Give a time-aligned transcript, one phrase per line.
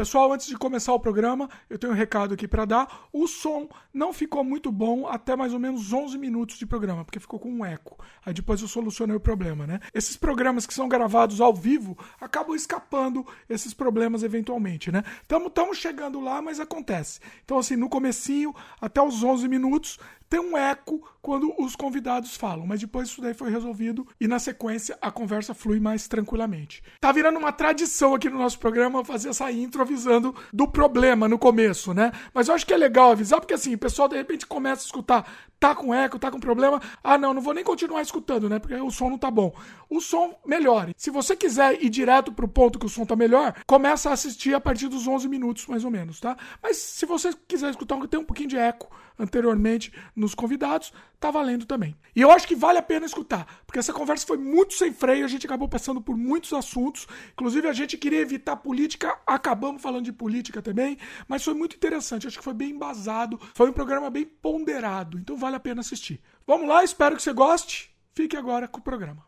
[0.00, 3.08] Pessoal, antes de começar o programa, eu tenho um recado aqui para dar.
[3.12, 7.20] O som não ficou muito bom até mais ou menos 11 minutos de programa, porque
[7.20, 8.02] ficou com um eco.
[8.24, 9.78] Aí depois eu solucionei o problema, né?
[9.92, 15.04] Esses programas que são gravados ao vivo acabam escapando esses problemas eventualmente, né?
[15.20, 17.20] Estamos chegando lá, mas acontece.
[17.44, 19.98] Então, assim, no comecinho, até os 11 minutos,
[20.30, 24.38] tem um eco quando os convidados falam, mas depois isso daí foi resolvido e na
[24.38, 26.82] sequência a conversa flui mais tranquilamente.
[27.00, 31.36] Tá virando uma tradição aqui no nosso programa fazer essa intro avisando do problema no
[31.36, 32.12] começo, né?
[32.32, 34.86] Mas eu acho que é legal avisar porque assim, o pessoal de repente começa a
[34.86, 38.60] escutar, tá com eco, tá com problema, ah não, não vou nem continuar escutando, né?
[38.60, 39.52] Porque o som não tá bom.
[39.90, 40.94] O som melhore.
[40.96, 44.54] Se você quiser ir direto pro ponto que o som tá melhor, começa a assistir
[44.54, 46.36] a partir dos 11 minutos mais ou menos, tá?
[46.62, 48.88] Mas se você quiser escutar tem um pouquinho de eco
[49.20, 51.94] anteriormente nos convidados, tá valendo também.
[52.16, 55.24] E eu acho que vale a pena escutar, porque essa conversa foi muito sem freio,
[55.24, 60.04] a gente acabou passando por muitos assuntos, inclusive a gente queria evitar política, acabamos falando
[60.04, 60.96] de política também,
[61.28, 65.36] mas foi muito interessante, acho que foi bem embasado, foi um programa bem ponderado, então
[65.36, 66.20] vale a pena assistir.
[66.46, 67.94] Vamos lá, espero que você goste.
[68.14, 69.24] Fique agora com o programa.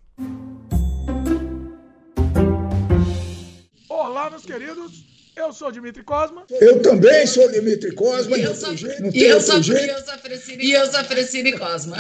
[3.88, 5.11] Olá, meus queridos.
[5.34, 6.44] Eu sou Dimitri Cosma.
[6.50, 8.36] Eu também sou Dimitri Cosma.
[8.36, 11.96] E eu sou, e eu sou, e eu sou Frecine Cosma.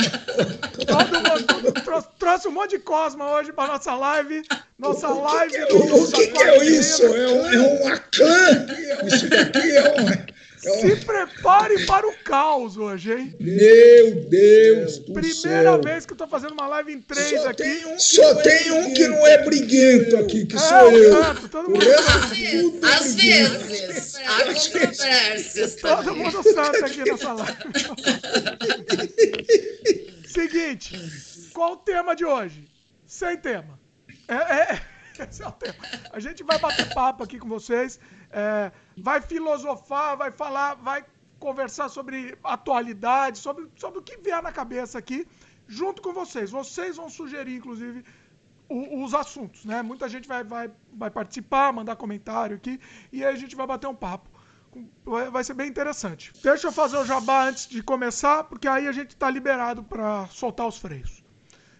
[0.86, 4.42] Todo mundo trouxe, trouxe, um monte de Cosma hoje para nossa live.
[4.78, 5.66] Nossa o, live.
[5.66, 7.04] Que, o, o que, que é isso?
[7.04, 8.66] É, um, é uma clã?
[9.06, 10.31] Isso daqui é um.
[10.62, 13.34] Se prepare para o caos hoje, hein?
[13.40, 15.82] Meu Deus do Primeira céu.
[15.82, 17.64] vez que eu tô fazendo uma live em três só aqui.
[17.64, 21.20] Tem um só tem é um que não é briguento aqui, que é, sou eu.
[21.20, 22.86] Santo, todo mundo santo.
[22.86, 24.14] Às vezes.
[24.24, 25.74] Há controvérsias.
[25.74, 27.58] Todo mundo santo aqui nessa live.
[30.32, 30.96] Seguinte,
[31.52, 32.68] qual o tema de hoje?
[33.04, 33.80] Sem tema.
[34.28, 34.80] É, é,
[35.28, 35.74] esse é o tema.
[36.12, 37.98] A gente vai bater papo aqui com vocês.
[38.30, 41.04] É, vai filosofar, vai falar, vai
[41.38, 45.26] conversar sobre atualidade, sobre, sobre o que vier na cabeça aqui,
[45.66, 46.50] junto com vocês.
[46.50, 48.04] Vocês vão sugerir, inclusive,
[48.68, 49.82] o, os assuntos, né?
[49.82, 52.80] Muita gente vai, vai, vai participar, mandar comentário aqui,
[53.12, 54.30] e aí a gente vai bater um papo.
[55.04, 56.32] Vai ser bem interessante.
[56.42, 60.26] Deixa eu fazer o jabá antes de começar, porque aí a gente está liberado para
[60.28, 61.22] soltar os freios.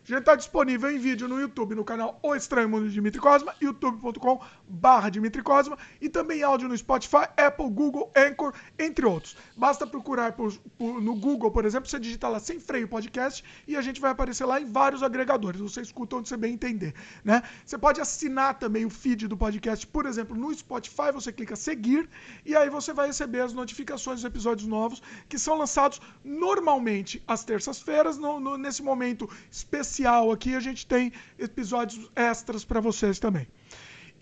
[0.04, 3.54] Já está disponível em vídeo no YouTube, no canal O Estranho Mundo de Dimitri Cosma,
[3.60, 9.36] youtube.com barra Dimitri Cosma, e também áudio no Spotify, Apple, Google, Anchor, entre outros.
[9.56, 13.76] Basta procurar por, por, no Google, por exemplo, você digita lá sem freio podcast e
[13.76, 15.60] a gente vai aparecer lá em vários agregadores.
[15.60, 16.94] Você escuta onde você bem entender,
[17.24, 17.42] né?
[17.64, 22.08] Você pode assinar também o feed do podcast, por exemplo, no Spotify, você clica seguir
[22.44, 27.44] e aí você vai receber as notificações dos episódios novos que são lançados normalmente às
[27.44, 28.18] terças-feiras,
[28.58, 33.46] nesse momento especial especial aqui, a gente tem episódios extras para vocês também.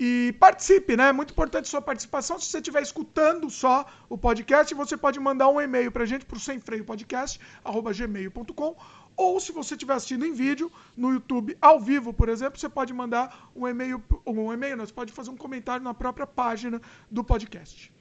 [0.02, 1.10] E participe, né?
[1.10, 2.38] É muito importante sua participação.
[2.38, 6.24] Se você estiver escutando só o podcast, você pode mandar um e-mail para a gente
[6.24, 8.76] para o semfreiopodcast.gmail.com
[9.14, 12.94] ou se você estiver assistindo em vídeo, no YouTube, ao vivo, por exemplo, você pode
[12.94, 16.80] mandar um e-mail, um e-mail, você pode fazer um comentário na própria página
[17.10, 17.92] do podcast.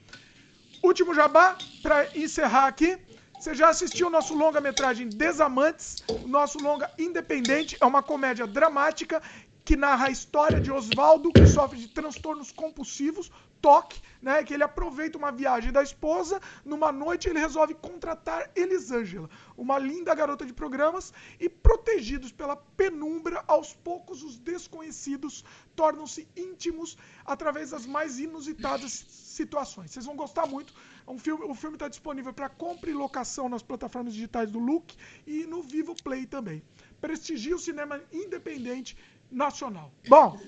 [0.82, 2.98] Último jabá, para encerrar aqui.
[3.38, 5.98] Você já assistiu o nosso longa-metragem Desamantes?
[6.26, 9.22] Nosso longa independente é uma comédia dramática
[9.64, 13.32] que narra a história de Oswaldo, que sofre de transtornos compulsivos,
[13.62, 14.44] toque, né?
[14.44, 20.16] Que ele aproveita uma viagem da esposa, numa noite ele resolve contratar Elisângela, uma linda
[20.16, 25.44] garota de programas, e protegidos pela penumbra, aos poucos os desconhecidos
[25.76, 29.92] tornam-se íntimos através das mais inusitadas situações.
[29.92, 30.74] Vocês vão gostar muito.
[31.08, 34.96] É filme, o filme está disponível para compra e locação nas plataformas digitais do Look
[35.26, 36.62] e no Vivo Play também.
[37.00, 38.98] Prestigia o cinema independente
[39.32, 39.92] nacional.
[40.08, 40.40] Bom,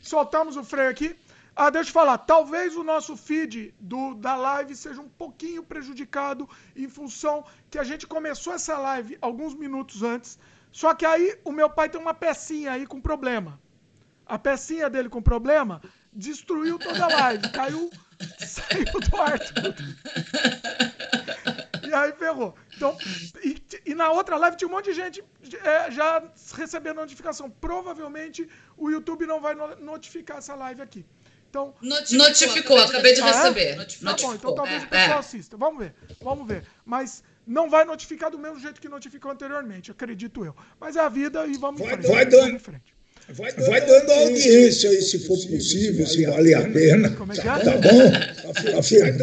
[0.00, 1.16] soltamos o freio aqui.
[1.56, 6.48] Ah, deixa eu falar, talvez o nosso feed do, da live seja um pouquinho prejudicado
[6.74, 10.38] em função que a gente começou essa live alguns minutos antes.
[10.72, 13.60] Só que aí o meu pai tem uma pecinha aí com problema.
[14.26, 15.80] A pecinha dele com problema
[16.12, 17.52] destruiu toda a live.
[17.52, 17.88] Caiu
[18.38, 19.74] Saiu do.
[21.23, 21.23] E
[21.94, 22.54] aí ferrou.
[22.76, 22.96] Então,
[23.42, 25.24] e, e, na outra live tinha um monte de gente
[25.62, 26.22] é, já
[26.54, 27.48] recebendo notificação.
[27.50, 31.04] Provavelmente o YouTube não vai notificar essa live aqui.
[31.48, 33.68] Então, notificou, notificou acabei de ah, receber.
[33.68, 33.74] É?
[33.76, 34.14] Notificou.
[34.14, 35.20] Tá bom, então talvez é, o pessoal é.
[35.20, 35.56] assista.
[35.56, 36.66] Vamos ver, vamos ver.
[36.84, 40.54] Mas não vai notificar do mesmo jeito que notificou anteriormente, acredito eu.
[40.80, 42.12] Mas é a vida e vamos vai, em frente.
[42.12, 42.93] Vai dando.
[43.28, 43.56] Em frente.
[43.56, 47.08] Vai, vai dando audiência aí, se for possível, se vale a pena.
[47.08, 48.12] É tá, tá bom?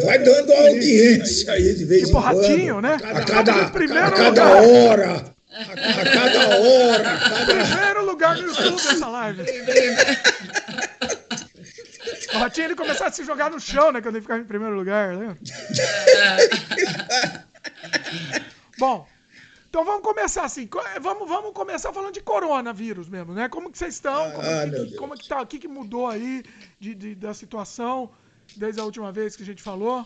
[0.04, 2.42] Vai dando audiência aí de vez tipo em quando.
[2.42, 2.98] ratinho, né?
[3.02, 5.24] A cada, a cada hora.
[5.52, 7.12] A cada hora.
[7.12, 7.64] A cada...
[7.64, 9.42] Primeiro lugar no YouTube essa live.
[12.34, 14.00] O Ratinho ele começar a se jogar no chão, né?
[14.00, 15.36] Quando ele ficava em primeiro lugar, né?
[18.78, 19.06] Bom,
[19.72, 20.68] então vamos começar assim.
[21.00, 23.48] Vamos, vamos começar falando de coronavírus mesmo, né?
[23.48, 24.30] Como que vocês estão?
[24.32, 25.40] Como, ah, que, como que tá?
[25.40, 26.42] O que, que mudou aí
[26.78, 28.10] de, de, da situação
[28.54, 30.04] desde a última vez que a gente falou?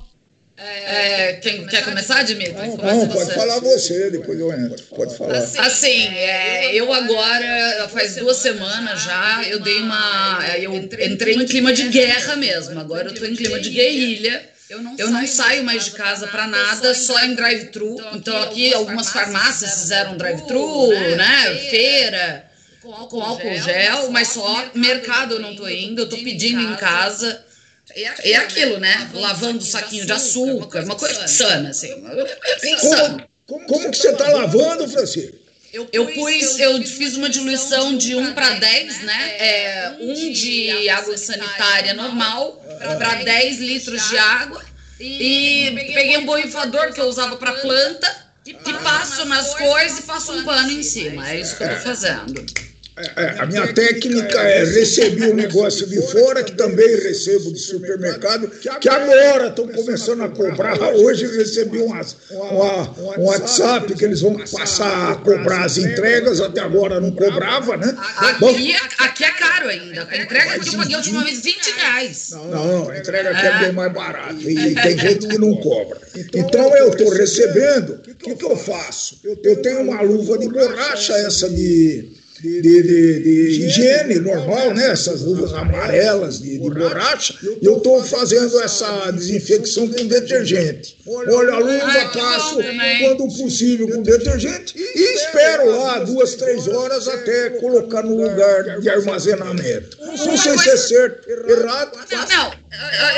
[0.56, 2.54] É, quem quer começar, Dimitri?
[2.54, 4.80] Não, não pode falar você, depois eu entro.
[4.84, 5.36] Pode falar.
[5.36, 10.46] Assim, assim é, eu agora, faz duas semanas já, eu dei uma.
[10.58, 12.78] Eu entrei em clima de guerra mesmo.
[12.78, 14.48] Agora eu estou em clima de guerrilha.
[14.68, 17.94] Eu não, eu não saio mais de casa para nada, só em drive-thru.
[17.94, 21.16] Então, então aqui algumas farmácias fizeram drive-thru, né?
[21.16, 21.54] né?
[21.70, 22.50] Feira,
[22.82, 27.44] com álcool gel, mas só mercado eu não tô indo, eu tô pedindo em casa.
[27.94, 29.08] É aquilo, né?
[29.14, 31.92] Lavando o saquinho de açúcar, uma coisa insana, assim.
[32.64, 33.24] Insano.
[33.46, 35.45] Como, como que você tá lavando, Francisco?
[35.72, 39.36] Eu pus, eu fiz uma diluição de 1 para 10, né?
[39.38, 42.62] É, 1 de água sanitária normal
[42.98, 44.64] para 10 litros de água.
[44.98, 50.32] E peguei um borrifador que eu usava para planta e passo nas coisas e passo
[50.32, 51.28] um pano em cima.
[51.30, 52.46] É isso que eu tô fazendo.
[52.96, 58.48] É, a minha técnica é receber um negócio de fora, que também recebo de supermercado,
[58.48, 60.80] que agora estão começando a cobrar.
[60.94, 62.00] Hoje recebi uma,
[63.18, 67.94] um WhatsApp que eles vão passar a cobrar as entregas, até agora não cobrava, né?
[68.16, 70.08] Aqui, aqui é caro ainda.
[70.10, 72.30] A entrega aqui eu paguei a última vez 20 reais.
[72.30, 74.32] Não, a entrega aqui é bem mais barata.
[74.40, 76.00] E tem gente que não cobra.
[76.34, 79.20] Então eu estou recebendo, o que, que eu faço?
[79.44, 84.90] Eu tenho uma luva de borracha, essa de de, de, de, higiene normal, né?
[84.90, 90.96] essas luvas amarelas de, de borracha, e eu estou fazendo essa desinfecção com detergente.
[91.06, 92.58] Olha a luva, passo
[93.00, 98.88] quando possível com detergente e espero lá duas, três horas até colocar no lugar de
[98.88, 99.96] armazenamento.
[100.00, 101.96] Não sei se é certo, errado.
[102.10, 102.52] Não, não,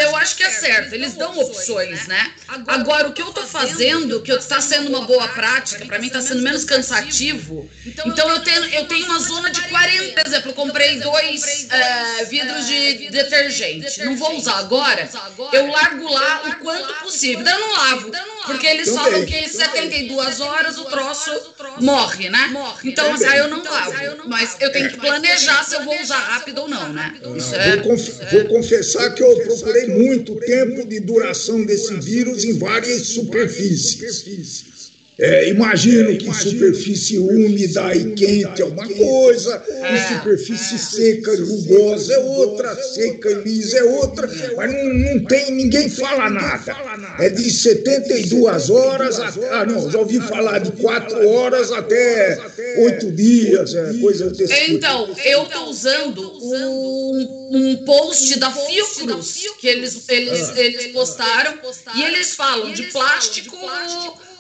[0.01, 0.93] eu acho que é certo.
[0.93, 2.33] Eles dão opções, né?
[2.67, 6.21] Agora, o que eu estou fazendo, que está sendo uma boa prática, para mim está
[6.21, 7.69] sendo menos cansativo.
[8.07, 12.27] Então, eu tenho, eu tenho uma zona de 40, por exemplo, eu comprei dois uh,
[12.27, 14.05] vidros de detergente.
[14.05, 15.09] Não vou usar agora,
[15.53, 17.41] eu largo lá o quanto possível.
[17.41, 18.11] Então eu não lavo,
[18.47, 22.51] porque eles falam que em 72 horas o troço morre, né?
[22.85, 23.93] Então assim, aí eu não lavo.
[24.27, 27.15] Mas eu tenho que planejar se eu vou usar rápido ou não, né?
[27.37, 32.45] Isso é, vou, conf vou confessar que eu procurei muito tempo de duração desse vírus
[32.45, 34.78] em várias superfícies.
[35.21, 42.15] É, imagino que superfície úmida e quente é uma coisa, e superfície seca e rugosa
[42.15, 46.77] é outra, seca e lisa é outra, mas não, não tem, ninguém fala nada.
[47.19, 52.39] É de 72 horas, até, ah não, já ouvi falar de 4 horas até
[52.79, 54.71] 8 dias, é, coisa desse tipo.
[54.71, 61.59] Então, eu estou usando um, um post da Fiocruz, que eles, eles, eles postaram,
[61.97, 63.57] e eles falam de plástico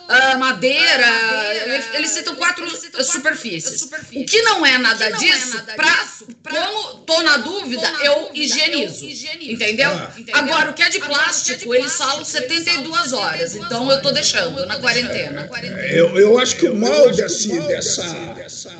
[0.09, 3.81] uh, madeira, madeira eles citam quatro citam superfícies.
[3.81, 4.23] superfícies.
[4.23, 6.09] O que não é nada não disso, é disso pra,
[6.51, 9.53] como tô na dúvida, tô na eu, dúvida higienizo, eu higienizo.
[9.53, 9.91] Entendeu?
[9.91, 10.13] Ah.
[10.33, 14.79] Agora, o que é de plástico, eles falam 72 horas, então eu tô deixando na
[14.79, 15.49] quarentena.
[15.91, 18.05] Eu, eu acho que o mal desse, dessa,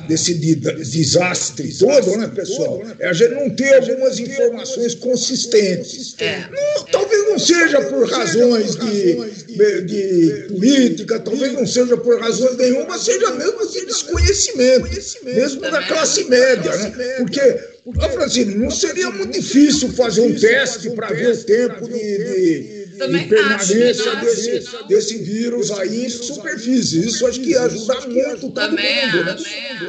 [0.07, 6.15] desse desastre todo, né, pessoal, é a gente não ter algumas informações consistentes.
[6.19, 6.49] É.
[6.49, 9.48] Não, talvez não seja por razões de,
[9.85, 14.89] de política, talvez não seja por razões nenhuma, seja mesmo de desconhecimento,
[15.23, 17.15] mesmo da classe média, né?
[17.17, 17.41] Porque,
[17.83, 23.23] porque Francine, não seria muito difícil fazer um teste para ver o tempo de também
[23.23, 27.05] e permanência acho, desse, desse vírus aí em superfície.
[27.05, 29.23] Isso acho que ajuda muito todo também, mundo.
[29.25, 29.37] Né?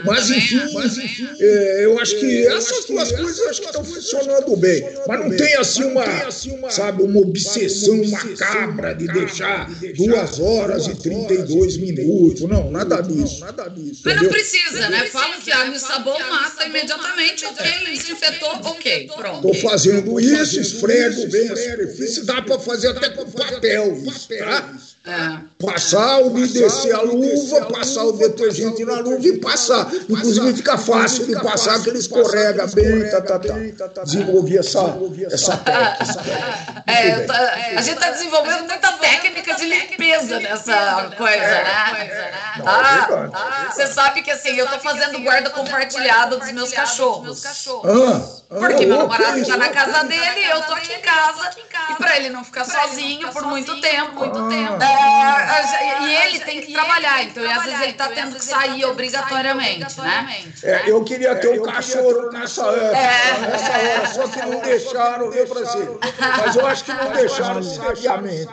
[0.05, 4.57] Mas, enfim, mas, enfim é, eu acho que essas duas coisas acho que estão funcionando
[4.57, 4.85] bem.
[5.07, 11.77] Mas não tem assim uma, sabe, uma obsessão macabra de deixar duas horas e 32
[11.79, 12.43] minutos.
[12.43, 13.41] Não, nada disso.
[13.41, 14.03] Nada disso.
[14.05, 15.07] Mas não precisa, né?
[15.07, 17.45] Falam que água e sabão mata imediatamente.
[17.47, 19.49] Ok, desinfetou, ok, pronto.
[19.49, 23.97] Estou fazendo isso, esfrego bem a superfície, dá para fazer até com papel,
[24.39, 24.75] tá?
[25.07, 25.65] É.
[25.65, 29.91] Passar, umedecer a luva, passar o detergente na luva e passar.
[30.09, 34.03] Inclusive fica fácil de passar, que ele escorrega bem, tá, tá, tá.
[34.05, 34.95] Desenvolver essa,
[35.31, 36.83] essa técnica.
[36.87, 42.31] É, tá, a gente está desenvolvendo muita técnica de limpeza nessa coisa, né?
[42.67, 47.41] Ah, você sabe que assim, eu estou fazendo guarda compartilhada dos meus cachorros.
[47.43, 48.45] cachorros.
[48.51, 51.51] Ah, porque ah, meu namorado tá na casa dele, eu tô aqui em casa.
[51.91, 54.79] E para ele não ficar sozinho por muito tempo, muito tempo.
[55.01, 60.01] É, e ele tem que trabalhar, então às vezes ele tá tendo que sair obrigatoriamente,
[60.01, 60.45] né?
[60.63, 63.39] É, eu queria ter um cachorro nessa época, é.
[63.41, 66.01] nessa hora, só que não deixaram, viu, Brasil?
[66.39, 68.49] Mas eu acho que não deixaram sabiamente.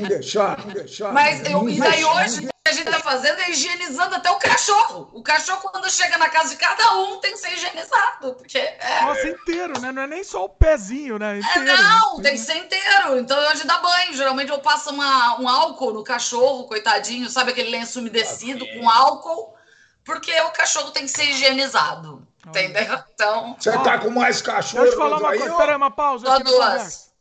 [0.00, 1.12] Não deixaram, não deixaram.
[1.12, 5.10] Mas eu, e daí hoje a gente tá fazendo é higienizando até o cachorro.
[5.12, 8.32] O cachorro, quando chega na casa de cada um, tem que ser higienizado.
[8.36, 9.02] Porque é...
[9.02, 9.92] Nossa, inteiro, né?
[9.92, 11.40] Não é nem só o pezinho, né?
[11.40, 13.18] Inteiro, é, não, tem que ser inteiro.
[13.18, 14.14] Então, hoje dá banho.
[14.14, 19.54] Geralmente eu passo uma, um álcool no cachorro, coitadinho, sabe aquele lenço umedecido com álcool,
[20.02, 22.26] porque o cachorro tem que ser higienizado.
[22.46, 22.98] Entendeu?
[23.12, 23.56] Então.
[23.58, 24.84] Você tá com mais cachorro?
[24.84, 25.54] Deixa eu falar uma coisa.
[25.54, 26.26] Pera aí, uma pausa.
[26.26, 27.12] Só duas.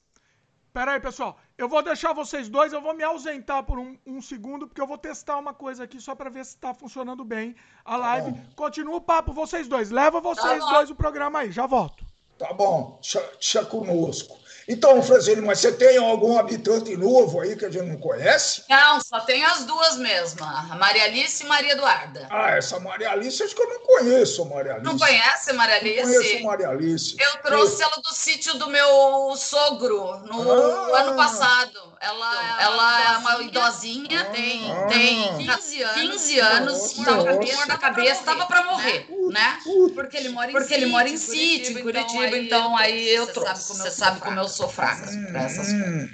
[0.73, 1.37] Pera aí, pessoal.
[1.55, 4.87] Eu vou deixar vocês dois, eu vou me ausentar por um, um segundo, porque eu
[4.87, 7.55] vou testar uma coisa aqui só para ver se tá funcionando bem
[7.85, 8.33] a live.
[8.33, 9.91] Tá Continua o papo, vocês dois.
[9.91, 12.03] Leva vocês tá dois o programa aí, já volto.
[12.39, 14.42] Tá bom, deixa conosco.
[14.67, 18.63] Então, Francine, mas você tem algum habitante novo aí que a gente não conhece?
[18.69, 22.27] Não, só tem as duas mesmo, a Maria Alice e Maria Eduarda.
[22.29, 24.85] Ah, essa Maria Alice acho que eu não conheço, Maria Alice.
[24.85, 26.05] Não conhece Maria Alice?
[26.05, 27.15] Não conheço Maria Alice.
[27.19, 27.87] Eu trouxe eu...
[27.87, 31.01] ela do sítio do meu sogro no ah.
[31.01, 31.93] ano passado.
[31.99, 34.25] Ela, ela é uma idosinha, ah.
[34.25, 34.87] tem, ah.
[34.87, 39.59] tem 15 anos, 15 anos estava com dor na cabeça, estava para morrer, né?
[39.95, 43.73] Porque ele mora em Porque ele mora em sítio, em Curitiba, então aí eu trouxe.
[43.73, 46.09] Você sabe como eu sou fraca hum, para essas coisas.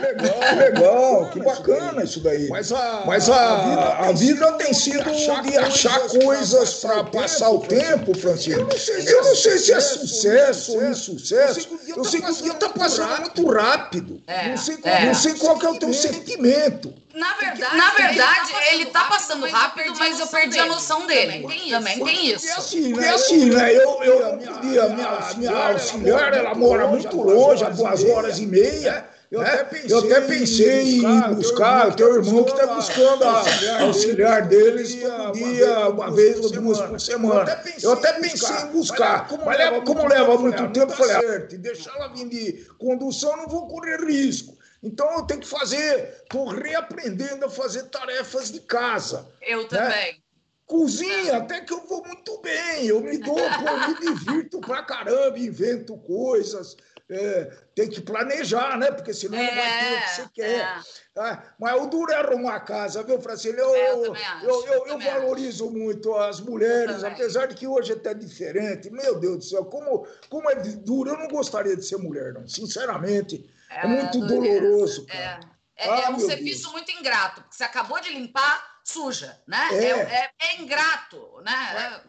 [0.00, 2.48] Legal, legal, que bacana isso daí.
[2.48, 5.04] Mas a, Mas a, a, vida, tem sido
[5.42, 8.60] de achar coisas para passar o tempo, Francisco.
[8.60, 11.68] Eu não sei, eu não sei se é sucesso ou insucesso.
[11.88, 14.20] Eu sei que o dia está passando muito rápido.
[14.26, 15.06] É, não, sei, é.
[15.06, 17.03] não sei qual é o teu sentimento.
[17.14, 21.46] Na verdade, na verdade ele está passando rápido, mas eu perdi a noção dele.
[21.70, 22.58] Também tem isso.
[22.58, 23.08] Assim, né?
[23.08, 23.72] assim, né?
[23.72, 24.88] Eu, eu, minha,
[25.36, 29.08] minha auxiliar, ela mora muito longe, a duas horas e meia.
[29.30, 29.48] Eu, né?
[29.48, 34.46] até pensei, eu até pensei em buscar, o teu irmão que está buscando a auxiliar
[34.46, 37.62] deles todo dia, uma vez ou duas por semana.
[37.80, 41.94] Eu até pensei em buscar, mas leva, como leva muito tempo, eu falei, ah, deixar
[41.96, 44.56] ela vir de condução, não vou correr risco.
[44.84, 49.26] Então eu tenho que fazer, estou reaprendendo a fazer tarefas de casa.
[49.40, 49.68] Eu né?
[49.68, 50.12] também.
[50.12, 50.18] Né?
[50.66, 55.38] Cozinha, até que eu vou muito bem, eu me dou, eu me divirto pra caramba,
[55.38, 56.76] invento coisas.
[57.06, 58.90] É, tem que planejar, né?
[58.90, 60.60] Porque senão é, não vai ter o que você é, quer.
[60.60, 60.80] É.
[61.16, 63.58] Ah, mas o duro é arrumar casa, viu, Francine?
[63.58, 65.74] Eu, é, eu, acho, eu, eu, eu valorizo acho.
[65.74, 68.90] muito as mulheres, apesar de que hoje é até diferente.
[68.90, 71.10] Meu Deus do céu, como, como é duro.
[71.10, 72.48] Eu não gostaria de ser mulher, não.
[72.48, 73.44] Sinceramente,
[73.82, 75.06] é, muito doloroso.
[75.06, 75.40] Cara.
[75.76, 76.72] É, ah, é um serviço Deus.
[76.72, 79.68] muito ingrato, porque você acabou de limpar, suja, né?
[79.72, 82.00] É, é, é ingrato, né?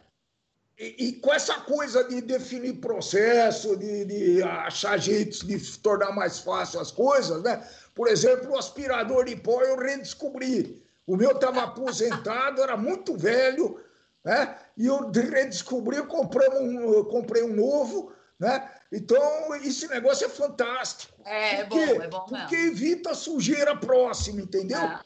[0.78, 6.38] E, e, com essa coisa de definir processo, de, de, achar jeitos de tornar mais
[6.38, 7.66] fácil as coisas, né?
[7.94, 10.84] Por exemplo, o aspirador de pó eu redescobri.
[11.06, 13.80] O meu estava aposentado, era muito velho,
[14.22, 14.54] né?
[14.76, 18.70] E eu redescobri, comprei um, eu comprei um novo, né?
[18.92, 21.12] Então, esse negócio é fantástico.
[21.24, 22.38] É, é bom, é bom mesmo.
[22.38, 24.80] Porque evita a sujeira próxima, entendeu?
[24.80, 25.00] É.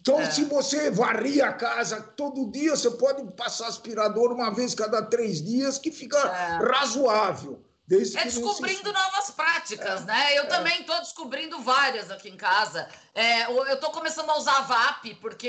[0.00, 0.30] Então, é.
[0.30, 5.42] se você varrer a casa todo dia, você pode passar aspirador uma vez cada três
[5.42, 6.58] dias, que fica é.
[6.64, 7.62] razoável.
[7.90, 10.04] é descobrindo novas práticas, é.
[10.04, 10.38] né?
[10.38, 10.46] Eu é.
[10.46, 12.88] também estou descobrindo várias aqui em casa.
[13.14, 15.48] É, eu estou começando a usar a VAP, porque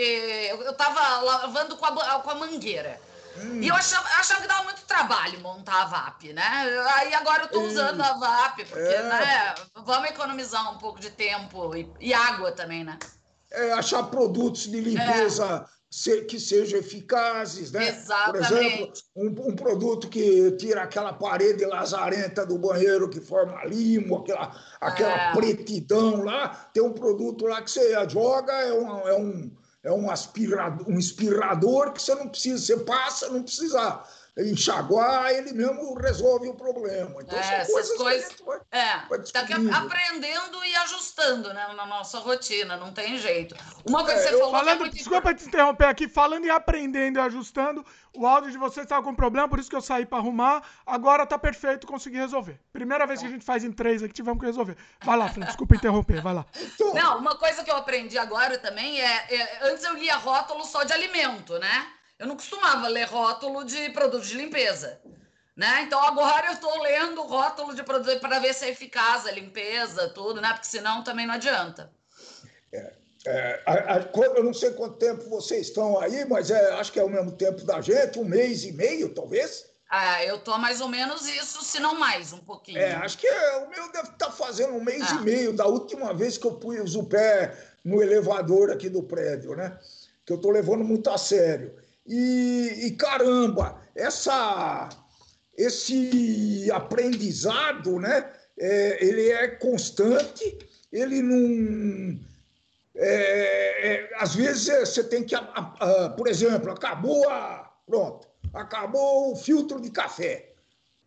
[0.49, 2.99] eu estava lavando com a, com a mangueira.
[3.41, 3.61] Hum.
[3.61, 6.43] E eu achava, achava, que dava muito trabalho montar a VAP, né?
[6.95, 9.03] Aí agora eu estou usando a VAP, porque, é.
[9.03, 9.55] né?
[9.85, 12.97] Vamos economizar um pouco de tempo e, e água também, né?
[13.51, 15.65] é, achar produtos de limpeza
[16.07, 16.21] é.
[16.21, 17.89] que sejam eficazes, né?
[17.89, 18.47] Exatamente.
[18.47, 24.17] Por exemplo, um, um, produto que tira aquela parede lazarenta do banheiro que forma limo,
[24.17, 25.33] aquela, aquela é.
[25.33, 26.69] pretidão lá.
[26.73, 29.51] Tem um produto lá que você joga, é um, é um,
[29.83, 34.03] é um, aspirador, um inspirador que você não precisa, você passa, não precisa
[34.47, 37.21] enxaguar, ele mesmo resolve o problema.
[37.21, 39.41] Então, é, são coisas coisas, que vai, é, vai tá
[39.77, 43.55] aprendendo e ajustando né, na nossa rotina, não tem jeito.
[43.85, 44.51] Uma coisa é, que você falou.
[44.51, 48.85] Falando, é desculpa te interromper aqui, falando e aprendendo e ajustando, o áudio de vocês
[48.85, 50.63] estava com problema, por isso que eu saí para arrumar.
[50.85, 52.59] Agora tá perfeito, consegui resolver.
[52.71, 54.77] Primeira vez que a gente faz em três aqui, tivemos que resolver.
[55.03, 56.45] Vai lá, Fran, desculpa interromper, vai lá.
[56.93, 60.83] Não, uma coisa que eu aprendi agora também é, é antes eu lia rótulo só
[60.83, 61.87] de alimento, né?
[62.19, 64.99] Eu não costumava ler rótulo de produto de limpeza.
[65.55, 65.81] Né?
[65.83, 70.09] Então agora eu estou lendo rótulo de produto para ver se é eficaz a limpeza,
[70.09, 70.49] tudo, né?
[70.53, 71.91] Porque senão também não adianta.
[72.71, 72.93] É,
[73.25, 76.99] é, a, a, eu não sei quanto tempo vocês estão aí, mas é, acho que
[76.99, 79.65] é o mesmo tempo da gente, um mês e meio, talvez.
[79.89, 82.77] Ah, eu tô mais ou menos isso, se não mais, um pouquinho.
[82.77, 85.15] É, acho que é, o meu deve estar tá fazendo um mês ah.
[85.15, 89.55] e meio da última vez que eu pus o pé no elevador aqui do prédio,
[89.55, 89.77] né?
[90.25, 91.75] Que eu tô levando muito a sério.
[92.09, 94.89] E, e caramba, essa,
[95.57, 98.29] esse aprendizado, né?
[98.57, 100.57] É, ele é constante,
[100.91, 102.19] ele não.
[102.95, 107.71] É, é, às vezes você tem que, a, a, por exemplo, acabou a.
[107.85, 110.47] Pronto acabou o filtro de café.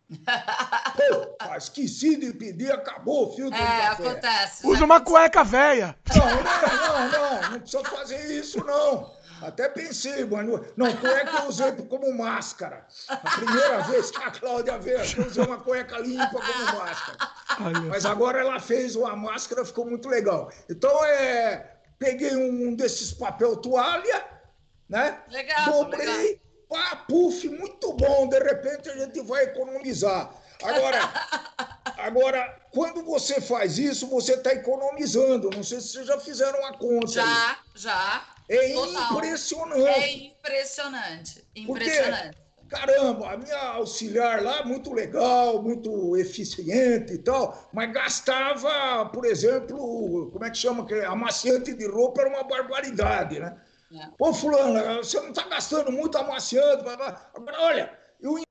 [0.13, 4.09] Pô, esqueci de pedir, acabou o filtro é, de café.
[4.09, 4.67] acontece.
[4.67, 5.95] Usa uma cueca velha.
[6.15, 6.31] Não, não,
[6.77, 9.11] não, não, não precisa fazer isso, não.
[9.47, 10.65] Até pensei, mano.
[10.75, 12.85] Não, cueca eu usei como máscara.
[13.09, 17.17] A primeira vez que a Cláudia veio aqui, eu usei uma cueca limpa como máscara.
[17.89, 20.51] Mas agora ela fez uma máscara, ficou muito legal.
[20.69, 24.25] Então, é, peguei um desses papel toalha,
[24.89, 25.19] né?
[25.29, 30.33] Legal, dobrei, legal pá, puf, muito bom, de repente a gente vai economizar.
[30.63, 30.99] Agora,
[31.97, 35.51] agora quando você faz isso, você está economizando.
[35.51, 37.07] Não sei se vocês já fizeram a conta.
[37.07, 37.55] Já, aí.
[37.75, 38.32] já.
[38.49, 39.87] É impressionante.
[39.87, 41.47] É impressionante.
[41.55, 42.37] Impressionante.
[42.55, 49.25] Porque, caramba, a minha auxiliar lá, muito legal, muito eficiente e tal, mas gastava, por
[49.25, 50.85] exemplo, como é que chama?
[51.07, 53.57] Amaciante de roupa era uma barbaridade, né?
[53.93, 54.07] É.
[54.17, 56.89] Pô, fulano, você não está gastando muito amaciando.
[56.89, 58.43] Agora, olha, eu em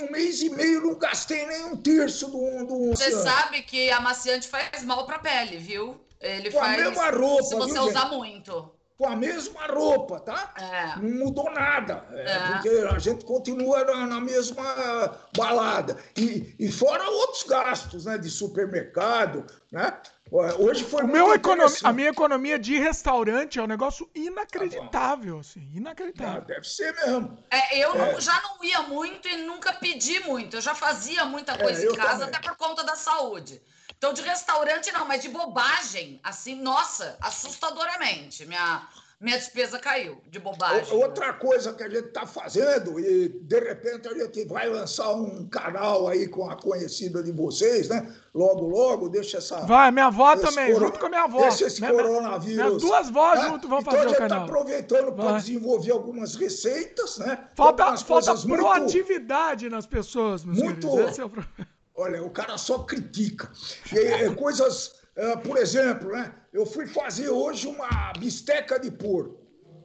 [0.00, 4.48] um mês e meio não gastei nem um terço do, do Você sabe que amaciante
[4.48, 6.00] faz mal para a pele, viu?
[6.20, 6.80] Ele Com faz.
[6.80, 8.16] A mesma roupa, se você viu, usar gente?
[8.16, 10.54] muito com a mesma roupa, tá?
[10.56, 11.00] É.
[11.00, 12.38] Não mudou nada, é, é.
[12.52, 15.96] porque a gente continua na, na mesma balada.
[16.16, 18.16] E, e, fora outros gastos, né?
[18.16, 19.98] De supermercado, né?
[20.30, 25.40] Hoje foi o meu economia, A minha economia de restaurante é um negócio inacreditável, tá
[25.40, 26.42] assim, inacreditável.
[26.42, 27.38] Ah, deve ser mesmo.
[27.50, 28.12] É, eu é.
[28.12, 30.56] Não, já não ia muito e nunca pedi muito.
[30.56, 32.36] Eu já fazia muita coisa é, em casa, também.
[32.36, 33.60] até por conta da saúde.
[34.02, 38.44] Então, de restaurante não, mas de bobagem, assim, nossa, assustadoramente.
[38.44, 38.88] Minha,
[39.20, 40.92] minha despesa caiu de bobagem.
[40.92, 45.46] Outra coisa que a gente está fazendo, e de repente a gente vai lançar um
[45.48, 48.12] canal aí com a conhecida de vocês, né?
[48.34, 49.60] Logo, logo, deixa essa.
[49.60, 51.42] Vai, minha avó também, junto com a minha avó.
[51.42, 52.56] Deixa esse minha, coronavírus.
[52.56, 53.50] Minhas duas vós né?
[53.50, 54.26] junto vão então fazer o canal.
[54.26, 57.38] Então a gente está aproveitando para desenvolver algumas receitas, né?
[57.54, 61.10] Falta, falta proatividade muito, nas pessoas, meus muito, queridos.
[61.12, 61.71] Esse é o problema.
[61.94, 63.50] Olha, o cara só critica.
[63.92, 66.34] E, é, coisas, uh, por exemplo, né?
[66.52, 69.40] Eu fui fazer hoje uma bisteca de porco,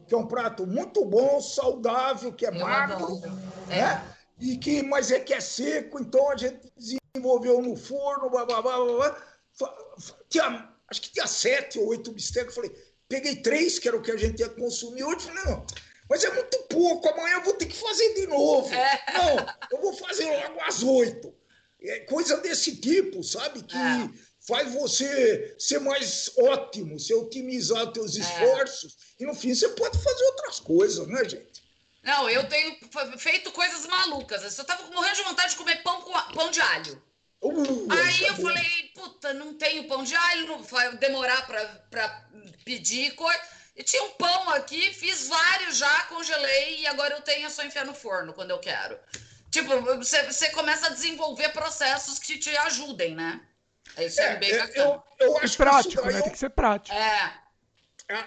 [0.07, 3.31] que é um prato muito bom, saudável, que é eu magro, né?
[3.69, 4.17] É.
[4.39, 8.61] E que, mas é que é seco, então a gente desenvolveu no forno, blá, blá,
[8.61, 9.17] blá, blá.
[10.29, 12.53] Tinha, acho que tinha sete ou oito bistecas.
[12.53, 12.71] Falei,
[13.09, 15.25] peguei três, que era o que a gente ia consumir hoje.
[15.25, 15.65] Falei, não,
[16.09, 18.73] mas é muito pouco, amanhã eu vou ter que fazer de novo.
[18.73, 19.03] É.
[19.13, 21.33] Não, eu vou fazer logo às oito.
[21.89, 23.63] É coisa desse tipo, sabe?
[23.63, 24.09] Que é.
[24.47, 28.19] faz você ser mais ótimo, você otimizar os teus é.
[28.19, 28.95] esforços.
[29.19, 31.63] E no fim você pode fazer outras coisas, né, gente?
[32.03, 32.77] Não, eu tenho
[33.17, 34.57] feito coisas malucas.
[34.57, 37.01] Eu tava morrendo de vontade de comer pão com pão de alho.
[37.41, 38.43] Uh, Aí eu bom.
[38.43, 42.29] falei, puta, não tenho pão de alho, não vai demorar para
[42.63, 43.41] pedir coisa.
[43.75, 47.63] E tinha um pão aqui, fiz vários já, congelei e agora eu tenho é só
[47.63, 48.97] enfiar no forno quando eu quero.
[49.49, 53.41] Tipo, você, você começa a desenvolver processos que te ajudem, né?
[53.97, 55.03] Isso é, é bem bacana.
[55.19, 56.21] Eu, eu acho prático, que né?
[56.21, 56.95] Tem que ser prático.
[56.95, 57.33] É.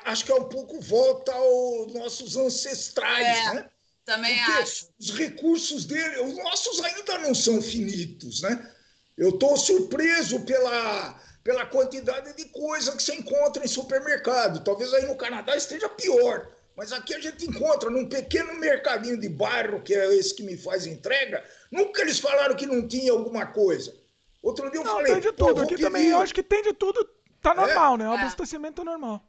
[0.05, 3.71] Acho que é um pouco volta aos nossos ancestrais, é, né?
[4.05, 4.89] Também Porque acho.
[4.99, 8.75] Os recursos dele, os nossos ainda não são finitos, né?
[9.17, 14.65] Eu estou surpreso pela, pela quantidade de coisa que você encontra em supermercado.
[14.65, 16.51] Talvez aí no Canadá esteja pior.
[16.81, 20.57] Mas aqui a gente encontra num pequeno mercadinho de bairro, que é esse que me
[20.57, 23.95] faz entrega, nunca eles falaram que não tinha alguma coisa.
[24.43, 25.13] Outro dia eu não, falei.
[25.13, 25.61] Tem de tudo.
[25.61, 25.83] Aqui pedir...
[25.83, 27.07] também eu acho que tem de tudo.
[27.43, 27.99] Tá normal, é?
[27.99, 28.09] né?
[28.09, 28.17] O é.
[28.17, 29.23] abastecimento é normal.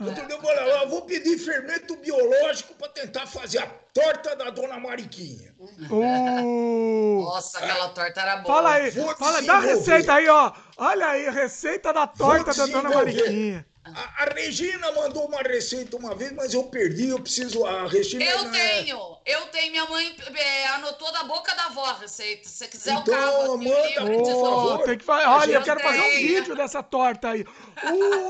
[0.00, 4.50] Outro dia eu falei, eu vou pedir fermento biológico para tentar fazer a torta da
[4.50, 5.52] dona Mariquinha.
[5.58, 8.54] Uh, Nossa, aquela torta era boa.
[8.54, 10.52] Fala aí, fala, dá a receita aí, ó.
[10.76, 13.66] Olha aí, receita da torta da dona Mariquinha.
[13.84, 17.66] A, a, Regina mandou uma receita uma vez, mas eu perdi, eu preciso.
[17.66, 18.24] A Regina.
[18.24, 19.72] Eu tenho, eu tenho.
[19.72, 22.48] Minha mãe é, anotou da boca da avó a receita.
[22.48, 25.26] Se você quiser, então, eu cabo aqui manda, oh, tem que fazer.
[25.26, 27.44] Olha, eu quero fazer um vídeo dessa torta aí.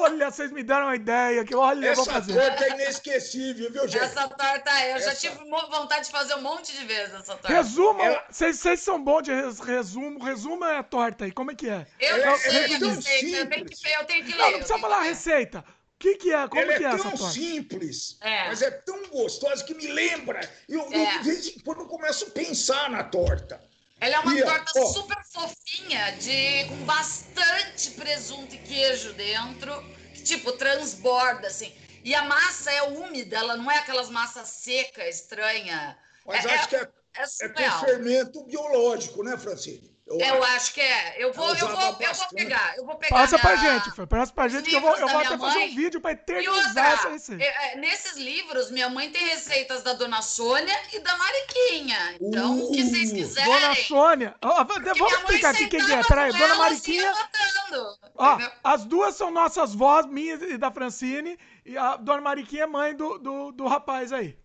[0.01, 2.39] olha, vocês me deram uma ideia que olha, Essa eu vou fazer.
[2.39, 4.05] Essa torta é inesquecível, viu, gente?
[4.05, 4.93] Essa torta é.
[4.93, 5.11] Eu essa...
[5.11, 7.49] já tive vontade de fazer um monte de vezes essa torta.
[7.49, 8.77] Resumo, vocês Ela...
[8.79, 9.33] são bons de
[9.67, 10.25] resumo.
[10.25, 11.87] Resumo é a torta aí, como é que é?
[12.01, 14.39] Eu não sei a receita, eu tenho que, eu tenho que ler.
[14.39, 15.65] Não, não precisa falar a receita receita.
[15.99, 16.49] que, que é?
[16.49, 18.49] Como ela que é, é essa tão simples, É.
[18.49, 20.41] mas é tão gostosa que me lembra.
[20.69, 21.19] Eu, eu, É.
[21.19, 23.63] de vez em quando eu começo a pensar na torta.
[24.01, 24.87] Ela é uma E, torta ó.
[24.87, 29.73] super fofinha, de com bastante presunto e queijo dentro,
[30.13, 31.73] que tipo transborda assim.
[32.05, 35.97] E a massa é úmida, ela não é aquelas massas seca, estranha.
[36.27, 39.97] Mas é, acho que é, é é com fermento biológico, né, Francine?
[40.05, 41.15] Eu acho que é.
[41.17, 42.77] Eu vou, eu vou, eu vou pegar.
[42.77, 43.17] Eu vou pegar.
[43.17, 44.07] Passa pra minha- gente, Fran.
[44.07, 45.75] Passa pra gente que eu vou, eu livros vou até minha fazer um mãe.
[45.75, 47.43] vídeo pra eternizar essa outra, receita.
[47.45, 52.17] é, é, nesses livros, minha mãe tem receitas da Dona Sônia e da Mariquinha.
[52.21, 53.53] Então, o que vocês Uh, quiserem.
[53.53, 54.35] Dona Sônia.
[54.41, 56.03] Porque vamos minha mãe explicar aqui quem que é.
[56.05, 57.11] Peraí, Dona Mariquinha.
[57.11, 61.39] Assim, anotando, Ó, as duas são nossas vós, minha e da Francine.
[61.65, 64.37] E a Dona Mariquinha é mãe do, do, do rapaz aí.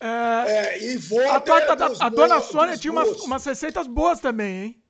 [0.00, 4.20] É, É, e vó a é da a Dona Sônia tinha umas, umas receitas boas
[4.20, 4.84] também, hein?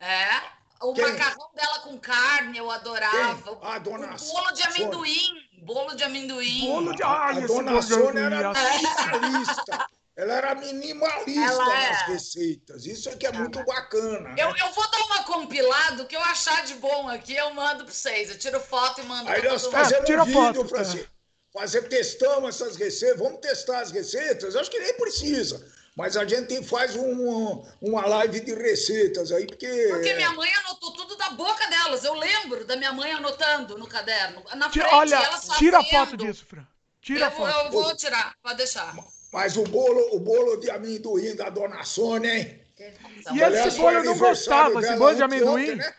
[0.00, 0.54] É.
[0.80, 1.04] O Quem?
[1.04, 3.58] macarrão dela com carne eu adorava.
[3.62, 4.66] A Dona o bolo de Sônia.
[4.66, 5.44] amendoim.
[5.62, 6.60] Bolo de amendoim.
[6.60, 7.02] Bolo de.
[7.02, 9.86] A, Ai, a dona Sônia era minimalista.
[10.16, 11.90] Ela era minimalista Ela é.
[11.90, 12.86] nas receitas.
[12.86, 14.20] Isso é que é muito bacana.
[14.28, 14.34] né?
[14.38, 17.84] Eu, eu vou dar uma compilada, o que eu achar de bom aqui, eu mando
[17.84, 18.28] pra vocês.
[18.30, 19.80] Eu tiro foto e mando Aí pra nós todo mundo.
[19.82, 21.10] fazemos tira um vídeo, foto, Francisco.
[21.54, 23.18] Fazer, testamos essas receitas.
[23.20, 24.56] Vamos testar as receitas?
[24.56, 25.64] Acho que nem precisa.
[25.96, 29.68] Mas a gente faz um, uma live de receitas aí, porque.
[29.88, 32.02] Porque minha mãe anotou tudo da boca delas.
[32.02, 34.42] Eu lembro da minha mãe anotando no caderno.
[34.56, 36.66] Na Tira- frente, olha, elas tira a foto disso, Fran.
[37.00, 37.64] Tira a Eu, vou- foto.
[37.66, 38.92] eu vou tirar, pode deixar.
[39.32, 42.60] Mas o bolo, o bolo de amendoim da dona Sônia, hein?
[42.76, 45.74] E esse Aliás, bolo foi eu não gostava, esse bolo de amendoim.
[45.76, 45.94] né?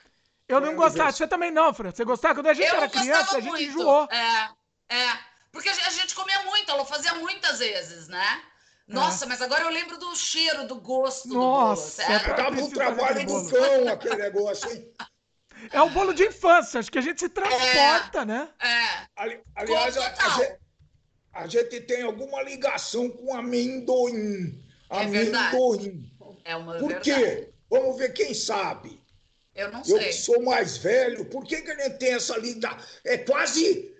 [0.50, 1.14] Eu não gostava.
[1.14, 1.92] Você também não, Fran.
[1.92, 2.36] Você gostava?
[2.36, 3.64] Quando a gente eu era criança, a gente muito.
[3.64, 4.10] enjoou.
[4.12, 4.50] É,
[4.94, 5.35] é.
[5.56, 8.42] Porque a gente- comia muito, ela fazia muitas vezes, né?
[8.86, 11.72] Nossa, mas agora eu lembro do cheiro, do gosto Nossa, do bolo.
[11.74, 12.26] é sério.
[12.26, 14.92] pra- Dava um trabalho do cão aquele negócio, hein?
[15.72, 16.80] É o bolo de infância.
[16.82, 18.50] Acho que a gente se transporta, né?
[18.60, 19.08] É.
[19.16, 20.60] Ali- Aliás, a, a gente,
[21.34, 24.62] a gente tem alguma ligação com amendoim.
[24.90, 25.56] É verdade.
[25.56, 26.12] Amendoim.
[26.44, 27.12] É uma Por verdade.
[27.24, 27.50] quê?
[27.70, 29.02] Vamos ver quem sabe.
[29.56, 30.08] Eu não Eu sei.
[30.08, 32.86] que sou mais velho, por que, que a gente tem essa ligação?
[33.06, 33.96] É quase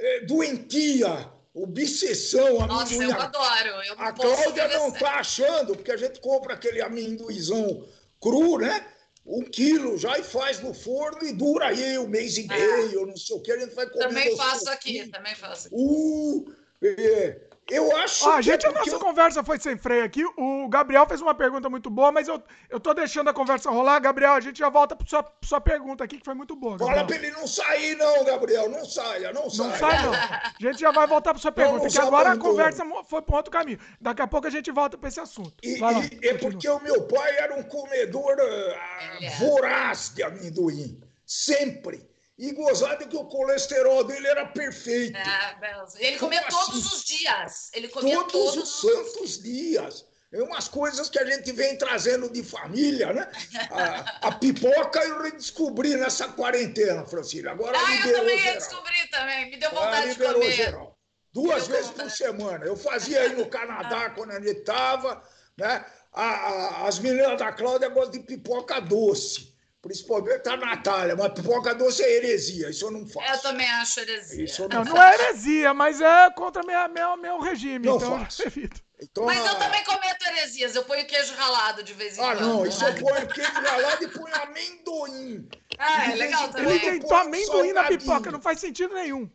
[0.00, 3.10] é, é, doentia, obsessão, Nossa, amendoim.
[3.10, 3.68] eu adoro.
[3.84, 7.86] Eu A Cláudia não está achando, porque a gente compra aquele amendoizão
[8.20, 8.86] cru, né?
[9.26, 13.16] Um quilo já e faz no forno e dura aí um mês e meio, não
[13.16, 14.08] sei o que, a gente vai comer.
[14.08, 15.76] Também faço aqui, também faço aqui.
[15.76, 19.76] Uh, é, eu acho Ó, a que gente, é a porque nossa conversa foi sem
[19.76, 20.24] freio aqui.
[20.36, 23.98] O Gabriel fez uma pergunta muito boa, mas eu, eu tô deixando a conversa rolar.
[24.00, 26.78] Gabriel, a gente já volta pra sua, sua pergunta aqui, que foi muito boa.
[26.78, 28.68] Fala pra ele não sair, não, Gabriel.
[28.68, 29.68] Não saia, não saia.
[29.70, 30.14] Não sai, não.
[30.14, 32.50] A gente já vai voltar pra sua pergunta, não que agora a abandono.
[32.50, 33.78] conversa mo- foi pra um outro caminho.
[34.00, 35.54] Daqui a pouco a gente volta pra esse assunto.
[35.62, 39.30] E, Vai lá, e- é porque o meu pai era um comedor ah, é.
[39.38, 41.00] voraz de amendoim.
[41.24, 42.09] Sempre.
[42.40, 45.14] E gozado que o colesterol dele era perfeito.
[45.14, 45.56] É.
[45.98, 46.96] Ele Como comia todos assim?
[46.96, 47.70] os dias.
[47.74, 50.06] Ele comia todos, todos, os santos dias.
[50.32, 53.30] É umas coisas que a gente vem trazendo de família, né?
[53.70, 57.48] A, a pipoca eu redescobri nessa quarentena, Francine.
[57.48, 58.56] Agora Ah, eu também geral.
[58.56, 59.50] descobrir também.
[59.50, 60.52] Me deu vontade de comer.
[60.52, 60.96] geral.
[61.34, 62.64] Duas vezes por semana.
[62.64, 65.22] Eu fazia aí no Canadá quando a gente estava,
[65.58, 65.84] né?
[66.12, 69.49] A- a- as meninas da Cláudia gostam de pipoca doce.
[69.82, 73.32] Principalmente a Natália, mas pipoca doce é heresia, isso eu não faço.
[73.32, 74.44] Eu também acho heresia.
[74.44, 77.86] Isso eu Não, não não é heresia, mas é contra minha, meu, meu regime.
[77.86, 78.42] Não então faço.
[78.42, 78.82] eu evito.
[79.02, 80.74] Então, Mas eu a- também cometo heresias.
[80.76, 82.40] Eu ponho queijo ralado de vez em Ah, quando.
[82.40, 82.90] não, isso né?
[82.90, 85.48] eu ponho queijo ralado e ponho amendoim.
[85.78, 86.64] Ah, é legal Ele também.
[86.78, 89.30] quando- inventou amendoim na pipoca, não faz sentido nenhum.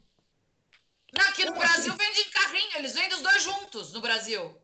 [1.12, 2.06] Não, aqui no Como Brasil assim?
[2.06, 2.72] vende em carrinho.
[2.78, 4.56] Eles vendem os dois juntos no Brasil.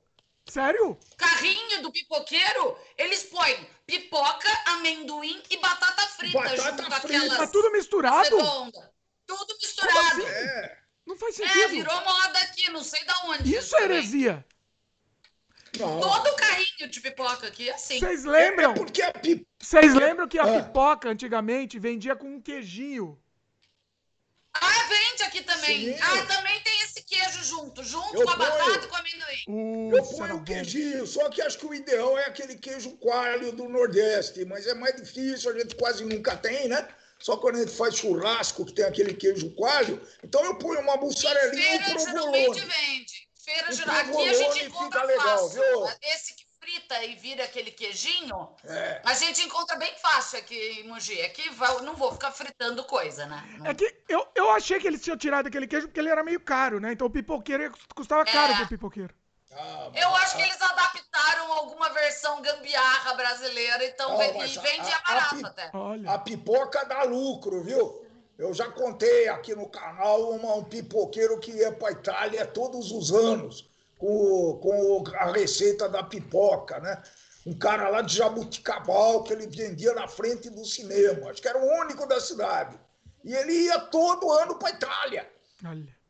[0.47, 0.95] Sério?
[1.17, 6.95] Carrinho do pipoqueiro, eles põem pipoca, amendoim e batata frita Batata junto frita.
[7.17, 8.37] aquelas Tá tudo misturado?
[9.27, 10.27] Tudo misturado.
[10.27, 10.77] É.
[11.05, 11.69] Não faz É, sentido.
[11.69, 13.53] virou moda aqui, não sei da onde.
[13.55, 14.45] Isso é heresia.
[15.79, 15.99] Não.
[15.99, 17.97] Todo carrinho de pipoca aqui é assim.
[17.99, 18.73] Vocês É lembram?
[18.73, 19.47] porque a pipoca.
[19.59, 20.63] Vocês lembram que a Ah.
[20.63, 23.17] pipoca antigamente vendia com um queijinho?
[24.53, 25.93] Ah, vende aqui também.
[25.95, 25.99] Sim.
[26.01, 28.49] Ah, também tem esse queijo junto, junto Eu com a ponho.
[28.49, 29.91] batata e com o amendoim.
[29.95, 32.91] Eu Putz, era ponho o queijinho, só que acho que o ideal é aquele queijo
[32.97, 36.87] coalho do Nordeste, mas é mais difícil, a gente quase nunca tem, né?
[37.19, 40.01] Só quando a gente faz churrasco que tem aquele queijo coalho.
[40.23, 42.61] Então eu ponho uma mussarelinha e um feira geralmente provolone.
[42.61, 43.27] vende.
[43.45, 43.95] Feira O geral.
[43.95, 45.61] Aqui a provolone gente fica encontra legal, fácil.
[45.61, 45.87] viu?
[46.13, 49.01] Esse que frita e vira aquele queijinho, É.
[49.03, 51.19] a gente encontra bem fácil aqui em Mogi.
[51.23, 53.43] Aqui vai- não vou ficar fritando coisa, né?
[53.57, 56.23] Não- É que eu, eu achei que eles tinham tirado aquele queijo porque ele era
[56.23, 56.91] meio caro, né?
[56.91, 58.57] Então o pipoqueiro custava caro É.
[58.57, 59.13] pro pipoqueiro.
[59.53, 64.59] Ah, Eu acho que eles adaptaram alguma versão gambiarra brasileira, então Ah, ve- mas e
[64.59, 65.69] a- a barato até.
[65.73, 66.11] Olha.
[66.11, 68.05] A pipoca dá lucro, viu?
[68.37, 73.11] Eu já contei aqui no canal uma, um pipoqueiro que ia para Itália todos os
[73.11, 73.69] anos
[74.01, 77.01] com, com a receita da pipoca, né?
[77.45, 81.29] Um cara lá de Jabuticabal que ele vendia na frente do cinema.
[81.29, 82.79] Acho que era o único da cidade.
[83.23, 85.31] E ele ia todo ano para Itália.
[85.63, 86.01] Olha.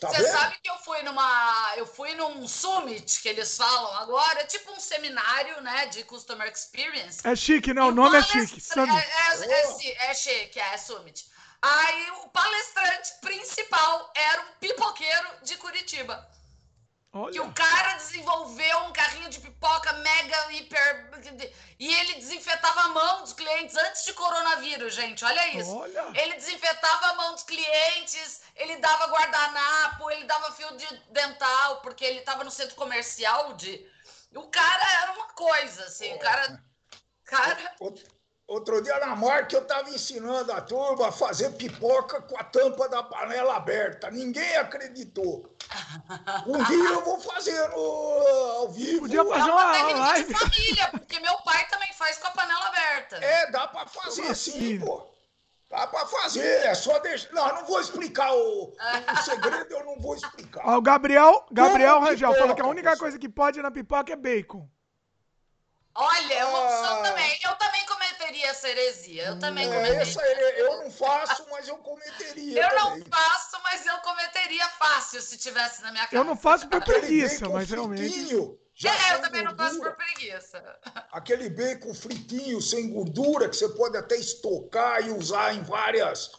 [0.00, 1.74] Tá Você sabe que eu fui numa.
[1.76, 5.86] Eu fui num summit que eles falam agora, tipo um seminário, né?
[5.86, 7.20] De Customer Experience.
[7.24, 7.80] É chique, né?
[7.80, 8.60] O nome é chique.
[8.76, 11.24] É, é, é, é, chique, é Summit.
[11.62, 16.28] Aí o palestrante principal era um pipoqueiro de Curitiba.
[17.14, 17.32] Olha.
[17.32, 21.10] Que o cara desenvolveu um carrinho de pipoca mega, hiper.
[21.78, 25.24] E ele desinfetava a mão dos clientes antes de coronavírus, gente.
[25.24, 25.76] Olha isso.
[25.76, 26.06] Olha.
[26.12, 32.04] Ele desinfetava a mão dos clientes, ele dava guardanapo, ele dava fio de dental, porque
[32.04, 33.88] ele estava no centro comercial de.
[34.34, 36.12] O cara era uma coisa, assim.
[36.14, 36.60] O cara.
[37.24, 37.76] Cara.
[38.46, 42.86] Outro dia na marca eu estava ensinando a turma a fazer pipoca com a tampa
[42.90, 44.10] da panela aberta.
[44.10, 45.50] Ninguém acreditou.
[46.46, 49.00] Um dia eu vou fazer no, ao vivo.
[49.00, 50.34] Podia fazer uma, uma live.
[50.34, 53.16] de família, porque meu pai também faz com a panela aberta.
[53.16, 55.14] É, dá para fazer assim, sim, pô.
[55.70, 57.32] Dá para fazer, é só deixar.
[57.32, 60.68] Não, não vou explicar o, o segredo, eu não vou explicar.
[60.76, 64.68] O Gabriel, Gabriel Rangel falou que a única coisa que pode na pipoca é bacon.
[65.94, 67.02] Olha, é uma opção ah.
[67.02, 67.38] também.
[67.44, 69.26] Eu também cometeria essa heresia.
[69.26, 70.02] Eu também cometeria.
[70.02, 72.62] Essa eu não faço, mas eu cometeria.
[72.62, 72.98] Eu também.
[73.00, 76.16] não faço, mas eu cometeria fácil se tivesse na minha casa.
[76.16, 78.58] Eu não faço por preguiça, mas realmente.
[78.76, 79.44] Já é, eu também gordura.
[79.44, 80.80] não faço por preguiça.
[81.12, 86.32] Aquele bacon fritinho, sem gordura, que você pode até estocar e usar em várias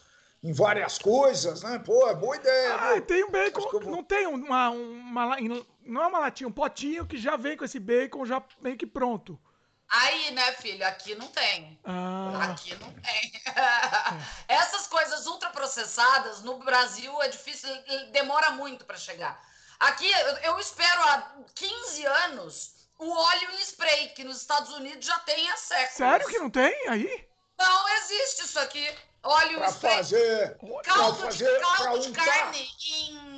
[0.46, 1.82] em várias coisas, né?
[1.84, 2.76] Pô, é boa ideia.
[2.76, 3.82] Ah, tem um bacon, vou...
[3.82, 5.38] não tem uma, uma,
[5.86, 8.86] não é uma latinha, um potinho que já vem com esse bacon já meio que
[8.86, 9.40] pronto.
[9.88, 11.80] Aí, né, filho, aqui não tem.
[11.84, 12.52] Ah.
[12.52, 13.32] Aqui não tem.
[14.48, 17.70] Essas coisas ultraprocessadas no Brasil é difícil,
[18.12, 19.40] demora muito para chegar.
[19.80, 20.10] Aqui
[20.44, 25.50] eu espero há 15 anos o óleo em spray, que nos Estados Unidos já tem
[25.50, 25.96] há séculos.
[25.96, 27.28] Sério que não tem aí?
[27.58, 28.90] Não existe isso aqui.
[29.22, 29.98] Óleo pra spray.
[29.98, 33.35] Fazer, caldo fazer, de, caldo de carne em.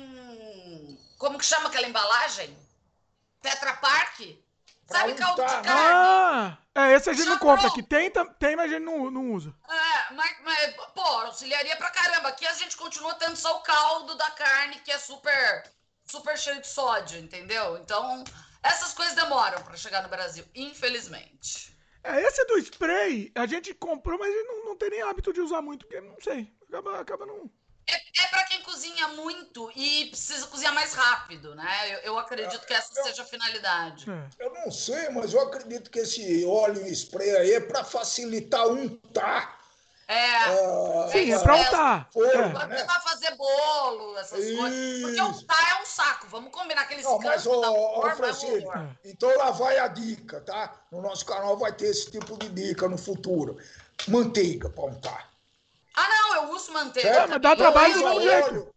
[1.18, 2.56] Como que chama aquela embalagem?
[3.42, 4.42] Tetra Pak?
[4.86, 5.68] Sabe caldo de carne?
[5.68, 7.82] Ah, é, esse a gente não compra aqui.
[7.82, 9.54] Tem, tem, mas a gente não, não usa.
[9.68, 12.28] É, mas, mas, pô, auxiliaria pra caramba.
[12.28, 15.70] Aqui a gente continua tendo só o caldo da carne, que é super,
[16.06, 17.76] super cheio de sódio, entendeu?
[17.78, 18.24] Então,
[18.62, 21.76] essas coisas demoram pra chegar no Brasil, infelizmente.
[22.02, 25.32] É, esse do spray, a gente comprou, mas a gente não, não tem nem hábito
[25.32, 27.50] de usar muito, porque não sei, acaba, acaba não.
[27.88, 31.94] É, é para quem cozinha muito e precisa cozinhar mais rápido, né?
[31.94, 34.06] Eu, eu acredito que essa eu, seja a finalidade.
[34.10, 34.44] É.
[34.44, 39.58] Eu não sei, mas eu acredito que esse óleo spray aí é para facilitar untar.
[40.06, 42.10] É, uh, sim, é pra untar.
[42.10, 42.66] Forma, é.
[42.66, 42.84] né?
[42.84, 44.56] Pra fazer bolo, essas Isso.
[44.56, 45.02] coisas.
[45.02, 46.26] Porque untar é um saco.
[46.28, 48.72] Vamos combinar aqueles Não, mas, ô, ô, Francisco,
[49.04, 50.80] então lá vai a dica, tá?
[50.90, 53.58] No nosso canal vai ter esse tipo de dica no futuro.
[54.08, 55.37] Manteiga para untar.
[55.98, 57.08] Ah, não, eu uso manteiga.
[57.08, 58.74] É, mas dá trabalho do mesmo jeito.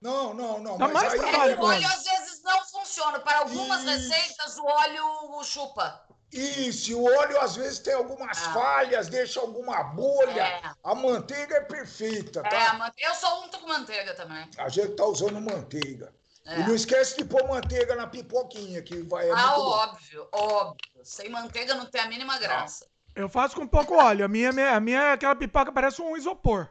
[0.00, 0.78] Não, não, não.
[0.78, 1.60] Dá mais trabalho.
[1.60, 3.18] O óleo às vezes não funciona.
[3.18, 3.90] Para algumas Isso.
[3.90, 6.04] receitas, o óleo chupa.
[6.30, 8.52] Isso, o óleo às vezes tem algumas ah.
[8.52, 10.42] falhas, deixa alguma bolha.
[10.42, 10.62] É.
[10.82, 12.50] A manteiga é perfeita, tá?
[12.50, 13.02] É, mante...
[13.02, 14.48] eu sou unto com manteiga também.
[14.58, 16.12] A gente tá usando manteiga.
[16.44, 16.60] É.
[16.60, 19.28] E não esquece de pôr manteiga na pipoquinha, que vai.
[19.28, 20.76] É ah, óbvio, óbvio.
[21.02, 22.86] Sem manteiga não tem a mínima graça.
[23.14, 24.24] Eu faço com pouco óleo.
[24.24, 26.68] A minha, a minha aquela pipoca parece um isopor.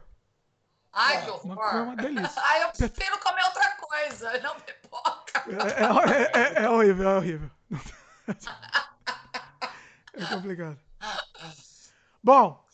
[0.92, 1.52] Ai, que horror.
[1.52, 2.42] Uma, uma delícia.
[2.42, 5.44] Ai, eu prefiro comer outra coisa, não pipoca.
[5.48, 7.50] É, é, é, é horrível, é horrível.
[10.16, 10.78] É complicado.
[12.22, 12.64] Bom,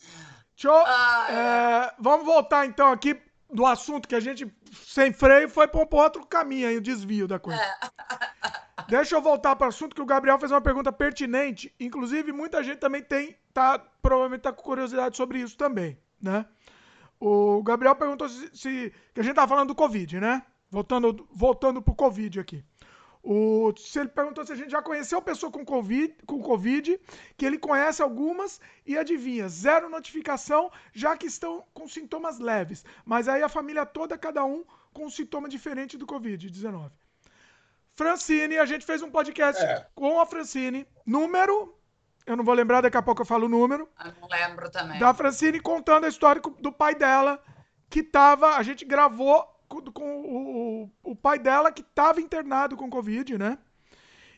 [0.55, 0.87] deixa eu,
[1.35, 3.19] é, vamos voltar então aqui
[3.51, 4.51] do assunto que a gente,
[4.85, 7.61] sem freio, foi para um outro caminho aí, o desvio da coisa.
[7.61, 7.75] É.
[8.87, 11.73] Deixa eu voltar para o assunto que o Gabriel fez uma pergunta pertinente.
[11.79, 16.45] Inclusive, muita gente também tem, tá, provavelmente tá com curiosidade sobre isso também, né?
[17.19, 20.43] O Gabriel perguntou se, se que a gente tá falando do Covid, né?
[20.69, 22.63] Voltando, voltando pro Covid aqui.
[23.23, 26.99] O, se ele perguntou se a gente já conheceu pessoa com COVID, com Covid,
[27.37, 32.83] que ele conhece algumas e adivinha, zero notificação, já que estão com sintomas leves.
[33.05, 36.91] Mas aí a família toda, cada um com um sintoma diferente do Covid-19.
[37.93, 39.85] Francine, a gente fez um podcast é.
[39.93, 41.77] com a Francine, número.
[42.25, 43.87] Eu não vou lembrar, daqui a pouco eu falo o número.
[44.03, 44.99] Eu não lembro também.
[44.99, 47.41] Da Francine contando a história do pai dela,
[47.89, 48.55] que tava.
[48.55, 49.45] A gente gravou
[49.91, 53.57] com, o, o, pai dela, que estava internado com Covid, né?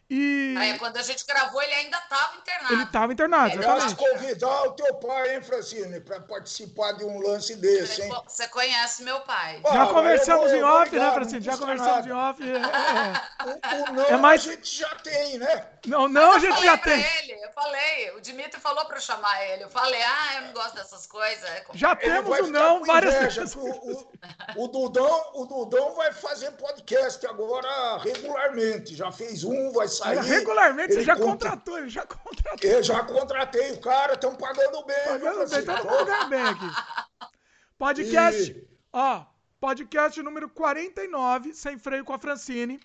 [0.09, 0.55] E.
[0.57, 2.73] Aí, quando a gente gravou, ele ainda estava internado.
[2.73, 3.95] Ele estava internado, exatamente.
[3.95, 8.11] convidar o teu pai, hein, Francine, para participar de um lance desse, hein?
[8.27, 9.61] Você conhece meu pai.
[9.63, 11.41] Já Ah, conversamos eu em eu vou off, né, Francine?
[11.41, 12.43] Já conversamos em off.
[12.43, 13.75] é, é, é.
[13.75, 15.67] O, o não É mais- a gente já tem, né?
[15.87, 17.01] Não, não, a gente falei já tem.
[17.19, 18.11] ele, eu falei.
[18.15, 19.63] O Dimitri falou pra eu chamar ele.
[19.63, 21.43] Eu falei, ah, eu não gosto dessas coisas.
[21.49, 21.63] É.
[21.73, 23.55] Já Ele temos o não várias inveja, vezes.
[23.55, 28.95] O, o, o Dudão, o Dudão vai fazer podcast agora regularmente.
[28.95, 30.19] Já fez um, vai sair.
[30.21, 32.69] Regularmente, você já conta- contratou, ele já contratou.
[32.69, 35.03] Eu já contratei o cara, estão pagando bem.
[35.05, 35.65] Pagando bem,
[36.05, 36.65] ganha bem aqui.
[37.77, 39.25] Podcast, E- ó,
[39.59, 42.79] podcast número 49, Sem Freio com a Francine.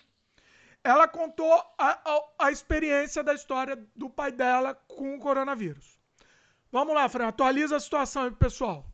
[0.83, 5.99] Ela contou a, a, a experiência da história do pai dela com o coronavírus.
[6.71, 8.85] Vamos lá, Fran, atualiza a situação aí pro pessoal.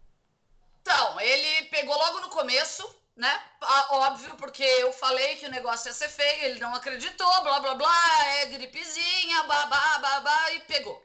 [0.82, 3.42] Então, ele pegou logo no começo, né?
[3.62, 7.60] Ah, Óbvio, porque eu falei que o negócio ia ser feio, ele não acreditou, blá
[7.60, 11.02] blá blá, é gripezinha, babá, babá, e pegou.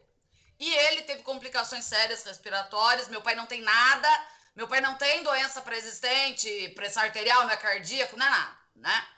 [0.58, 4.08] E ele teve complicações sérias respiratórias, meu pai não tem nada,
[4.54, 9.08] meu pai não tem doença pré-existente, pressão arterial, não é cardíaco, não é nada, né?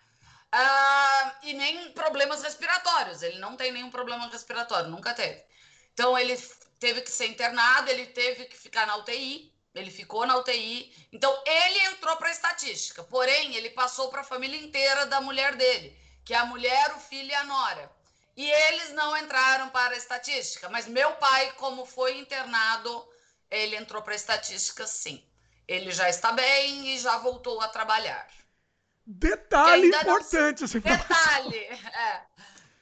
[0.53, 5.43] Ah, e nem problemas respiratórios, ele não tem nenhum problema respiratório, nunca teve.
[5.95, 6.37] Então, ele
[6.79, 10.93] teve que ser internado, ele teve que ficar na UTI, ele ficou na UTI.
[11.13, 13.03] Então, ele entrou para a estatística.
[13.05, 17.01] Porém, ele passou para a família inteira da mulher dele, que é a mulher, o
[17.01, 17.91] filho e a nora.
[18.37, 20.69] E eles não entraram para a estatística.
[20.69, 23.09] Mas meu pai, como foi internado,
[23.51, 25.25] ele entrou para a estatística, sim.
[25.67, 28.27] Ele já está bem e já voltou a trabalhar.
[29.07, 31.09] Detalhe não importante essa informação.
[31.09, 31.59] Detalhe,
[31.95, 32.23] é.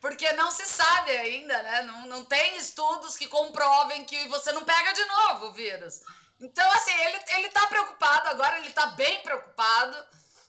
[0.01, 1.83] Porque não se sabe ainda, né?
[1.83, 6.01] Não, não tem estudos que comprovem que você não pega de novo o vírus.
[6.41, 9.97] Então, assim, ele, ele tá preocupado agora, ele tá bem preocupado,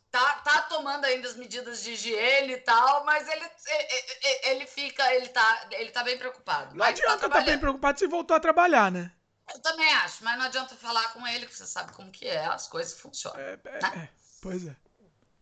[0.10, 5.14] tá, tá tomando ainda as medidas de higiene e tal, mas ele, ele, ele fica,
[5.14, 6.76] ele tá, ele tá bem preocupado.
[6.76, 7.60] Não tá adianta estar bem trabalhando.
[7.60, 9.12] preocupado se voltar a trabalhar, né?
[9.54, 12.46] Eu também acho, mas não adianta falar com ele, que você sabe como que é,
[12.46, 13.40] as coisas funcionam.
[13.40, 14.76] É, é, é, pois é.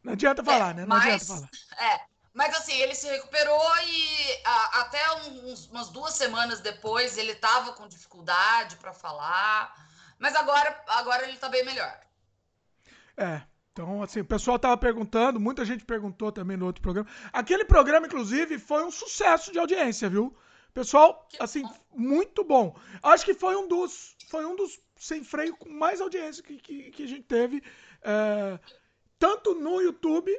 [0.04, 0.86] Não adianta falar, né?
[0.86, 1.50] Não mas, adianta falar.
[1.78, 2.02] É,
[2.34, 7.74] mas assim, ele se recuperou e a- até uns- umas duas semanas depois ele tava
[7.74, 9.76] com dificuldade para falar,
[10.20, 12.00] mas agora, agora ele tá bem melhor.
[13.18, 13.42] É.
[13.72, 17.10] Então, assim, o pessoal tava perguntando, muita gente perguntou também no outro programa.
[17.32, 20.36] Aquele programa, inclusive, foi um sucesso de audiência, viu?
[20.74, 21.64] Pessoal, assim,
[21.96, 22.78] muito bom.
[23.02, 26.92] Acho que foi um dos, foi um dos sem freio com mais audiência que, que,
[26.92, 27.64] que a gente teve,
[28.02, 28.60] é,
[29.18, 30.38] tanto no YouTube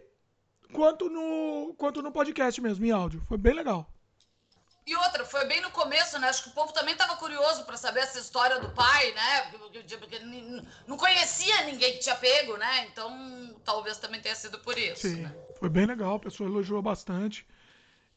[0.72, 3.22] quanto no, quanto no podcast mesmo, em áudio.
[3.26, 3.90] Foi bem legal.
[4.90, 6.28] E outra, foi bem no começo, né?
[6.28, 9.42] Acho que o povo também tava curioso para saber essa história do pai, né?
[9.52, 10.18] Porque-
[10.84, 12.88] não conhecia ninguém que tinha pego, né?
[12.90, 15.32] Então, talvez também tenha sido por isso, Sim, né?
[15.60, 17.46] foi bem legal, o pessoal elogiou bastante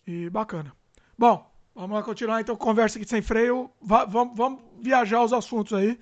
[0.08, 0.76] e bacana.
[1.16, 3.70] Bom, vamos lá continuar então conversa aqui sem freio.
[3.80, 6.00] Va- vamos, vamos viajar os assuntos aí.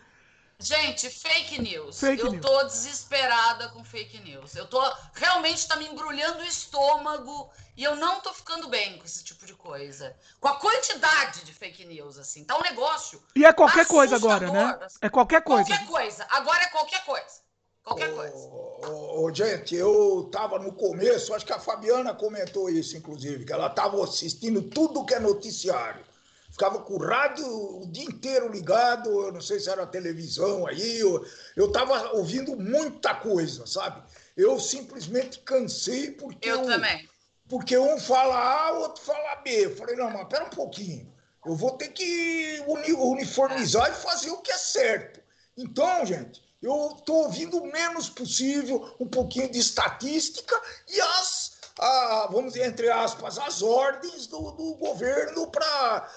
[0.61, 1.99] Gente, fake news.
[1.99, 2.45] Fake eu news.
[2.45, 4.55] tô desesperada com fake news.
[4.55, 4.79] Eu tô.
[5.13, 9.45] Realmente tá me embrulhando o estômago e eu não tô ficando bem com esse tipo
[9.45, 10.15] de coisa.
[10.39, 12.43] Com a quantidade de fake news, assim.
[12.43, 13.21] Tá um negócio.
[13.35, 14.79] E é qualquer coisa agora, né?
[15.01, 15.67] É qualquer coisa.
[15.67, 16.27] Qualquer coisa.
[16.29, 17.41] Agora é qualquer coisa.
[17.83, 18.35] Qualquer coisa.
[18.35, 23.43] Ô, ô, ô, gente, eu estava no começo, acho que a Fabiana comentou isso, inclusive,
[23.43, 26.05] que ela estava assistindo tudo que é noticiário.
[26.51, 30.99] Ficava com o rádio o dia inteiro ligado, eu não sei se era televisão aí,
[30.99, 31.25] eu
[31.57, 34.03] estava ouvindo muita coisa, sabe?
[34.35, 37.09] Eu simplesmente cansei porque Eu o- também.
[37.47, 39.65] porque um fala A, o outro fala B.
[39.65, 41.11] Eu falei, não, mas pera um pouquinho.
[41.45, 45.19] Eu vou ter que uni- uniformizar e fazer o que é certo.
[45.57, 52.27] Então, gente, eu estou ouvindo o menos possível, um pouquinho de estatística e as, a-
[52.31, 56.07] vamos dizer, entre aspas, as ordens do, do governo para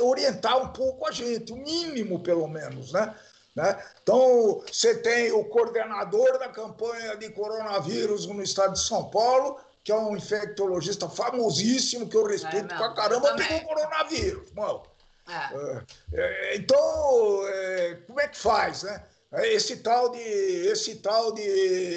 [0.00, 3.14] orientar um pouco a gente, o mínimo, pelo menos, né?
[3.54, 3.82] né?
[4.02, 9.92] Então, você tem o coordenador da campanha de coronavírus no estado de São Paulo, que
[9.92, 14.82] é um infectologista famosíssimo, que eu respeito É, pra caramba, pegou coronavírus, mano.
[15.28, 15.82] É.
[16.12, 19.02] É, então, é, como é que faz, né?
[19.32, 21.42] É, Esse tal de, esse tal de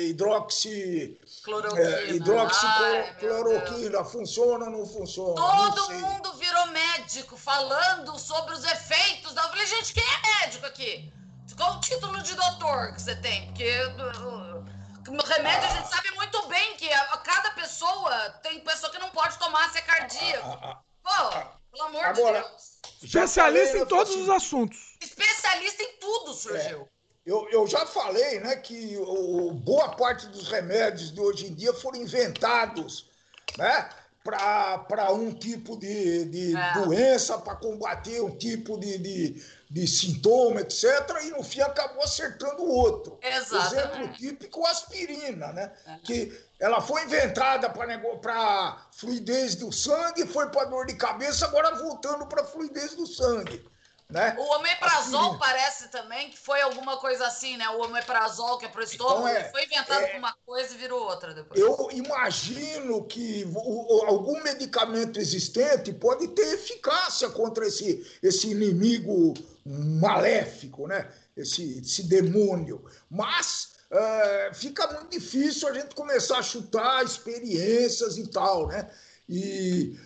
[0.10, 1.82] hidroxi, Cloroquina.
[1.82, 5.34] é, Ai, hidroxicloroquina funciona ou não funciona?
[5.42, 5.98] Não Todo sei.
[5.98, 9.44] mundo virou médico falando sobre os efeitos da.
[9.44, 11.12] Eu falei, gente, quem é médico aqui?
[11.58, 13.48] Qual o título de doutor que você tem?
[13.48, 18.60] Porque uh, o remédio a gente sabe muito bem que a, a cada pessoa tem
[18.62, 20.60] pessoa que não pode tomar se é cardíaco.
[20.62, 22.74] Ah, ah, Pô, pelo amor Agora- de Deus.
[23.04, 24.98] Especialista falei, em todos os assuntos.
[25.02, 26.88] Especialista em tudo surgiu.
[27.26, 31.74] Eu, eu já falei né, que o, boa parte dos remédios de hoje em dia
[31.74, 33.10] foram inventados
[33.58, 33.90] né,
[34.24, 36.74] para um tipo de, de é.
[36.74, 40.84] doença, para combater um tipo de, de, de, sintoma, etc.
[41.24, 43.18] E no fim acabou acertando o outro.
[43.22, 43.76] Exato.
[43.76, 45.72] Exemplo típico, aspirina, né?
[45.86, 45.98] É.
[46.04, 52.26] Que ela foi inventada para fluidez do sangue, foi para dor de cabeça, agora voltando
[52.26, 53.66] para fluidez do sangue.
[54.14, 54.36] Né?
[54.38, 57.68] O omeprazol parece também que foi alguma coisa assim, né?
[57.70, 60.78] O omeprazol que é para o estômago, então é, foi inventado é, uma coisa e
[60.78, 61.60] virou outra depois.
[61.60, 69.34] Eu imagino que o, algum medicamento existente pode ter eficácia contra esse, esse inimigo
[69.66, 71.12] maléfico, né?
[71.36, 72.86] Esse, esse demônio.
[73.10, 78.88] Mas é, fica muito difícil a gente começar a chutar experiências e tal, né?
[79.28, 79.98] E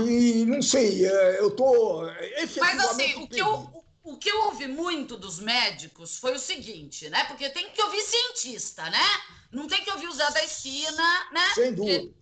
[0.00, 2.02] e não sei, é, eu tô.
[2.60, 7.08] Mas assim, o que, eu, o que eu ouvi muito dos médicos foi o seguinte,
[7.08, 7.24] né?
[7.24, 9.04] Porque tem que ouvir cientista, né?
[9.50, 11.52] Não tem que ouvir o Zé da Esquina, né?
[11.54, 12.00] Sem dúvida.
[12.00, 12.14] Porque...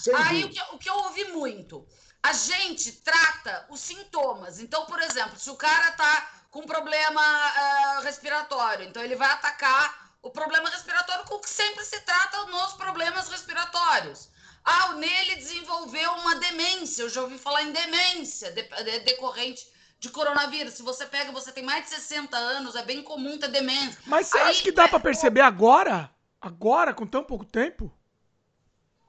[0.00, 0.62] Sem Aí dúvida.
[0.62, 1.86] O, que, o que eu ouvi muito,
[2.22, 4.60] a gente trata os sintomas.
[4.60, 10.12] Então, por exemplo, se o cara tá com problema uh, respiratório, então ele vai atacar
[10.22, 14.28] o problema respiratório com o que sempre se trata nos problemas respiratórios.
[14.70, 17.02] Ah, o Nele desenvolveu uma demência.
[17.02, 18.52] Eu já ouvi falar em demência
[19.02, 19.66] decorrente
[19.98, 20.74] de coronavírus.
[20.74, 23.98] Se você pega, você tem mais de 60 anos, é bem comum ter demência.
[24.06, 26.10] Mas você Aí, acha que dá é, para perceber agora?
[26.38, 27.90] Agora, com tão pouco tempo?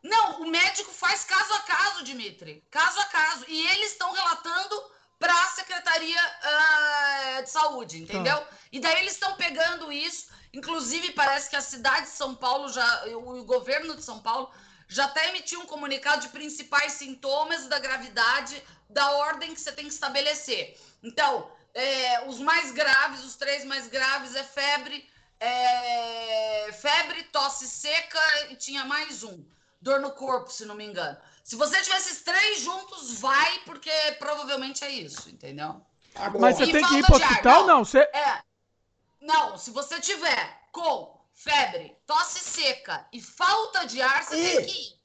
[0.02, 2.64] Não, o médico faz caso a caso, Dimitri.
[2.72, 3.44] Caso a caso.
[3.50, 4.82] E eles estão relatando
[5.20, 8.38] para a Secretaria uh, de Saúde, entendeu?
[8.38, 8.48] Ah.
[8.72, 10.30] E daí eles estão pegando isso.
[10.54, 14.50] Inclusive, parece que a cidade de São Paulo, já, o, o governo de São Paulo
[14.90, 19.86] já até emitiu um comunicado de principais sintomas da gravidade da ordem que você tem
[19.86, 20.76] que estabelecer.
[21.04, 25.08] Então, é, os mais graves, os três mais graves é febre,
[25.40, 28.20] é, febre, tosse seca
[28.50, 29.46] e tinha mais um,
[29.80, 31.18] dor no corpo, se não me engano.
[31.44, 35.86] Se você tiver esses três juntos, vai, porque provavelmente é isso, entendeu?
[36.40, 37.86] Mas você e tem que ir pro hospital, não?
[37.86, 38.00] Você...
[38.00, 38.42] É.
[39.22, 44.66] Não, se você tiver com febre, tosse seca e falta de ar, você e, tem
[44.66, 45.00] que ir.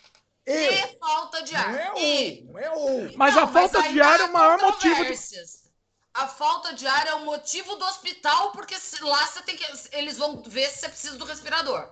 [0.47, 1.73] E, e falta de ar.
[1.73, 3.17] Não é um, não é um.
[3.17, 5.05] Mas não, a falta mas de ar é o maior motivo.
[5.05, 5.15] De...
[6.13, 9.65] A falta de ar é o motivo do hospital, porque lá você tem que.
[9.93, 11.89] Eles vão ver se você precisa do respirador.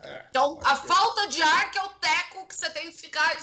[0.00, 0.88] É, então, a ser.
[0.88, 3.36] falta de ar que é o teco que você tem que ficar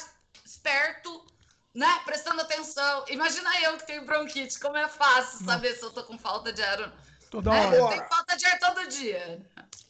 [0.43, 1.25] esperto,
[1.73, 2.01] né?
[2.03, 3.05] Prestando atenção.
[3.07, 6.61] Imagina eu que tenho bronquite, como é fácil saber se eu tô com falta de
[6.61, 7.08] ar ou não.
[7.29, 7.75] Toda hora.
[7.75, 9.39] É, eu tenho falta de ar todo dia.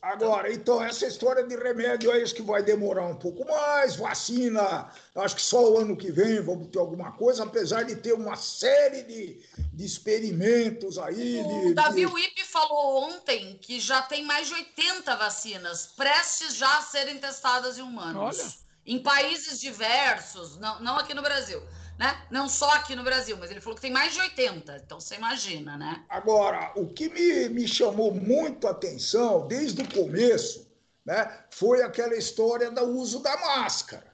[0.02, 3.98] Agora, então, essa história de remédio é isso que vai demorar um pouco mais.
[3.98, 8.14] Vacina, acho que só o ano que vem vamos ter alguma coisa, apesar de ter
[8.14, 9.42] uma série de,
[9.74, 11.42] de experimentos aí.
[11.42, 12.14] O de, Davi de...
[12.14, 17.78] Wip falou ontem que já tem mais de 80 vacinas prestes já a serem testadas
[17.78, 18.40] em humanos.
[18.40, 18.70] Olha.
[18.86, 21.62] Em países diversos, não, não aqui no Brasil
[22.00, 22.18] né?
[22.32, 25.16] Não só aqui no Brasil, mas ele falou que tem mais de 80, então você
[25.16, 26.06] imagina, né?
[26.08, 30.66] Agora, o que me, me chamou muito a atenção desde o começo,
[31.06, 34.08] né, foi aquela história do uso da máscara.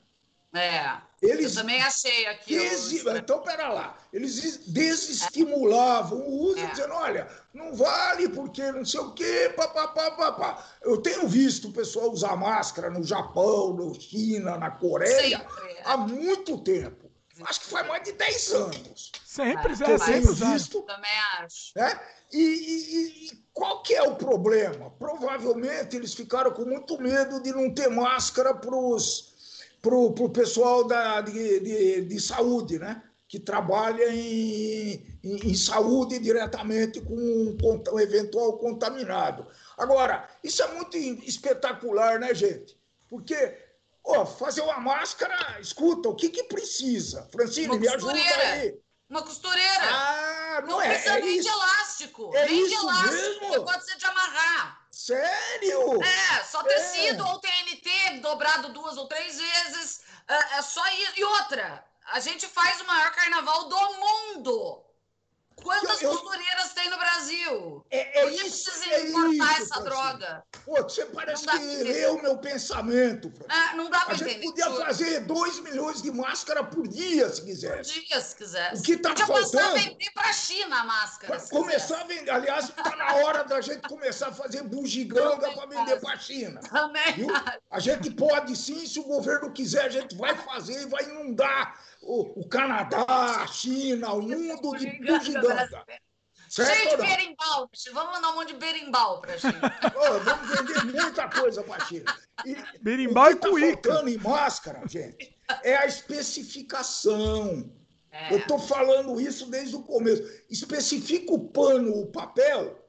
[0.51, 0.97] É.
[1.21, 2.57] Eles eu também achei aqui.
[2.57, 2.91] Des...
[3.05, 3.97] Então, pera lá.
[4.11, 6.67] Eles desestimulavam o uso, é.
[6.67, 10.65] dizendo: olha, não vale porque não sei o quê, papapá, papá.
[10.81, 15.81] Eu tenho visto o pessoal usar máscara no Japão, na China, na Coreia, Sempre, é.
[15.83, 17.04] há muito tempo
[17.43, 19.11] acho que faz mais de 10 anos.
[19.25, 20.81] Sempre, é, é sempre visto.
[20.83, 21.71] Também acho.
[21.75, 21.99] Né?
[22.31, 24.91] E, e, e, qual que é o problema?
[24.91, 28.97] Provavelmente eles ficaram com muito medo de não ter máscara para o
[29.81, 33.03] pro pessoal da, de, de, de, saúde, né?
[33.27, 37.57] Que trabalha em, em, em saúde diretamente com um,
[37.93, 39.45] um eventual contaminado.
[39.77, 42.75] Agora, isso é muito espetacular, né, gente?
[43.07, 43.55] Porque
[44.07, 47.27] Ó, fazer uma máscara, escuta, o que que precisa?
[47.31, 48.73] Francine, me ajuda aí.
[49.09, 49.83] Uma costureira.
[49.83, 52.35] Ah, não, não é, precisa é nem de elástico.
[52.35, 53.49] É nem de elástico.
[53.49, 53.65] Mesmo?
[53.65, 54.87] Pode ser de amarrar.
[54.91, 56.03] Sério?
[56.03, 57.31] É, só tecido é.
[57.31, 60.01] ou TNT dobrado duas ou três vezes.
[60.27, 61.13] É, é só isso.
[61.17, 64.84] E outra, a gente faz o maior carnaval do mundo.
[65.55, 66.17] Quantas eu, eu...
[66.17, 67.85] costureiras tem no Brasil?
[67.89, 70.43] É, é isso, precisa é importar isso, essa droga?
[70.65, 73.31] Pô, você parece que leu o meu pensamento.
[73.47, 74.31] Ah, não dá pra a entender.
[74.31, 77.93] A gente podia fazer 2 milhões de máscara por dia, se quisesse.
[77.93, 78.81] Por dia, se quisesse.
[78.81, 79.35] O que está faltando...
[79.35, 82.31] Começar a vender pra China a máscara, Começar a vender...
[82.31, 86.59] Aliás, está na hora da gente começar a fazer bugiganga para vender pra China.
[86.61, 87.27] Também.
[87.69, 91.79] A gente pode sim, se o governo quiser, a gente vai fazer e vai inundar
[92.05, 95.85] o, o Canadá, a China, o mundo de bugiganga.
[96.47, 99.79] Cheio de berimbau, vamos mandar um monte de berimbau pra China.
[99.95, 102.15] oh, vamos vender muita coisa pra China.
[102.45, 104.09] E, berimbau e tá cuíca.
[104.09, 107.69] em máscara, gente, é a especificação.
[108.11, 108.33] É.
[108.33, 110.23] Eu tô falando isso desde o começo.
[110.49, 112.79] Especifica o pano, o papel.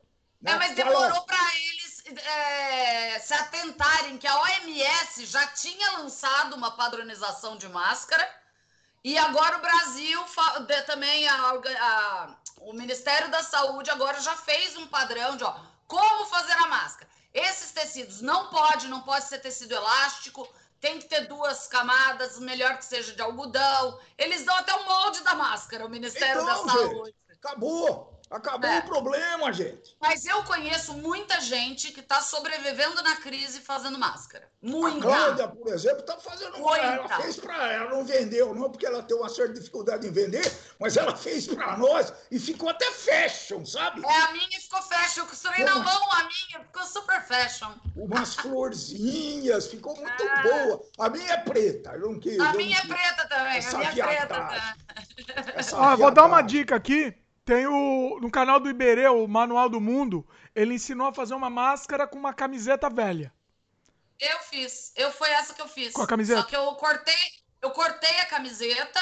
[0.40, 0.52] Né?
[0.52, 6.76] É, mas demorou para eles é, se atentarem que a OMS já tinha lançado uma
[6.76, 8.28] padronização de máscara
[9.06, 10.24] e agora o Brasil
[10.84, 11.50] também a,
[11.80, 15.54] a, o Ministério da Saúde agora já fez um padrão de ó,
[15.86, 17.08] como fazer a máscara.
[17.32, 20.48] Esses tecidos não pode, não pode ser tecido elástico,
[20.80, 23.96] tem que ter duas camadas, melhor que seja de algodão.
[24.18, 27.04] Eles dão até o molde da máscara, o Ministério então, da Saúde.
[27.04, 28.15] Gente, acabou.
[28.28, 28.80] Acabou é.
[28.80, 29.96] o problema, gente.
[30.00, 34.50] Mas eu conheço muita gente que está sobrevivendo na crise fazendo máscara.
[34.60, 34.98] Muita.
[34.98, 36.58] A Cláudia, por exemplo, está fazendo.
[36.58, 36.84] Muita.
[36.84, 40.52] Ela fez para ela, não vendeu, não, porque ela tem uma certa dificuldade em vender,
[40.80, 44.04] mas ela fez para nós e ficou até fashion, sabe?
[44.04, 45.20] É, a minha ficou fashion.
[45.20, 47.72] Eu costurei na mão a minha, ficou super fashion.
[47.94, 50.42] Umas florzinhas, ficou muito ah.
[50.42, 50.82] boa.
[50.98, 51.90] A minha é preta.
[51.92, 53.58] Eu não quis, a minha é preta também.
[53.58, 54.62] Essa a minha é preta também.
[55.74, 57.14] Ah, vou dar uma dica aqui.
[57.46, 58.18] Tem o.
[58.20, 62.18] No canal do Iberê, o Manual do Mundo, ele ensinou a fazer uma máscara com
[62.18, 63.32] uma camiseta velha.
[64.18, 64.92] Eu fiz.
[64.96, 65.92] Eu foi essa que eu fiz.
[65.92, 66.40] Com a camiseta?
[66.40, 67.14] Só que eu cortei,
[67.62, 69.00] eu cortei a camiseta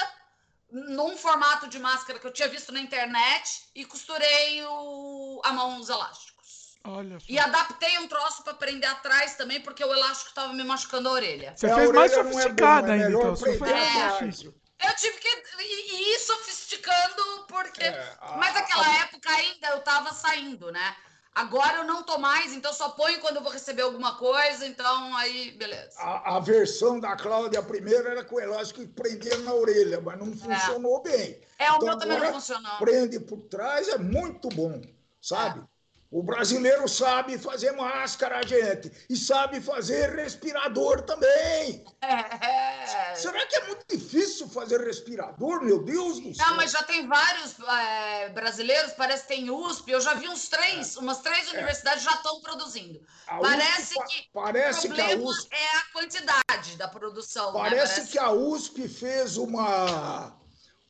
[0.70, 5.80] num formato de máscara que eu tinha visto na internet e costurei o, a mão
[5.80, 6.74] os elásticos.
[6.84, 7.26] Olha só.
[7.26, 11.12] E adaptei um troço para prender atrás também, porque o elástico estava me machucando a
[11.12, 11.54] orelha.
[11.56, 13.36] Você é, fez mais sofisticada é bom, é ainda, então.
[13.36, 14.54] Você foi é, difícil.
[14.86, 17.84] Eu tive que ir sofisticando, porque.
[17.84, 18.96] É, a, Mas naquela a...
[19.02, 20.96] época ainda eu tava saindo, né?
[21.34, 25.16] Agora eu não tô mais, então só ponho quando eu vou receber alguma coisa, então
[25.16, 25.98] aí, beleza.
[25.98, 30.16] A, a versão da Cláudia primeira era com o elástico que prendia na orelha, mas
[30.16, 31.10] não funcionou é.
[31.10, 31.40] bem.
[31.58, 32.76] É, o então, meu também não funcionou.
[32.78, 34.80] Prende por trás, é muito bom,
[35.20, 35.58] sabe?
[35.58, 35.73] É.
[36.14, 41.84] O brasileiro sabe fazer máscara, gente, e sabe fazer respirador também.
[42.00, 43.16] É.
[43.16, 46.46] Será que é muito difícil fazer respirador, meu Deus do céu?
[46.46, 50.48] Não, mas já tem vários é, brasileiros, parece que tem USP, eu já vi uns
[50.48, 51.00] três, é.
[51.00, 51.56] umas três é.
[51.56, 53.04] universidades já estão produzindo.
[53.26, 57.52] A parece USP, que parece o problema que a USP, é a quantidade da produção.
[57.54, 57.88] Parece, né?
[57.88, 60.43] parece que a USP fez uma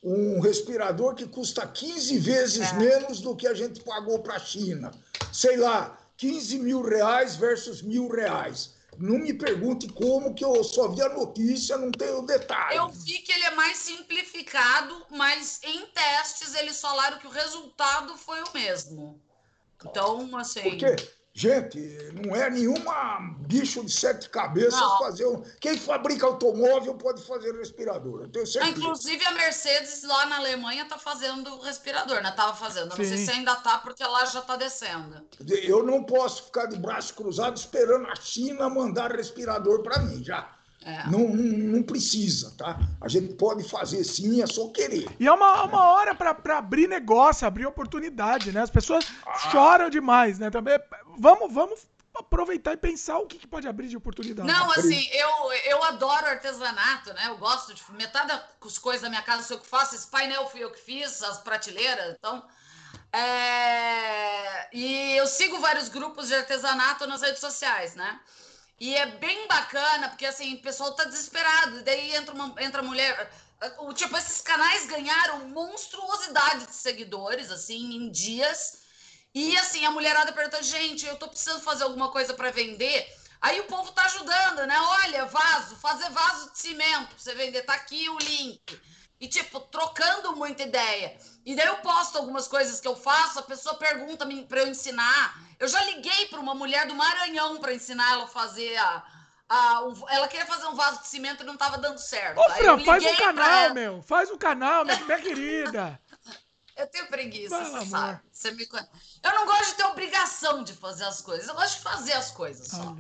[0.05, 2.74] um respirador que custa 15 vezes é.
[2.74, 4.90] menos do que a gente pagou para a China.
[5.32, 8.74] Sei lá, 15 mil reais versus mil reais.
[8.98, 12.76] Não me pergunte como, que eu só vi a notícia, não tenho detalhe.
[12.76, 18.16] Eu vi que ele é mais simplificado, mas em testes eles falaram que o resultado
[18.16, 19.20] foi o mesmo.
[19.84, 20.62] Então, assim.
[20.62, 20.96] Por quê?
[21.37, 21.80] Gente,
[22.12, 24.99] não é nenhuma bicho de sete cabeças não.
[24.99, 25.43] fazer um.
[25.61, 28.78] Quem fabrica automóvel pode fazer respirador, eu tenho certeza.
[28.78, 32.30] Inclusive a Mercedes lá na Alemanha está fazendo respirador, né?
[32.30, 32.91] Tava fazendo.
[32.91, 35.26] Não sei se ainda tá, porque lá já está descendo.
[35.45, 40.53] Eu não posso ficar de braço cruzado esperando a China mandar respirador para mim, já.
[40.85, 41.11] É.
[41.11, 42.78] Não, não, precisa, tá?
[43.01, 45.09] A gente pode fazer sim, é só querer.
[45.18, 48.61] E é uma, uma hora para abrir negócio, abrir oportunidade, né?
[48.61, 49.51] As pessoas ah.
[49.51, 50.51] choram demais, né?
[50.51, 50.78] Também
[51.18, 51.80] vamos, vamos
[52.14, 54.47] aproveitar e pensar o que, que pode abrir de oportunidade.
[54.47, 57.28] Não, assim, eu, eu adoro artesanato, né?
[57.28, 58.28] Eu gosto de metade
[58.62, 59.95] das coisas da minha casa sou eu que faço.
[59.95, 62.45] Esse painel fui eu que fiz, as prateleiras, então.
[63.11, 64.68] É...
[64.76, 68.20] E eu sigo vários grupos de artesanato nas redes sociais, né?
[68.81, 71.83] E é bem bacana, porque assim, o pessoal tá desesperado.
[71.83, 73.31] Daí entra uma entra mulher.
[73.79, 78.83] O, tipo, esses canais ganharam monstruosidade de seguidores, assim, em dias.
[79.35, 83.07] E assim, a mulherada pergunta, gente, eu tô precisando fazer alguma coisa para vender.
[83.41, 84.77] Aí o povo tá ajudando, né?
[84.79, 88.81] Olha, vaso, fazer vaso de cimento pra você vender, tá aqui o link.
[89.20, 91.18] E, tipo, trocando muita ideia.
[91.45, 95.39] E daí eu posto algumas coisas que eu faço, a pessoa pergunta para eu ensinar.
[95.64, 99.02] Eu já liguei para uma mulher do Maranhão para ensinar ela a fazer a,
[99.48, 102.38] a um, ela queria fazer um vaso de cimento e não estava dando certo.
[102.38, 104.02] Ô, Fran, faz um canal, meu.
[104.02, 105.98] Faz um canal, minha, minha querida.
[106.76, 108.20] Eu tenho preguiça, você sabe.
[108.30, 108.68] Você me...
[109.22, 111.48] Eu não gosto de ter obrigação de fazer as coisas.
[111.48, 112.94] Eu gosto de fazer as coisas só.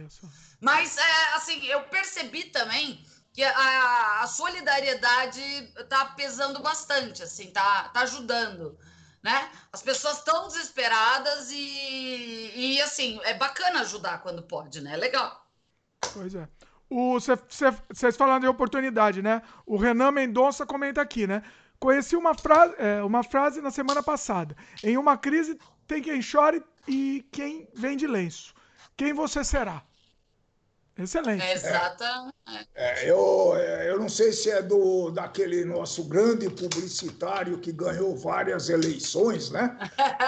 [0.58, 3.04] Mas, é, assim, eu percebi também
[3.34, 5.42] que a, a solidariedade
[5.76, 8.78] está pesando bastante, assim, tá, tá ajudando,
[9.24, 9.50] né?
[9.72, 14.92] As pessoas estão desesperadas e, e, assim, é bacana ajudar quando pode, né?
[14.92, 15.42] É legal.
[16.12, 16.46] Pois é.
[16.90, 19.40] Vocês falando de oportunidade, né?
[19.64, 21.42] O Renan Mendonça comenta aqui, né?
[21.80, 24.54] Conheci uma, fra é, uma frase na semana passada.
[24.82, 28.54] Em uma crise tem quem chore e quem vende lenço.
[28.94, 29.82] Quem você será?
[30.96, 31.42] Excelente.
[31.42, 32.32] É, exata.
[32.74, 38.16] É, eu, é, eu não sei se é do daquele nosso grande publicitário que ganhou
[38.16, 39.76] várias eleições, né?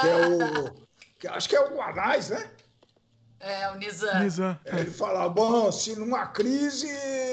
[0.00, 0.86] Que é o.
[1.18, 2.50] Que acho que é o Guanais, né?
[3.40, 4.20] É, o Nizam.
[4.20, 4.60] Nizam.
[4.66, 6.88] É, ele fala, bom, se numa crise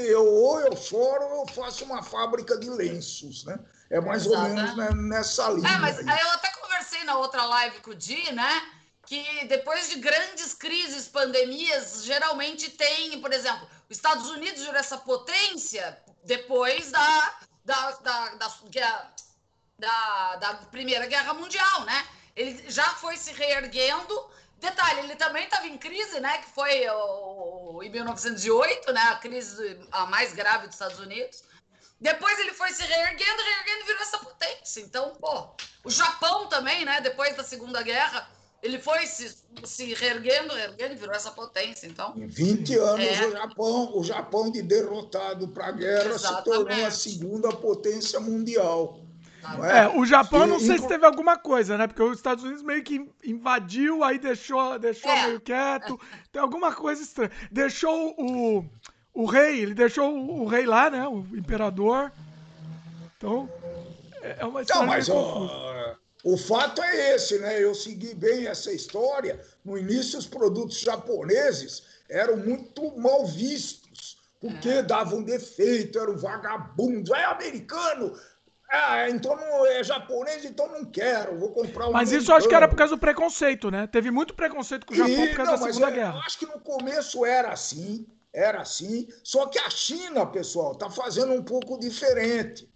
[0.07, 3.59] eu ou eu choro ou eu faço uma fábrica de lenços, né?
[3.89, 4.41] É mais Exato.
[4.41, 5.67] ou menos né, nessa linha.
[5.67, 6.19] É, mas aí.
[6.21, 8.61] eu até conversei na outra live com o Di, né?
[9.21, 14.97] Que depois de grandes crises, pandemias, geralmente tem, por exemplo, os Estados Unidos virou essa
[14.97, 18.29] potência depois da, da, da,
[19.77, 22.07] da, da, Primeira Guerra Mundial, né?
[22.35, 24.31] Ele já foi se reerguendo.
[24.57, 26.39] Detalhe, ele também estava em crise, né?
[26.39, 29.01] Que foi o, em 1908, né?
[29.01, 31.43] A crise a mais grave dos Estados Unidos.
[31.99, 34.81] Depois ele foi se reerguendo, reerguendo virou essa potência.
[34.81, 36.99] Então, pô, o Japão também, né?
[37.01, 38.27] Depois da Segunda Guerra,
[38.63, 39.35] ele foi se,
[39.65, 41.85] se reerguendo, reerguendo e virou essa potência.
[41.85, 43.27] Então, em 20 anos, é...
[43.27, 46.37] o, Japão, o Japão de derrotado para a guerra Exatamente.
[46.37, 49.01] se tornou a segunda potência mundial.
[49.61, 49.79] É?
[49.79, 49.87] é?
[49.89, 51.85] o Japão, não sei se teve alguma coisa, né?
[51.85, 55.27] Porque os Estados Unidos meio que invadiu, aí deixou, deixou é.
[55.27, 55.99] meio quieto.
[56.31, 57.31] Tem alguma coisa estranha.
[57.51, 58.65] Deixou o,
[59.13, 61.05] o rei, ele deixou o, o rei lá, né?
[61.05, 62.09] O imperador.
[63.17, 63.49] Então,
[64.21, 64.81] é, é uma história.
[64.81, 67.61] Não, mas ó, o fato é esse, né?
[67.61, 69.41] Eu segui bem essa história.
[69.63, 74.81] No início, os produtos japoneses eram muito mal vistos, porque é.
[74.81, 77.11] davam defeito, eram vagabundos.
[77.11, 78.17] É americano!
[78.71, 81.91] Ah, então não é japonês, então não quero, vou comprar um.
[81.91, 83.85] Mas isso eu acho que era por causa do preconceito, né?
[83.85, 86.15] Teve muito preconceito com o Japão e, por causa não, da Segunda eu, Guerra.
[86.15, 89.07] Eu acho que no começo era assim, era assim.
[89.23, 92.67] Só que a China, pessoal, tá fazendo um pouco diferente.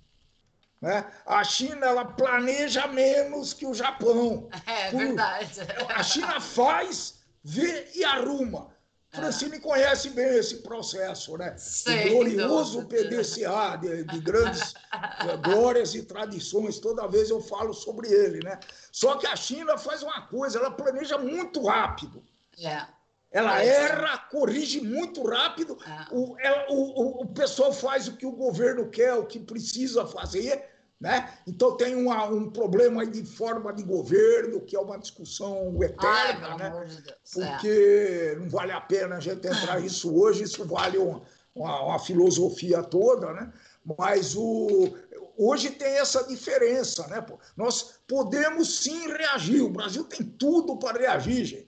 [0.81, 1.05] Né?
[1.25, 4.49] A China ela planeja menos que o Japão.
[4.67, 4.99] É Por...
[4.99, 5.61] verdade.
[5.89, 8.75] A China faz, vê e arruma.
[9.09, 11.55] Francine conhece bem esse processo, né?
[11.57, 12.85] Sei, o glorioso.
[12.85, 18.59] PDCA, de, de grandes eh, glórias e tradições, toda vez eu falo sobre ele, né?
[18.91, 22.23] Só que a China faz uma coisa, ela planeja muito rápido.
[22.61, 22.85] É.
[23.31, 23.67] Ela é.
[23.67, 25.77] erra, corrige muito rápido.
[25.85, 26.15] É.
[26.15, 30.63] O, ela, o, o, pessoal faz o que o governo quer, o que precisa fazer.
[30.99, 31.31] Né?
[31.45, 36.57] Então tem uma, um problema de forma de governo, que é uma discussão eterna, Ai,
[36.57, 36.85] né?
[36.85, 38.35] De porque é.
[38.39, 41.21] não vale a pena a gente entrar nisso hoje, isso vale uma,
[41.53, 43.53] uma, uma, filosofia toda, né?
[43.99, 44.97] mas o,
[45.37, 47.05] hoje tem essa diferença.
[47.07, 47.23] Né?
[47.55, 51.66] Nós podemos sim reagir, o Brasil tem tudo para reagir, gente.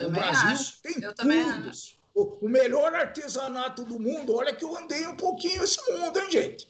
[0.00, 0.82] Também o Brasil acho.
[0.82, 1.70] tem eu tudo.
[2.14, 6.30] O, o, melhor artesanato do mundo, olha que eu andei um pouquinho esse mundo, hein,
[6.30, 6.68] gente?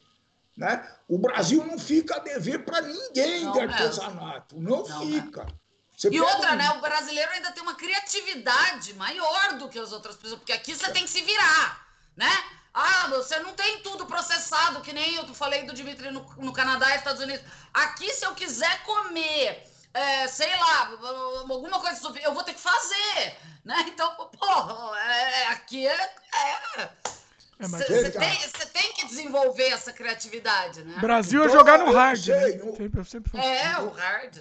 [0.56, 0.86] Né?
[1.08, 4.58] O Brasil não fica a dever para ninguém não de artesanato, é.
[4.58, 5.46] não, não, fica.
[6.10, 6.56] e outra, um...
[6.56, 6.70] né?
[6.72, 10.90] O brasileiro ainda tem uma criatividade maior do que as outras pessoas, porque aqui você
[10.90, 12.30] tem que se virar, né?
[12.74, 16.92] Ah, você não tem tudo processado, que nem eu falei do Dimitri no, no Canadá
[16.92, 17.44] e Estados Unidos.
[17.72, 20.86] Aqui, se eu quiser comer é, sei lá,
[21.48, 23.86] alguma coisa, eu vou ter que fazer, né?
[23.88, 26.10] Então, pô, é, aqui é.
[27.58, 28.38] Você é, tem,
[28.72, 30.98] tem, que desenvolver essa criatividade, né?
[30.98, 32.18] Brasil é então, jogar no hard.
[32.24, 32.72] Sei, né?
[32.76, 34.38] sempre, sempre é, o hard.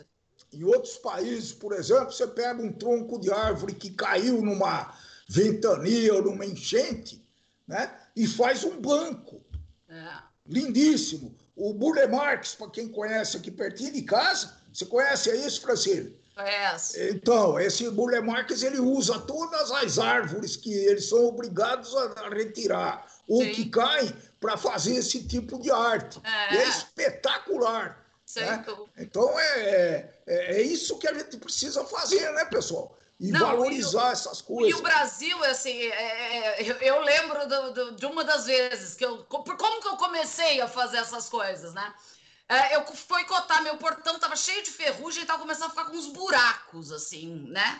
[0.54, 4.95] Em outros países, por exemplo, você pega um tronco de árvore que caiu numa
[5.28, 7.24] ventania ou numa enchente,
[7.68, 7.93] né?
[8.16, 9.43] E faz um banco.
[9.89, 10.08] É.
[10.47, 11.36] Lindíssimo.
[11.56, 16.15] O Burle Marx, para quem conhece aqui pertinho de casa, você conhece isso, Francine?
[16.36, 17.01] Conheço.
[17.01, 23.05] Então, esse Burle Marx ele usa todas as árvores que eles são obrigados a retirar
[23.28, 23.51] ou Sim.
[23.51, 26.20] que caem para fazer esse tipo de arte.
[26.24, 28.05] É, é espetacular.
[28.36, 28.65] Né?
[28.97, 32.95] Então é, é, é, isso que a gente precisa fazer, né, pessoal?
[33.20, 34.72] E Não, valorizar e essas coisas.
[34.72, 38.95] E o Brasil, assim, é, é, eu, eu, lembro do, do, de uma das vezes
[38.95, 39.26] que eu.
[39.26, 41.93] Como que eu comecei a fazer essas coisas, né?
[42.50, 45.86] É, eu fui cotar, meu portão tava cheio de ferrugem e tava começando a ficar
[45.86, 47.80] com uns buracos, assim, né?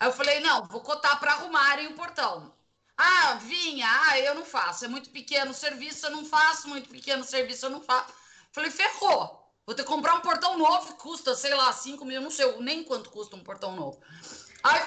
[0.00, 2.52] Aí eu falei, não, vou cotar para arrumarem o portão.
[2.96, 6.88] Ah, vinha, ah, eu não faço, é muito pequeno o serviço, eu não faço, muito
[6.88, 8.12] pequeno o serviço, eu não faço.
[8.50, 9.38] Falei, ferrou.
[9.64, 12.56] Vou ter que comprar um portão novo que custa, sei lá, 5 mil, não sei
[12.58, 14.00] nem quanto custa um portão novo.
[14.64, 14.80] Aí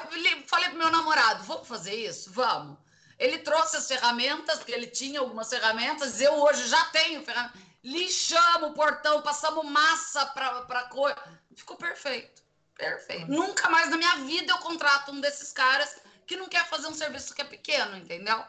[0.45, 2.31] falei pro meu namorado, vamos fazer isso?
[2.33, 2.77] Vamos.
[3.17, 8.71] Ele trouxe as ferramentas, porque ele tinha algumas ferramentas, eu hoje já tenho ferramentas lixamos
[8.71, 11.15] o portão, passamos massa para cor.
[11.55, 12.41] Ficou perfeito.
[12.75, 13.29] Perfeito.
[13.29, 16.93] Nunca mais na minha vida eu contrato um desses caras que não quer fazer um
[16.93, 18.43] serviço que é pequeno, entendeu?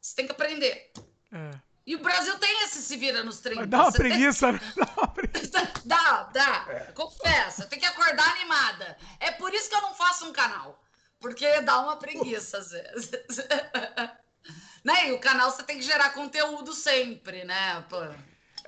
[0.00, 0.92] Você tem que aprender.
[1.32, 1.50] É.
[1.86, 3.64] E o Brasil tem esse se vira nos 30.
[3.68, 4.60] Dá uma preguiça, tem...
[4.76, 5.72] Dá uma preguiça.
[5.84, 6.66] Dá, dá.
[6.68, 6.80] É.
[6.92, 7.66] Confessa.
[7.66, 8.98] Tem que acordar animada.
[9.20, 10.78] É por isso que eu não faço um canal.
[11.18, 13.10] Porque dá uma preguiça às vezes.
[14.84, 15.08] Né?
[15.08, 17.84] E o canal você tem que gerar conteúdo sempre, né?
[17.90, 17.98] Pô.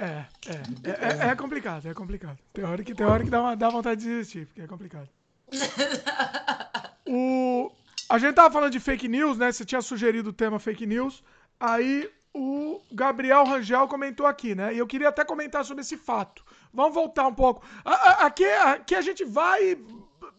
[0.00, 0.52] É, é,
[0.90, 2.38] é, é, é complicado, é complicado.
[2.54, 5.06] Tem hora que, tem hora que dá, uma, dá vontade de desistir, porque é complicado.
[7.06, 7.70] o,
[8.08, 9.52] a gente tava falando de fake news, né?
[9.52, 11.22] Você tinha sugerido o tema fake news.
[11.60, 14.72] Aí o Gabriel Rangel comentou aqui, né?
[14.72, 16.42] E eu queria até comentar sobre esse fato.
[16.72, 17.62] Vamos voltar um pouco.
[17.84, 19.76] Aqui, aqui a gente vai.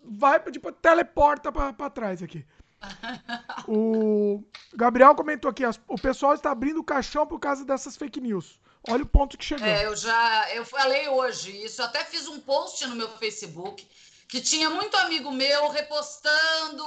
[0.04, 2.44] Vai, tipo, teleporta para trás aqui.
[3.68, 4.44] O
[4.74, 8.60] Gabriel comentou aqui: o pessoal está abrindo o caixão por causa dessas fake news.
[8.88, 9.66] Olha o ponto que chegou.
[9.66, 10.50] É, eu já.
[10.54, 11.84] Eu falei hoje isso.
[11.84, 13.88] Até fiz um post no meu Facebook
[14.32, 16.84] que tinha muito amigo meu repostando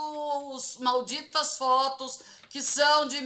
[0.48, 3.20] os malditas fotos que são de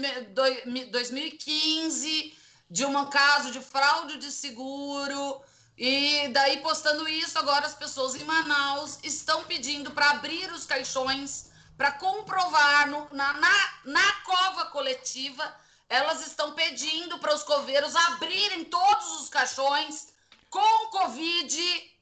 [0.91, 2.37] 2015,
[2.69, 5.41] de um caso de fraude de seguro.
[5.77, 11.51] E daí, postando isso, agora as pessoas em Manaus estão pedindo para abrir os caixões,
[11.77, 15.55] para comprovar no, na, na, na cova coletiva.
[15.89, 20.13] Elas estão pedindo para os coveiros abrirem todos os caixões
[20.51, 21.99] com Covid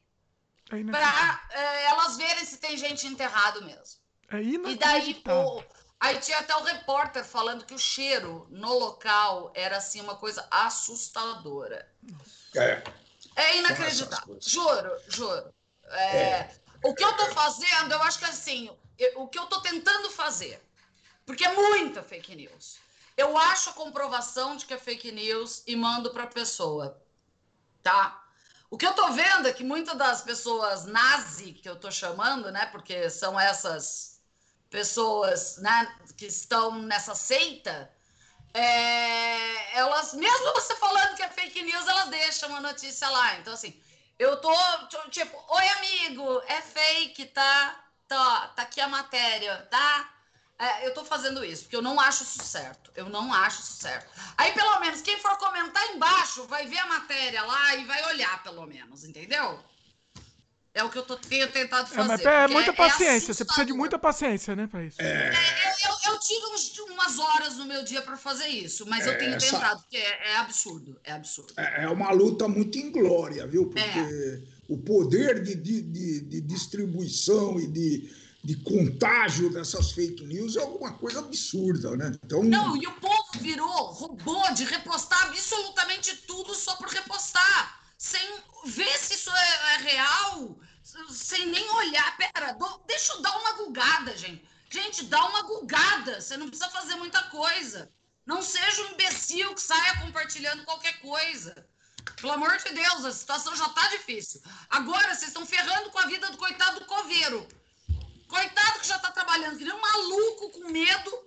[0.70, 4.00] é para é, elas verem se tem gente enterrado mesmo.
[4.28, 5.62] É e daí, o,
[6.00, 10.46] aí tinha até o repórter falando que o cheiro no local era assim uma coisa
[10.50, 11.88] assustadora.
[12.56, 12.82] É.
[13.36, 14.38] É inacreditável.
[14.40, 15.54] Juro, juro.
[15.84, 16.60] É, é.
[16.82, 18.68] O que eu tô fazendo, eu acho que assim,
[18.98, 20.60] eu, o que eu tô tentando fazer,
[21.24, 22.78] porque é muita fake news.
[23.16, 27.00] Eu acho a comprovação de que é fake news e mando para a pessoa,
[27.82, 28.22] tá?
[28.68, 32.50] O que eu tô vendo é que muitas das pessoas nazi, que eu tô chamando,
[32.50, 32.66] né?
[32.66, 34.20] Porque são essas
[34.68, 37.90] pessoas né, que estão nessa seita,
[38.52, 43.36] é, elas, mesmo você falando que é fake news, elas deixam uma notícia lá.
[43.36, 43.80] Então, assim,
[44.18, 44.52] eu tô,
[45.10, 47.84] tipo, oi, amigo, é fake, tá?
[48.08, 50.15] Tá, tá aqui a matéria, tá?
[50.58, 52.90] É, eu tô fazendo isso, porque eu não acho isso certo.
[52.96, 54.10] Eu não acho isso certo.
[54.38, 58.42] Aí, pelo menos, quem for comentar embaixo vai ver a matéria lá e vai olhar,
[58.42, 59.58] pelo menos, entendeu?
[60.72, 62.22] É o que eu tô, tenho tentado fazer.
[62.22, 63.32] É, mas é muita é paciência.
[63.32, 65.00] É você precisa de muita paciência, né, pra isso.
[65.00, 65.04] É...
[65.06, 69.06] é eu, eu, eu, tiro uns, umas horas no meu dia para fazer isso, mas
[69.06, 69.56] eu tenho essa...
[69.56, 71.00] tentado, porque é, é, absurdo.
[71.02, 71.54] É absurdo.
[71.56, 73.70] É, uma luta muito inglória, viu?
[73.70, 80.54] Porque o poder de, de, de, de distribuição e de de contágio dessas fake news
[80.54, 82.16] é alguma coisa absurda, né?
[82.24, 82.44] Então...
[82.44, 88.24] Não, e o povo virou robô de repostar absolutamente tudo só por repostar, sem
[88.66, 90.60] ver se isso é, é real,
[91.10, 92.16] sem nem olhar.
[92.16, 94.48] Pera, do, deixa eu dar uma gulgada, gente.
[94.70, 97.90] Gente, dá uma gulgada, você não precisa fazer muita coisa.
[98.24, 101.66] Não seja um imbecil que saia compartilhando qualquer coisa.
[102.20, 104.40] Pelo amor de Deus, a situação já tá difícil.
[104.70, 107.44] Agora vocês estão ferrando com a vida do coitado do coveiro
[108.28, 111.26] Coitado que já está trabalhando, que nem um maluco com medo,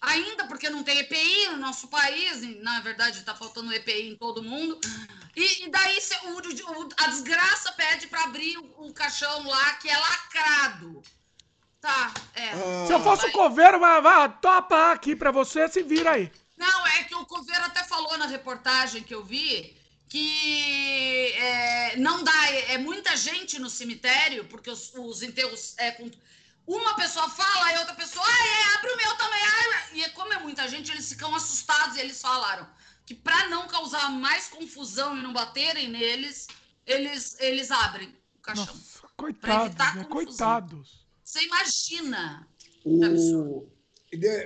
[0.00, 4.16] ainda porque não tem EPI no nosso país, e, na verdade está faltando EPI em
[4.16, 4.80] todo mundo.
[5.36, 9.88] E, e daí o, o, a desgraça pede para abrir o, o, caixão lá, que
[9.88, 11.02] é lacrado.
[11.80, 12.50] Tá, é.
[12.50, 12.86] Ah.
[12.86, 16.30] Se eu fosse o coveiro, vai, vai, topa aqui para você, se vira aí.
[16.56, 19.80] Não, é que o coveiro até falou na reportagem que eu vi
[20.10, 25.92] que é, não dá, é, é, muita gente no cemitério, porque os, os enterros é
[25.92, 26.10] com
[26.66, 29.40] uma pessoa fala e outra pessoa, ah, é, abre o meu também.
[29.42, 32.66] Ah, e como é muita gente, eles ficam assustados e eles falaram
[33.04, 36.46] que para não causar mais confusão e não baterem neles,
[36.86, 38.66] eles, eles abrem o caixão.
[38.66, 40.04] Nossa, coitados, né?
[40.04, 41.06] coitados.
[41.24, 42.48] Você imagina.
[42.84, 43.68] O...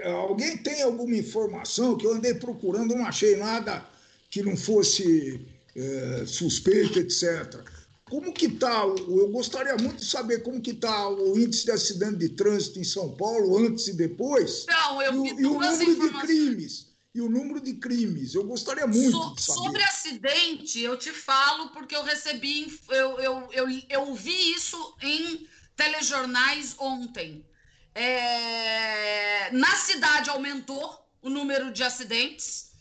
[0.05, 3.87] Alguém tem alguma informação que eu andei procurando, não achei nada
[4.29, 5.47] que não fosse
[5.77, 7.63] é, suspeito, etc.
[8.11, 8.83] Como que está?
[8.85, 12.85] Eu gostaria muito de saber como que está o índice de acidente de trânsito em
[12.85, 14.67] São Paulo antes e depois.
[14.69, 16.95] Não, eu e, e o número de crimes.
[17.15, 18.35] E o número de crimes.
[18.35, 19.61] Eu gostaria muito so, de saber.
[19.61, 25.49] Sobre acidente, eu te falo porque eu recebi, eu, eu, eu, eu vi isso em
[25.75, 27.47] telejornais ontem.
[27.95, 32.73] É, na cidade aumentou o número de acidentes.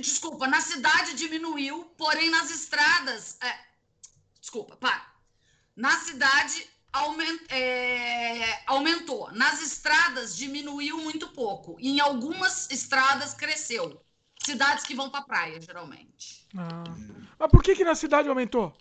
[0.00, 3.36] Desculpa, na cidade diminuiu, porém nas estradas.
[3.40, 3.65] É,
[4.46, 5.04] Desculpa, para.
[5.74, 9.28] Na cidade aument, é, aumentou.
[9.32, 11.76] Nas estradas diminuiu muito pouco.
[11.80, 14.00] E em algumas estradas cresceu.
[14.40, 16.46] Cidades que vão para praia, geralmente.
[16.56, 16.84] Ah.
[17.36, 18.72] Mas por que, que na cidade aumentou?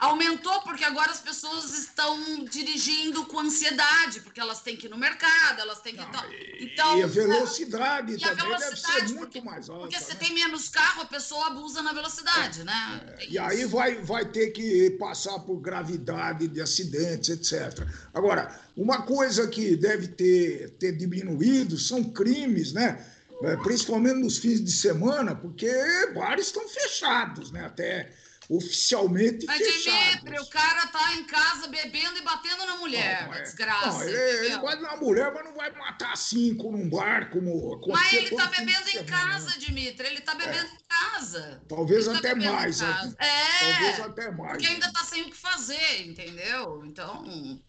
[0.00, 4.96] Aumentou porque agora as pessoas estão dirigindo com ansiedade, porque elas têm que ir no
[4.96, 6.00] mercado, elas têm que.
[6.00, 6.24] Não,
[6.58, 9.82] então, e a velocidade e também a velocidade, deve ser muito porque, mais alta.
[9.82, 10.18] Porque você né?
[10.18, 13.14] tem menos carro, a pessoa abusa na velocidade, é, né?
[13.18, 17.86] É, e aí vai, vai ter que passar por gravidade de acidentes, etc.
[18.14, 23.04] Agora, uma coisa que deve ter, ter diminuído são crimes, né?
[23.42, 25.70] né, principalmente nos fins de semana, porque
[26.14, 27.64] bares estão fechados, né?
[27.66, 28.10] Até
[28.50, 30.08] oficialmente Mas, fechados.
[30.18, 33.26] Dimitri, o cara tá em casa bebendo e batendo na mulher.
[33.28, 33.86] Não, é- desgraça.
[33.86, 38.12] não, ele, ele bate na mulher, mas não vai matar cinco num bar como Mas
[38.12, 39.04] ele tá bebendo em né?
[39.04, 40.06] casa, Dimitri.
[40.08, 41.62] Ele tá bebendo em casa.
[41.68, 42.80] Talvez Ele tá até em mais.
[42.80, 43.14] né?
[43.18, 43.70] É.
[43.72, 44.52] Talvez até mais.
[44.52, 46.84] Porque ainda tá sem o que fazer, entendeu?
[46.84, 47.60] Então.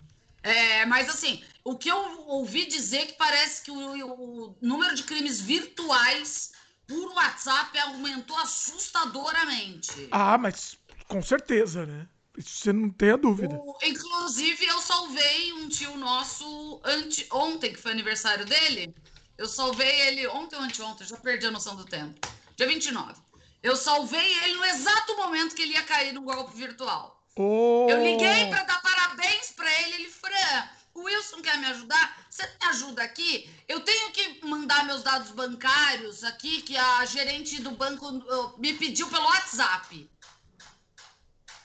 [0.42, 5.04] É, mas assim, o que eu ouvi dizer que parece que o, o número de
[5.04, 6.52] crimes virtuais
[6.92, 10.08] por WhatsApp aumentou assustadoramente.
[10.12, 10.78] Ah, mas
[11.08, 12.08] com certeza, né?
[12.38, 13.54] Isso você não tem a dúvida.
[13.56, 18.94] O- inclusive, eu salvei um tio nosso ante, ontem, que foi aniversário dele.
[19.38, 22.20] Eu salvei ele ontem ou anteontem, já perdi a noção do tempo.
[22.56, 23.20] Dia 29.
[23.64, 27.22] Eu salvei ele no exato momento que ele ia cair num golpe virtual.
[27.36, 29.96] Ô, Eu liguei para dar parabéns para ele.
[29.96, 32.26] Ele, Fran, o Wilson quer me ajudar?
[32.30, 33.50] Você me ajuda aqui?
[33.68, 38.74] Eu tenho que mandar meus dados bancários aqui, que a gerente do banco uh, me
[38.74, 40.10] pediu pelo WhatsApp.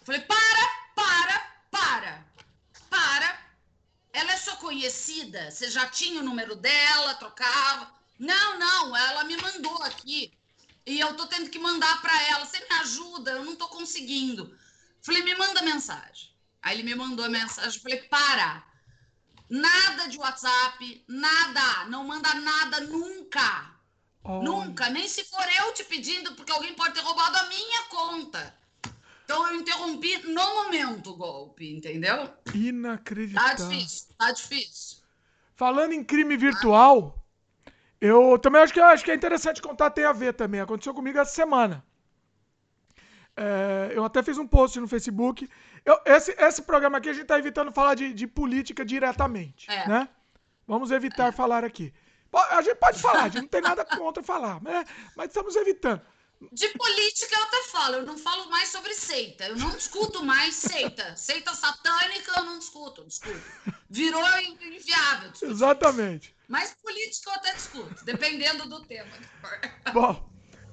[0.01, 2.27] Eu falei, para, para, para,
[2.89, 3.47] para.
[4.13, 5.51] Ela é sua conhecida?
[5.51, 7.93] Você já tinha o número dela, trocava?
[8.19, 10.33] Não, não, ela me mandou aqui.
[10.87, 12.47] E eu tô tendo que mandar para ela.
[12.47, 13.33] Você me ajuda?
[13.33, 14.57] Eu não tô conseguindo.
[15.03, 16.31] Falei, me manda mensagem.
[16.63, 17.81] Aí ele me mandou a mensagem.
[17.81, 18.66] Falei, para.
[19.49, 21.85] Nada de WhatsApp, nada.
[21.89, 23.73] Não manda nada nunca.
[24.25, 24.91] olha, Nunca.
[24.91, 28.55] Nem se for eu te pedindo, porque alguém pode ter roubado a minha conta.
[29.25, 32.29] Então eu interrompi no momento o golpe, entendeu?
[32.29, 33.69] Tá Inacreditável.
[33.69, 34.99] difícil, tá difícil.
[35.55, 37.27] Falando em crime virtual,
[38.01, 40.61] eu também acho que, acho que é interessante contar, tem a ver também.
[40.61, 41.85] Aconteceu comigo essa semana.
[43.37, 45.49] É, eu até fiz um post no Facebook.
[45.85, 49.87] Eu- esse, esse programa aqui a gente está evitando falar de, de política diretamente, É.
[49.89, 50.09] né?
[50.67, 51.93] Vamos evitar falar aqui.
[52.51, 54.85] A gente pode falar, a gente não tem nada contra falar, né?
[55.17, 56.03] mas estamos evitando.
[56.53, 59.47] De política eu até falo, eu não falo mais sobre seita.
[59.47, 61.17] Eu não discuto mais seita.
[61.17, 63.41] Seita satânica eu não discuto, discuto.
[63.89, 64.23] Virou
[64.61, 65.31] inviável.
[65.31, 65.51] discutir.
[65.53, 66.37] Exatamente.
[66.47, 69.11] Mas política eu até discuto, dependendo do tema.
[69.95, 70.29] Bom,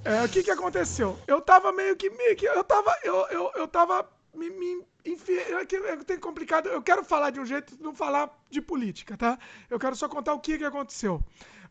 [0.06, 1.20] é, o que que aconteceu?
[1.28, 5.38] Eu tava meio que, meio que eu tava, eu, eu, eu tava me, me enfi...
[5.38, 9.38] é Eu tenho complicado, eu quero falar de um jeito, não falar de política, tá?
[9.70, 11.22] Eu quero só contar o que que aconteceu.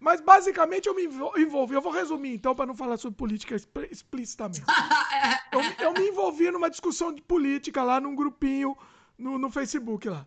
[0.01, 3.55] Mas basicamente eu me envol- envolvi, eu vou resumir então para não falar sobre política
[3.55, 4.63] expl- explicitamente.
[5.53, 8.75] Eu, eu me envolvi numa discussão de política lá num grupinho
[9.19, 10.27] no, no Facebook lá,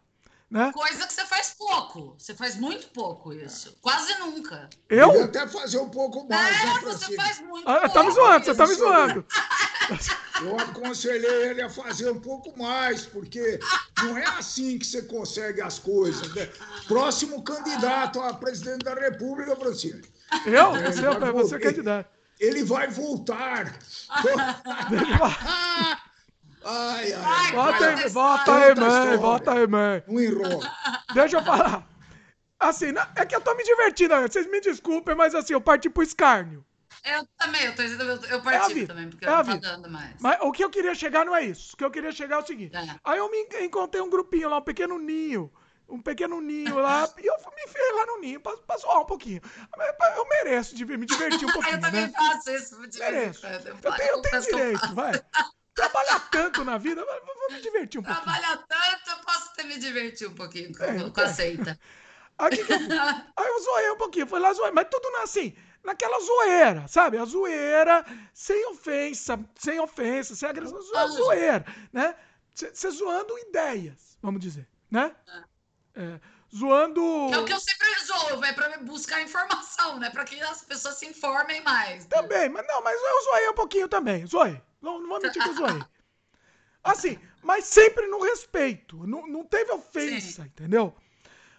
[0.49, 0.71] né?
[0.73, 2.15] Coisa que você faz pouco.
[2.17, 3.75] Você faz muito pouco isso.
[3.81, 4.69] Quase nunca.
[4.89, 5.07] Eu?
[5.09, 7.15] Podia até fazer um pouco mais, né, É, você Francisco?
[7.15, 7.93] faz muito Ah, pouco.
[7.93, 9.25] tá me zoando, você tá me zoando.
[10.41, 13.59] Eu aconselhei ele a fazer um pouco mais, porque
[14.03, 16.33] não é assim que você consegue as coisas.
[16.35, 16.49] Né?
[16.87, 20.07] Próximo candidato a presidente da República, Francisco.
[20.45, 20.75] Eu?
[20.75, 21.59] Ele Você, vai você é voltar.
[21.59, 22.09] candidato.
[22.39, 23.79] Ele vai voltar.
[24.09, 25.97] Ai,
[26.65, 27.13] ai.
[27.13, 27.51] Ai,
[28.53, 29.17] aí, mãe, história.
[29.17, 30.03] volta aí, mãe.
[30.07, 30.71] Não enrola.
[31.13, 31.87] Deixa eu falar.
[32.59, 34.27] Assim, é que eu tô me divertindo, né?
[34.27, 36.65] vocês me desculpem, mas assim, eu parti pro escárnio.
[37.03, 37.89] Eu também, eu, tô, eu,
[38.39, 39.71] eu É também, porque é a não tá vida.
[39.71, 40.15] dando mais.
[40.19, 41.73] Mas o que eu queria chegar não é isso.
[41.73, 42.75] O que eu queria chegar é o seguinte.
[42.75, 42.95] É.
[43.03, 45.51] Aí eu me en- encontrei um grupinho lá, um pequeno ninho.
[45.87, 47.07] Um pequeno ninho lá.
[47.21, 49.41] e eu fui- me enfiei lá no ninho pra, pra zoar um pouquinho.
[50.17, 52.13] Eu mereço de me divertir um eu pouquinho, também né?
[52.15, 53.41] faço isso Mereço.
[53.41, 53.67] quando.
[53.67, 55.11] Eu falo, tenho, eu tenho eu direito, vai.
[55.75, 58.23] Trabalhar tanto na vida, vou me divertir um pouquinho.
[58.25, 61.77] Trabalha tanto, eu posso até me divertir um pouquinho com, É, com a seita.
[62.37, 62.65] Aí, eu?
[63.35, 65.53] Aí eu zoei um pouquinho, fui lá zoei, mas tudo assim,
[65.83, 67.17] naquela zoeira, sabe?
[67.17, 72.15] A zoeira, sem ofensa, sem ofensa, sem agressão, a zoeira, né?
[72.53, 75.13] Você zoando ideias, vamos dizer, né?
[75.93, 76.19] É,
[76.55, 77.01] zoando.
[77.33, 80.09] É o que eu sempre zoo, vai pra buscar informação, né?
[80.09, 82.05] Pra que as pessoas se informem mais.
[82.05, 84.61] Também, mas não, mas eu zoei um pouquinho também, zoei.
[84.85, 85.83] Não, não vou mentir que eu zoei.
[86.83, 90.47] Assim, mas sempre no respeito, não, não teve ofensa, Sim.
[90.47, 90.95] entendeu?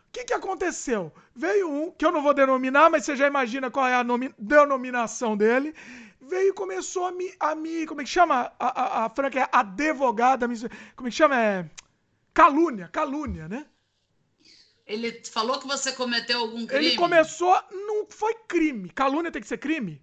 [0.09, 1.13] O que, que aconteceu?
[1.35, 4.35] Veio um, que eu não vou denominar, mas você já imagina qual é a nomi-
[4.39, 5.75] denominação dele.
[6.21, 7.87] Veio e começou a me, a me.
[7.87, 8.53] Como é que chama?
[8.59, 10.59] A, a, a Franca é advogada, me-
[10.95, 11.39] como é que chama?
[11.39, 11.69] É.
[12.33, 13.67] Calúnia, calúnia, né?
[14.87, 16.87] Ele falou que você cometeu algum crime.
[16.87, 17.55] Ele começou.
[17.73, 18.89] Não foi crime.
[18.91, 20.01] Calúnia tem que ser crime?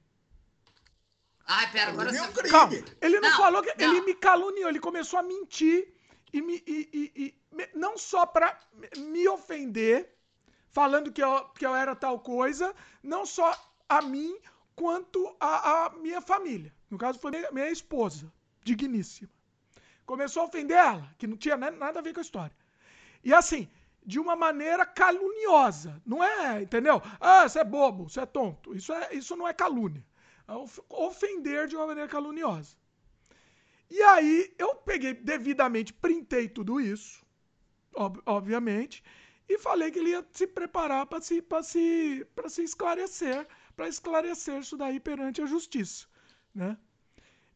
[1.56, 2.22] Ai, pera, agora é você...
[2.22, 2.50] um crime.
[2.50, 3.74] Calma, ele não, Não, falou que.
[3.78, 3.86] não.
[3.86, 5.94] Ele me caluniou, ele começou a mentir
[6.32, 6.56] e me.
[6.66, 8.58] e- e- e- me- não só pra
[8.98, 10.10] me ofender,
[10.72, 12.74] falando que eu, que eu era tal coisa,
[13.04, 13.54] não só
[13.88, 14.36] a mim,
[14.76, 16.74] quanto a, a minha família.
[16.90, 18.32] No caso, foi minha, minha esposa,
[18.64, 19.30] digníssima.
[20.06, 22.56] Começou a ofender ela, que não tinha na- nada a ver com a história.
[23.24, 23.70] E assim,
[24.06, 26.02] de uma maneira caluniosa.
[26.06, 27.02] Não é, entendeu?
[27.20, 28.76] Ah, você é bobo, você é tonto.
[28.76, 30.04] Isso, é, isso não é calúnia.
[30.90, 32.76] Ofender de uma maneira caluniosa.
[33.90, 37.24] E aí eu peguei devidamente, printei tudo isso,
[37.94, 39.04] ob obviamente,
[39.48, 44.76] e falei que ele ia se preparar para se, se, se esclarecer, para esclarecer isso
[44.76, 46.08] daí perante a justiça,
[46.56, 46.78] né?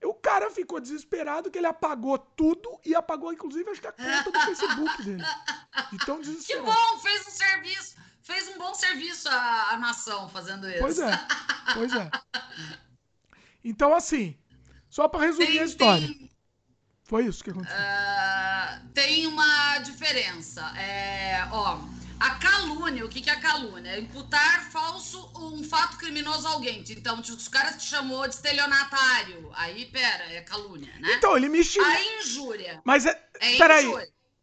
[0.03, 4.31] O cara ficou desesperado que ele apagou tudo e apagou, inclusive, acho que a conta
[4.31, 5.23] do Facebook dele.
[5.91, 6.67] De tão desesperado.
[6.67, 7.97] Que bom, fez um serviço,
[8.27, 10.79] fez um bom serviço à, à nação fazendo isso.
[10.79, 11.27] Pois é,
[11.73, 12.11] pois é.
[13.63, 14.37] Então, assim,
[14.89, 16.07] só para resumir tem, a história.
[16.07, 16.31] Tem,
[17.03, 17.75] Foi isso que aconteceu.
[17.75, 20.61] Uh, tem uma diferença.
[20.77, 21.77] É, ó,
[22.17, 23.91] a calúnia, o que, que é a calúnia?
[23.91, 26.81] É imputar falso um fato criminoso a alguém.
[26.89, 29.51] Então, tipo, os caras te chamou de estelionatário.
[29.53, 31.15] Aí, pera, é calúnia, né?
[31.15, 31.89] Então, ele me xingou.
[31.89, 32.81] A injúria.
[32.85, 33.21] Mas é.
[33.41, 33.85] é peraí.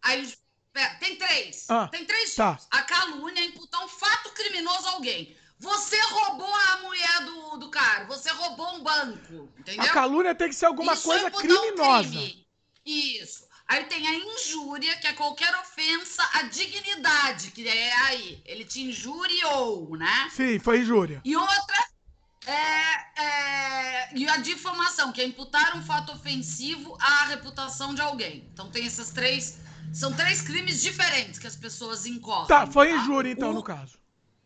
[0.03, 0.35] Aí.
[0.75, 1.67] Pera, tem três.
[1.71, 2.57] Ah, tem três tá.
[2.57, 2.67] tipos.
[2.73, 5.37] A calúnia é imputar um fato criminoso a alguém.
[5.61, 8.05] Você roubou a mulher do, do cara.
[8.07, 9.49] Você roubou um banco.
[9.57, 9.85] Entendeu?
[9.85, 12.09] A calúnia tem que ser alguma Isso coisa é criminosa.
[12.09, 12.47] Um crime.
[12.85, 13.45] Isso.
[13.69, 18.43] Aí tem a injúria, que é qualquer ofensa à dignidade, que é aí.
[18.45, 20.29] Ele te injuriou, né?
[20.35, 21.23] Sim, foi injúria.
[21.25, 21.89] E outra
[22.47, 28.51] é, é, e a difamação, que é imputar um fato ofensivo à reputação de alguém.
[28.53, 29.59] Então tem essas três.
[29.95, 32.49] São três crimes diferentes que as pessoas incorrem.
[32.49, 32.97] Tá, foi tá?
[32.97, 33.97] injúria então, o, no caso.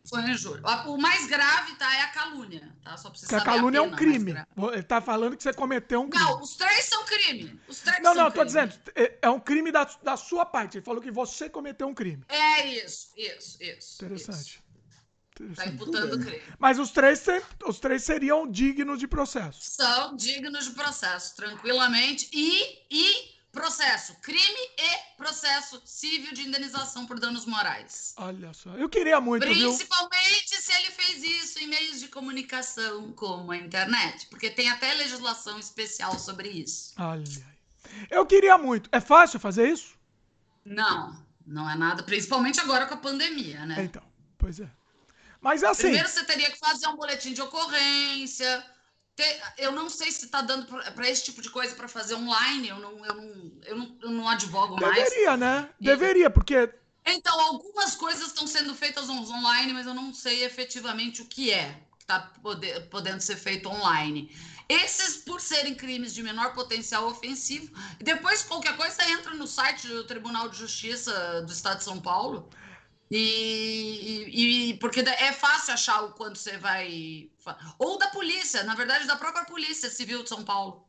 [0.09, 0.63] Foi injúria.
[0.87, 2.97] O mais grave, tá, é a calúnia, tá?
[2.97, 4.35] Só pra você Porque a calúnia a é um crime.
[4.73, 6.25] Ele tá falando que você cometeu um crime.
[6.25, 7.59] Não, os três são crime.
[7.67, 8.35] Os três não, são não, crime.
[8.35, 10.77] tô dizendo, é, é um crime da, da sua parte.
[10.77, 12.23] Ele falou que você cometeu um crime.
[12.29, 14.05] É isso, isso, isso.
[14.05, 14.63] Interessante.
[15.41, 15.55] Isso.
[15.55, 16.43] Tá imputando crime.
[16.59, 17.25] Mas os três,
[17.67, 19.61] os três seriam dignos de processo.
[19.63, 22.29] São dignos de processo, tranquilamente.
[22.33, 28.15] E, e Processo crime e processo civil de indenização por danos morais.
[28.17, 29.45] Olha só, eu queria muito.
[29.45, 30.63] Principalmente viu?
[30.63, 35.59] se ele fez isso em meios de comunicação como a internet, porque tem até legislação
[35.59, 36.95] especial sobre isso.
[36.99, 37.25] Olha,
[38.09, 38.89] eu queria muito.
[38.93, 39.99] É fácil fazer isso?
[40.65, 43.83] Não, não é nada, principalmente agora com a pandemia, né?
[43.83, 44.03] Então,
[44.39, 44.71] pois é.
[45.41, 45.83] Mas assim.
[45.83, 48.65] Primeiro você teria que fazer um boletim de ocorrência
[49.57, 52.69] eu não sei se está dando para esse tipo de coisa para fazer online.
[52.69, 55.11] Eu não, eu não, eu não, eu não advogo Deveria, mais.
[55.11, 55.71] Deveria, né?
[55.81, 56.71] Deveria, porque.
[57.07, 61.81] Então, algumas coisas estão sendo feitas online, mas eu não sei efetivamente o que é
[61.99, 62.21] que está
[62.91, 64.31] podendo ser feito online.
[64.69, 70.05] Esses, por serem crimes de menor potencial ofensivo, depois qualquer coisa entra no site do
[70.05, 72.51] Tribunal de Justiça do Estado de São Paulo
[73.11, 77.31] e, e, e, porque é fácil achar o quanto você vai.
[77.79, 80.87] Ou da polícia, na verdade, da própria Polícia Civil de São Paulo.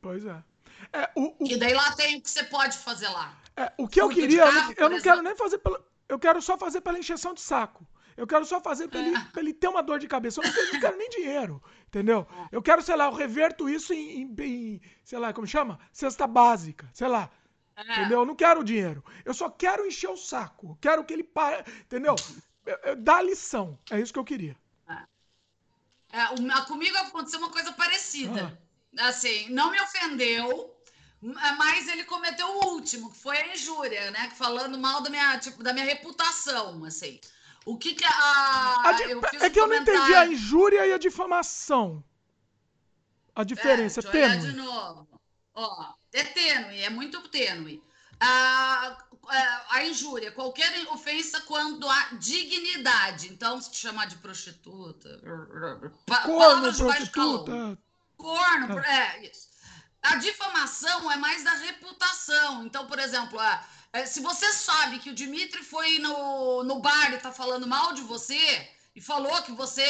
[0.00, 0.42] Pois é.
[0.92, 1.46] é o, o...
[1.46, 3.36] E daí lá tem o que você pode fazer lá.
[3.56, 5.84] É, o que eu queria, carro, eu não, eu quero nem fazer pela.
[6.08, 7.86] Eu quero só fazer pela encheção de saco.
[8.16, 9.06] Eu quero só fazer pra, é.
[9.06, 10.40] ele, pra ele ter uma dor de cabeça.
[10.40, 12.26] Eu não, quero, não quero nem dinheiro, entendeu?
[12.30, 12.56] É.
[12.56, 15.78] Eu quero, sei lá, eu reverto isso em, em, em, sei lá, como chama?
[15.92, 17.30] Cesta básica, sei lá.
[17.76, 17.82] É.
[17.82, 18.20] Entendeu?
[18.20, 19.04] Eu não quero dinheiro.
[19.24, 20.76] Eu só quero encher o saco.
[20.80, 21.64] Quero que ele pare.
[21.82, 22.14] Entendeu?
[22.98, 23.78] Dá lição.
[23.90, 24.56] É isso que eu queria.
[26.12, 28.58] É, é comigo aconteceu uma coisa parecida.
[28.98, 29.08] Ah.
[29.08, 30.74] Assim, não me ofendeu,
[31.22, 34.32] mas ele cometeu o último, que foi a injúria, né?
[34.36, 37.20] Falando mal da minha, tipo, da minha reputação, assim.
[37.64, 38.08] O que que a.
[38.08, 38.92] a
[39.44, 42.02] é que um eu não entendi a injúria e a difamação.
[43.34, 44.50] A diferença é, é tênue.
[44.50, 45.08] de novo.
[45.54, 47.82] Ó, é tênue, é muito tênue.
[48.20, 48.98] A,
[49.28, 53.28] a, a, injúria, qualquer ofensa quando há dignidade.
[53.28, 55.08] Então, se te chamar de prostituta,
[56.24, 57.78] corno, prostituta.
[58.16, 58.94] Corno, ah.
[58.94, 59.48] é isso.
[60.02, 62.64] A difamação é mais da reputação.
[62.64, 63.38] Então, por exemplo,
[63.92, 67.92] é, se você sabe que o Dimitri foi no, no bar e tá falando mal
[67.92, 69.82] de você, e falou que você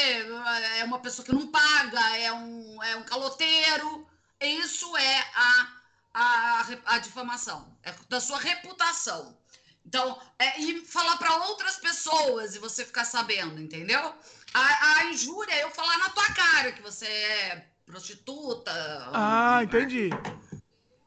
[0.78, 4.07] é uma pessoa que não paga, é um, é um caloteiro,
[4.41, 5.80] isso é a,
[6.12, 9.36] a, a difamação, é da sua reputação.
[9.84, 14.14] Então, é, e falar para outras pessoas e você ficar sabendo, entendeu?
[14.52, 18.70] A, a, injúria é eu falar na tua cara que você é prostituta.
[19.12, 19.64] Ah, ou...
[19.64, 20.11] entendi.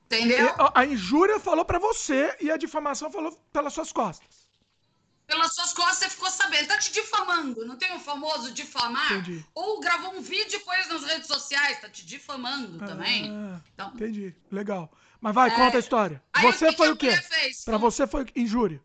[0.06, 0.54] Entendeu?
[0.76, 4.43] A injúria falou para você e a difamação falou pelas suas costas
[5.26, 6.68] pelas suas costas você ficou sabendo.
[6.68, 7.66] Tá te difamando.
[7.66, 9.14] Não tem o famoso difamar?
[9.14, 9.46] Entendi.
[9.54, 11.80] Ou gravou um vídeo e pôs nas redes sociais.
[11.80, 13.26] Tá te difamando ah, também.
[13.74, 14.36] Então, entendi.
[14.52, 14.92] Legal.
[15.20, 15.56] Mas vai, é...
[15.56, 16.22] conta a história.
[16.34, 17.12] Aí, você o foi o quê?
[17.66, 18.82] Para você foi injúria.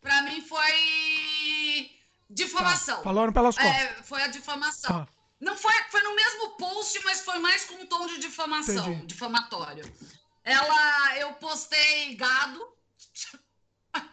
[0.00, 1.90] Para mim foi
[2.30, 2.96] difamação.
[2.98, 3.02] Tá.
[3.02, 3.82] Falaram pelas é, costas.
[3.82, 5.04] É, foi a difamação.
[5.04, 5.08] Tá.
[5.40, 9.06] Não foi, foi no mesmo post, mas foi mais com um tom de difamação, Entendi.
[9.06, 9.90] difamatório.
[10.44, 12.60] Ela, eu postei gado.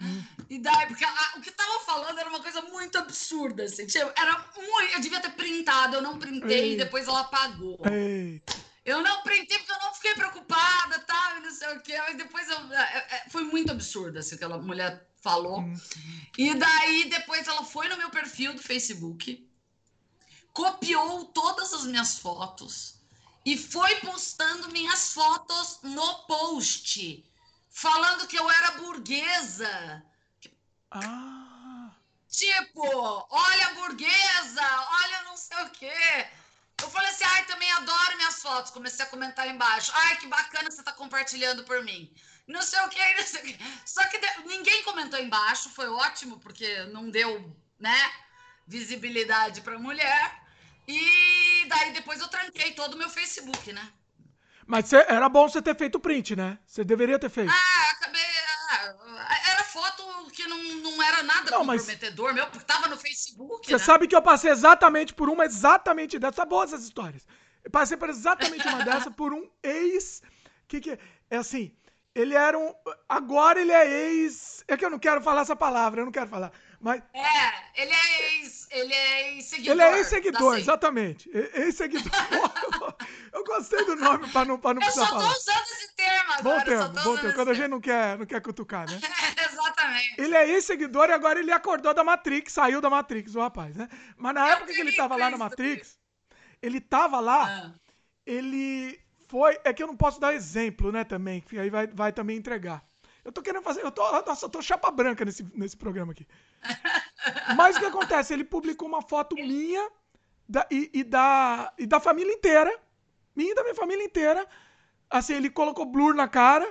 [0.01, 0.23] Hum.
[0.49, 3.85] E daí, porque a, o que tava falando era uma coisa muito absurda, assim.
[3.85, 4.93] Tipo, era muito.
[4.93, 7.79] Eu devia ter printado, eu não printei e depois ela apagou.
[7.91, 8.67] Eita.
[8.85, 11.39] Eu não printei porque eu não fiquei preocupada, tá?
[11.41, 11.97] não sei o quê.
[11.97, 15.59] Mas depois eu, é, é, foi muito absurdo, assim, aquela mulher falou.
[15.59, 15.77] Hum.
[16.37, 19.45] E daí, depois ela foi no meu perfil do Facebook,
[20.53, 22.95] copiou todas as minhas fotos
[23.45, 27.25] e foi postando minhas fotos no post,
[27.69, 30.03] falando que eu era burguesa.
[30.91, 31.91] Ah.
[32.29, 34.61] Tipo, olha a burguesa,
[35.03, 36.27] olha não sei o quê.
[36.81, 38.71] Eu falei assim, ai, também adoro minhas fotos.
[38.71, 39.91] Comecei a comentar embaixo.
[39.95, 42.13] Ai, que bacana você tá compartilhando por mim.
[42.47, 43.59] Não sei o que, não sei o que.
[43.85, 48.11] Só que ninguém comentou embaixo, foi ótimo, porque não deu, né,
[48.67, 50.43] visibilidade pra mulher.
[50.87, 53.91] E daí depois eu tranquei todo o meu Facebook, né?
[54.65, 56.57] Mas cê, era bom você ter feito print, né?
[56.65, 57.51] Você deveria ter feito.
[57.51, 58.21] Ah, acabei.
[58.69, 59.36] Ah,
[59.77, 62.35] foto que não, não era nada não, comprometedor, mas...
[62.35, 63.67] meu, porque tava no Facebook.
[63.67, 63.79] Você né?
[63.79, 66.37] sabe que eu passei exatamente por uma exatamente dessa.
[66.37, 67.25] Tá boas essas histórias.
[67.63, 70.21] Eu passei por exatamente uma dessa por um ex.
[70.67, 70.99] Que que
[71.29, 71.71] é assim?
[72.15, 72.73] Ele era um.
[73.07, 74.63] Agora ele é ex.
[74.67, 76.51] É que eu não quero falar essa palavra, eu não quero falar.
[76.79, 77.01] Mas...
[77.13, 79.71] É, ele é ex, ele é ex-seguidor.
[79.71, 81.29] Ele é ex-seguidor, exatamente.
[81.53, 82.11] Ex-seguidor.
[83.33, 85.23] eu gostei do nome para não, pra não eu precisar falar.
[85.23, 86.59] Eu só tô usando esse termo agora.
[86.59, 87.33] Bom termo, bom termo.
[87.33, 88.99] Quando a gente não quer, não quer cutucar, né?
[89.49, 90.21] exatamente.
[90.21, 93.89] Ele é ex-seguidor e agora ele acordou da Matrix, saiu da Matrix, o rapaz, né?
[94.15, 95.97] Mas na eu época que ele tava lá na Matrix,
[96.61, 97.73] ele tava lá, ah.
[98.25, 99.57] ele foi...
[99.63, 102.87] É que eu não posso dar exemplo, né, também, que aí vai, vai também entregar.
[103.27, 103.83] Eu tô querendo fazer.
[103.83, 106.25] Eu tô, nossa, eu tô chapa branca nesse, nesse programa aqui.
[107.55, 108.33] Mas o que acontece?
[108.33, 109.89] Ele publicou uma foto minha
[110.47, 112.73] da, e, e, da, e da família inteira.
[113.35, 114.47] Minha e da minha família inteira.
[115.09, 116.67] Assim, ele colocou blur na cara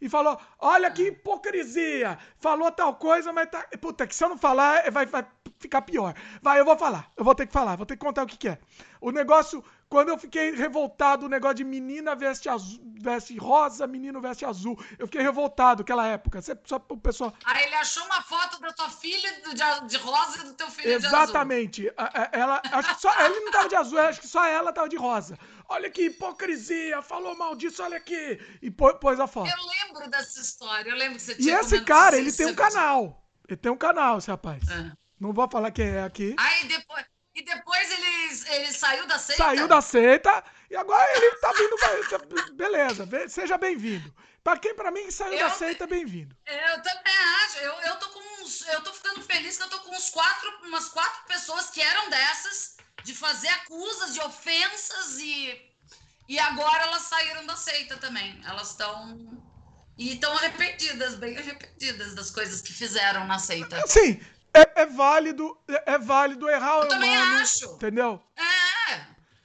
[0.00, 2.18] e falou: Olha que hipocrisia!
[2.38, 3.66] Falou tal coisa, mas tá.
[3.80, 5.26] Puta, que se eu não falar, vai, vai
[5.58, 6.14] ficar pior.
[6.42, 7.10] Vai, eu vou falar.
[7.16, 8.58] Eu vou ter que falar, vou ter que contar o que, que é.
[9.00, 14.20] O negócio quando eu fiquei revoltado, o negócio de menina veste, azul, veste rosa, menino
[14.20, 14.76] veste azul.
[14.98, 16.42] Eu fiquei revoltado naquela época.
[16.42, 17.32] Você, só o pessoal.
[17.44, 20.92] Aí ele achou uma foto da tua filha de, de rosa e do teu filho
[20.92, 21.82] Exatamente.
[21.82, 22.08] de azul.
[22.08, 22.32] Exatamente.
[22.32, 24.96] Ela, acho que só, ele não tava de azul, acho que só ela tava de
[24.96, 25.38] rosa.
[25.68, 28.40] Olha que hipocrisia, falou mal disso, olha aqui.
[28.60, 29.48] E pôs a foto.
[29.48, 32.54] Eu lembro dessa história, eu lembro que você tinha E esse cara, ele tem um
[32.54, 33.24] canal.
[33.48, 34.68] Ele tem um canal, esse rapaz.
[34.68, 34.92] É.
[35.18, 36.34] Não vou falar quem é aqui.
[36.36, 37.04] Aí depois.
[37.36, 39.44] E depois ele, ele saiu da seita?
[39.44, 42.54] Saiu da seita e agora ele tá vindo.
[42.54, 44.10] Beleza, seja bem-vindo.
[44.42, 46.34] Pra quem, pra mim, saiu eu, da seita, bem-vindo.
[46.46, 47.14] Eu também
[47.44, 47.58] acho.
[47.58, 48.66] Eu, eu tô com uns.
[48.68, 52.08] Eu tô ficando feliz que eu tô com uns quatro, umas quatro pessoas que eram
[52.08, 55.60] dessas, de fazer acusas de ofensas e.
[56.28, 58.40] E agora elas saíram da seita também.
[58.46, 59.42] Elas estão.
[59.98, 63.86] E estão arrependidas, bem arrependidas das coisas que fizeram na seita.
[63.86, 64.20] Sim,
[64.56, 67.66] é, é válido, é, é, válido errar eu o também humano, acho.
[67.74, 68.22] Entendeu?
[68.36, 68.46] É.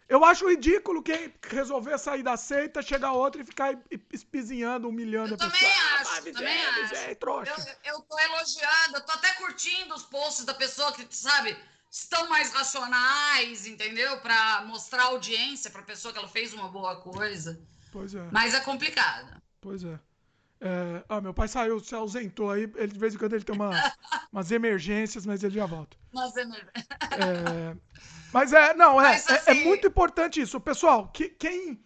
[0.07, 3.79] Eu acho ridículo quem resolver sair da seita, chegar outro e ficar
[4.11, 5.51] espizinhando, humilhando eu a pessoa.
[5.51, 6.95] Também acho, ah, também acho.
[6.95, 7.77] É, trouxa.
[7.85, 11.57] Eu, eu tô elogiando, eu tô até curtindo os posts da pessoa que, sabe,
[11.89, 14.19] estão mais racionais, entendeu?
[14.19, 17.61] Para mostrar audiência pra pessoa que ela fez uma boa coisa.
[17.91, 18.27] Pois é.
[18.31, 19.41] Mas é complicado.
[19.61, 19.97] Pois é.
[20.63, 22.71] É, ah, meu pai saiu, se ausentou aí.
[22.75, 23.71] Ele, de vez em quando ele tem uma,
[24.31, 25.97] umas emergências, mas ele já volta.
[26.13, 26.85] Umas emergências.
[27.11, 27.75] É,
[28.31, 29.33] mas é, não, é, assim...
[29.33, 30.61] é, é, muito importante isso.
[30.61, 31.83] Pessoal, que, quem.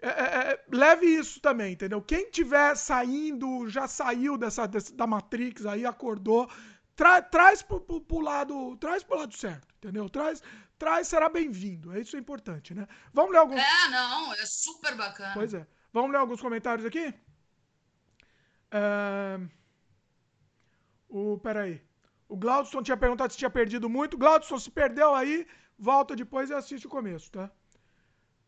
[0.00, 2.00] É, é, é, leve isso também, entendeu?
[2.00, 6.48] Quem tiver saindo, já saiu dessa, dessa da Matrix aí, acordou,
[6.94, 8.76] tra, traz pro, pro, pro, lado.
[8.76, 10.08] Traz pro lado certo, entendeu?
[10.08, 10.40] Traz,
[10.78, 11.92] traz será bem-vindo.
[11.92, 12.86] É isso é importante, né?
[13.12, 13.60] Vamos ler alguns.
[13.60, 15.32] É, não, é super bacana.
[15.34, 15.66] Pois é.
[15.92, 17.12] Vamos ler alguns comentários aqui?
[18.74, 19.48] Uh,
[21.08, 21.80] o, peraí.
[22.28, 24.18] O Glaudson tinha perguntado se tinha perdido muito.
[24.18, 25.46] Glaudson, se perdeu aí,
[25.78, 27.50] volta depois e assiste o começo, tá?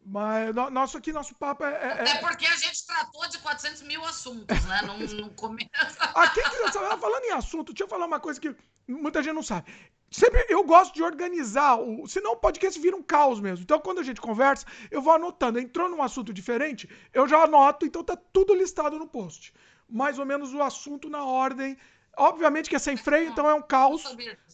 [0.04, 1.72] Mas nosso aqui, nosso papo é.
[1.72, 4.82] é, é porque a gente tratou de 400 mil assuntos, né?
[4.82, 5.68] No, no começo.
[6.14, 6.40] Aqui,
[6.72, 8.54] falando em assunto, deixa eu falar uma coisa que
[8.86, 9.68] muita gente não sabe.
[10.08, 13.64] Sempre eu gosto de organizar, o, senão o podcast vira um caos mesmo.
[13.64, 15.58] Então, quando a gente conversa, eu vou anotando.
[15.58, 19.52] Entrou num assunto diferente, eu já anoto, então tá tudo listado no post
[19.88, 21.76] mais ou menos o assunto na ordem.
[22.18, 24.02] Obviamente que é sem freio, então é um caos.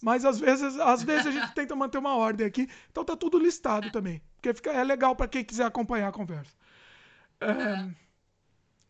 [0.02, 2.68] Mas às vezes, às vezes a gente tenta manter uma ordem aqui.
[2.90, 4.20] Então tá tudo listado também.
[4.34, 6.52] Porque fica, é legal para quem quiser acompanhar a conversa.
[7.40, 7.88] É,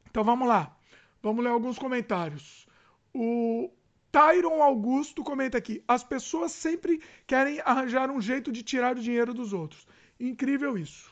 [0.08, 0.74] então vamos lá.
[1.22, 2.66] Vamos ler alguns comentários.
[3.14, 3.70] O
[4.10, 9.32] Tyron Augusto comenta aqui: as pessoas sempre querem arranjar um jeito de tirar o dinheiro
[9.32, 9.86] dos outros.
[10.18, 11.11] Incrível isso.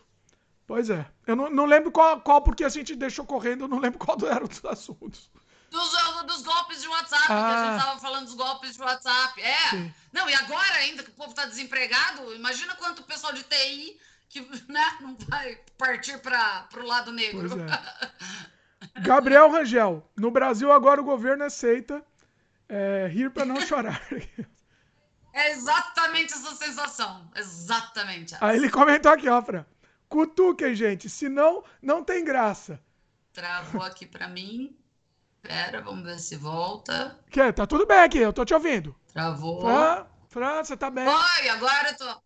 [0.70, 1.04] Pois é.
[1.26, 4.16] Eu não, não lembro qual, qual, porque a gente deixou correndo, eu não lembro qual
[4.24, 5.28] eram os assuntos.
[5.68, 5.90] Dos,
[6.28, 7.26] dos golpes de WhatsApp, ah.
[7.26, 9.42] que a gente estava falando dos golpes de WhatsApp.
[9.42, 9.70] É.
[9.70, 9.94] Sim.
[10.12, 13.98] Não, e agora ainda que o povo está desempregado, imagina quanto o pessoal de TI
[14.28, 17.50] que né, não vai partir para o lado negro.
[17.62, 19.00] É.
[19.02, 22.00] Gabriel Rangel, no Brasil agora o governo aceita
[22.68, 24.00] é, rir para não chorar.
[25.32, 27.30] É exatamente essa sensação.
[27.36, 28.34] Exatamente.
[28.34, 28.44] Essa.
[28.44, 29.64] Aí ele comentou aqui, ó, Fran.
[30.10, 32.82] Cutuquem, gente, senão não tem graça.
[33.32, 34.76] Travou aqui para mim.
[35.40, 37.16] Pera, vamos ver se volta.
[37.30, 37.52] Que?
[37.52, 38.94] Tá tudo bem aqui, eu tô te ouvindo.
[39.12, 39.60] Travou.
[39.60, 41.06] Fran, Fran você tá bem.
[41.06, 42.22] Oi, agora eu tô.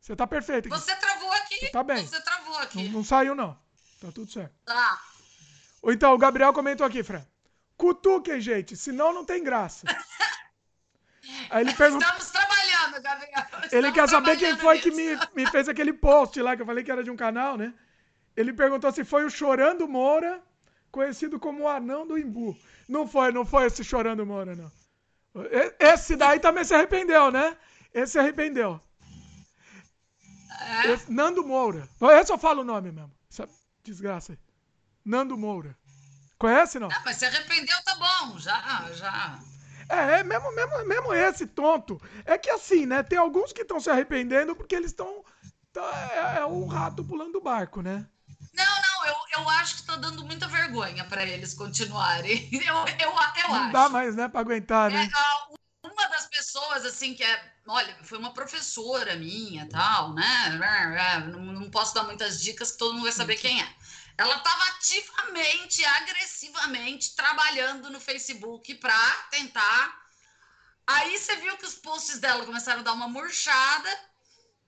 [0.00, 0.72] Você tá perfeito.
[0.72, 0.80] Aqui.
[0.80, 1.58] Você travou aqui.
[1.58, 2.06] Você tá bem.
[2.06, 2.84] Você travou aqui.
[2.84, 3.52] Não, não, saiu, não.
[4.00, 4.54] Tá tudo certo.
[4.64, 4.98] Tá.
[5.82, 7.22] Ou então, o Gabriel comentou aqui, Fran.
[7.76, 9.86] Cutuquem, gente, senão não tem graça.
[11.50, 12.04] Aí ele pergunta...
[12.04, 13.32] Estamos trabalhando, Gabriel.
[13.36, 14.88] Estamos ele quer saber quem foi nisso.
[14.88, 17.56] que me, me fez aquele post lá, que eu falei que era de um canal,
[17.56, 17.72] né?
[18.36, 20.42] Ele perguntou se foi o Chorando Moura,
[20.90, 22.56] conhecido como o Anão do Imbu.
[22.88, 24.70] Não foi, não foi esse Chorando Moura, não.
[25.78, 27.56] Esse daí também se arrependeu, né?
[27.92, 28.80] Esse se arrependeu.
[30.60, 30.92] É?
[30.92, 31.88] Esse, Nando Moura.
[32.20, 33.12] Esse eu falo o nome mesmo.
[33.30, 33.48] Essa
[33.82, 34.38] desgraça aí.
[35.04, 35.76] Nando Moura.
[36.38, 36.88] Conhece, não?
[36.88, 38.38] Não, mas se arrependeu, tá bom.
[38.38, 39.38] Já, já.
[39.88, 42.00] É, é mesmo, mesmo, mesmo esse tonto.
[42.24, 43.02] É que assim, né?
[43.02, 45.24] Tem alguns que estão se arrependendo porque eles estão.
[45.72, 48.06] Tá, é, é o rato pulando do barco, né?
[48.54, 52.48] Não, não, eu, eu acho que tá dando muita vergonha para eles continuarem.
[52.52, 53.48] Eu, eu, eu acho.
[53.48, 55.04] Não dá mais, né, para aguentar, né?
[55.04, 57.56] É, uma das pessoas, assim, que é.
[57.68, 60.58] Olha, foi uma professora minha tal, né?
[61.30, 63.68] Não, não posso dar muitas dicas que todo mundo vai saber quem é.
[64.18, 70.06] Ela estava ativamente, agressivamente trabalhando no Facebook para tentar.
[70.86, 73.88] Aí você viu que os posts dela começaram a dar uma murchada.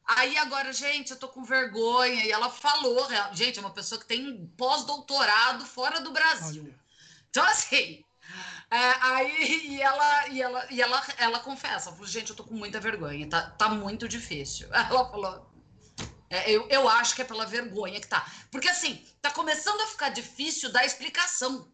[0.04, 2.24] Aí agora, gente, eu tô com vergonha.
[2.24, 6.74] E ela falou, gente, é uma pessoa que tem pós-doutorado fora do Brasil.
[7.30, 8.04] Então, assim,
[8.70, 12.54] é, aí e ela, e ela, e ela, ela confessa, falou, gente, eu tô com
[12.54, 14.68] muita vergonha, tá, tá muito difícil.
[14.74, 15.50] Ela falou,
[16.30, 18.26] é, eu, eu acho que é pela vergonha que tá.
[18.50, 21.70] Porque assim, tá começando a ficar difícil dar explicação.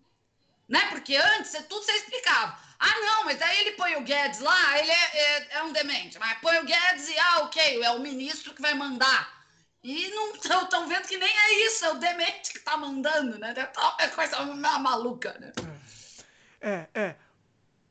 [0.69, 0.81] Né?
[0.91, 2.59] Porque antes é tudo você explicava.
[2.79, 6.19] Ah, não, mas aí ele põe o Guedes lá, ele é, é, é um demente.
[6.19, 9.45] Mas põe o Guedes e, ah, ok, é o ministro que vai mandar.
[9.83, 13.55] E não estão vendo que nem é isso, é o demente que tá mandando, né?
[13.99, 15.53] É coisa maluca, né?
[16.61, 17.17] É, é.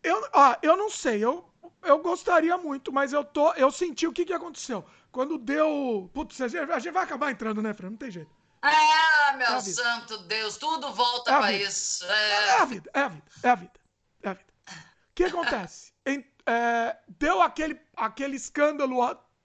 [0.02, 1.48] Eu, ah, eu não sei, eu,
[1.84, 3.54] eu gostaria muito, mas eu tô.
[3.54, 4.84] Eu senti o que, que aconteceu.
[5.14, 6.10] Quando deu.
[6.12, 7.92] Putz, a gente vai acabar entrando, né, Fran?
[7.92, 8.32] Não tem jeito.
[8.64, 12.04] Ah, meu é santo Deus, tudo volta é para isso.
[12.06, 12.32] É...
[12.32, 12.60] é...
[12.60, 13.80] a vida, é a vida, é a vida.
[14.24, 14.54] É a vida.
[14.74, 15.94] O que acontece?
[16.06, 19.00] Em, é, deu aquele, aquele escândalo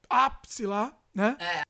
[0.08, 1.36] ápice lá, né?
[1.38, 1.62] É.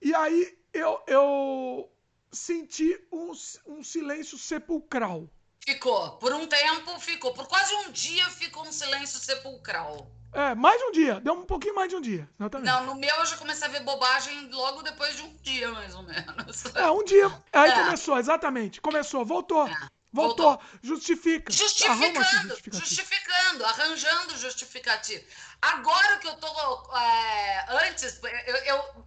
[0.00, 1.92] E aí eu, eu
[2.32, 3.32] senti um,
[3.66, 5.28] um silêncio sepulcral.
[5.66, 6.12] Ficou.
[6.18, 7.34] Por um tempo ficou.
[7.34, 10.10] Por quase um dia ficou um silêncio sepulcral.
[10.32, 11.20] É, mais de um dia.
[11.20, 12.28] Deu um pouquinho mais de um dia.
[12.38, 12.66] Exatamente.
[12.66, 15.94] Não, no meu eu já comecei a ver bobagem logo depois de um dia, mais
[15.94, 16.64] ou menos.
[16.74, 17.42] É, um dia.
[17.52, 17.74] Aí é.
[17.74, 18.80] começou, exatamente.
[18.80, 19.66] Começou, voltou.
[19.66, 19.88] É.
[20.12, 20.50] Voltou.
[20.50, 20.66] voltou.
[20.82, 21.52] Justifica.
[21.52, 25.24] Justificando, justificando, arranjando justificativo.
[25.60, 26.96] Agora que eu tô.
[26.96, 29.04] É, antes, eu, eu,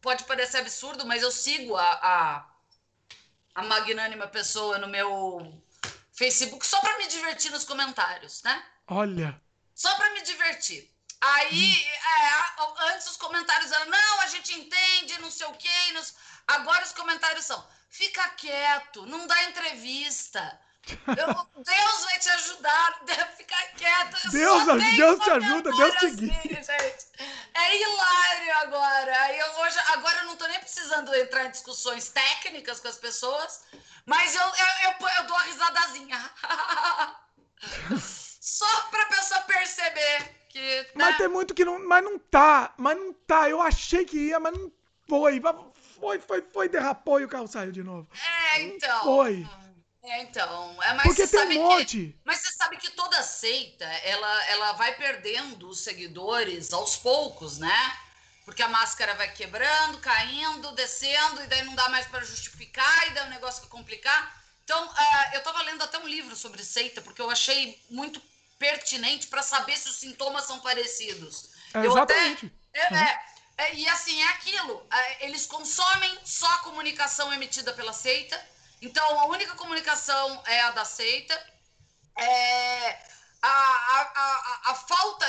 [0.00, 2.46] Pode parecer absurdo, mas eu sigo a, a,
[3.54, 5.62] a magnânima pessoa no meu
[6.12, 8.64] Facebook só para me divertir nos comentários, né?
[8.88, 9.40] Olha
[9.82, 10.88] só para me divertir.
[11.20, 15.92] Aí, é, antes os comentários eram, não, a gente entende, não sei o quê.
[15.92, 16.02] Não...
[16.46, 20.60] Agora os comentários são, fica quieto, não dá entrevista.
[20.86, 21.26] Eu,
[21.64, 23.00] Deus vai te ajudar,
[23.36, 24.30] ficar quieto.
[24.30, 24.64] Deus,
[24.96, 26.60] Deus te ajuda, Deus te guia.
[26.60, 27.06] Assim,
[27.54, 29.20] é hilário agora.
[29.22, 32.98] Aí eu hoje, agora eu não tô nem precisando entrar em discussões técnicas com as
[32.98, 33.64] pessoas,
[34.06, 36.30] mas eu, eu, eu, eu dou a risadazinha.
[38.42, 40.58] Só pra pessoa perceber que.
[40.58, 40.86] Né?
[40.96, 41.78] Mas tem muito que não.
[41.86, 42.74] Mas não tá.
[42.76, 43.48] Mas não tá.
[43.48, 44.72] Eu achei que ia, mas não
[45.08, 45.40] foi.
[46.00, 48.08] Foi, foi, foi, derrapou e o carro saiu de novo.
[48.52, 48.96] É, então.
[48.96, 49.46] Não foi.
[50.02, 50.82] É, então.
[50.82, 51.98] É, mas Porque tem um monte.
[51.98, 57.58] Que, mas você sabe que toda seita, ela, ela vai perdendo os seguidores aos poucos,
[57.58, 57.96] né?
[58.44, 63.10] Porque a máscara vai quebrando, caindo, descendo, e daí não dá mais para justificar, e
[63.10, 64.41] daí é um negócio que complicar.
[64.64, 68.22] Então, uh, eu estava lendo até um livro sobre seita, porque eu achei muito
[68.58, 71.50] pertinente para saber se os sintomas são parecidos.
[71.74, 72.52] É, exatamente.
[72.74, 73.18] Até, é, uhum.
[73.58, 74.86] é, e assim, é aquilo.
[74.92, 78.40] É, eles consomem só a comunicação emitida pela seita.
[78.80, 81.34] Então, a única comunicação é a da seita.
[82.16, 82.90] É,
[83.42, 85.26] a, a, a, a falta.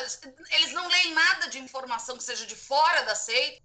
[0.52, 3.62] Eles não leem nada de informação que seja de fora da seita.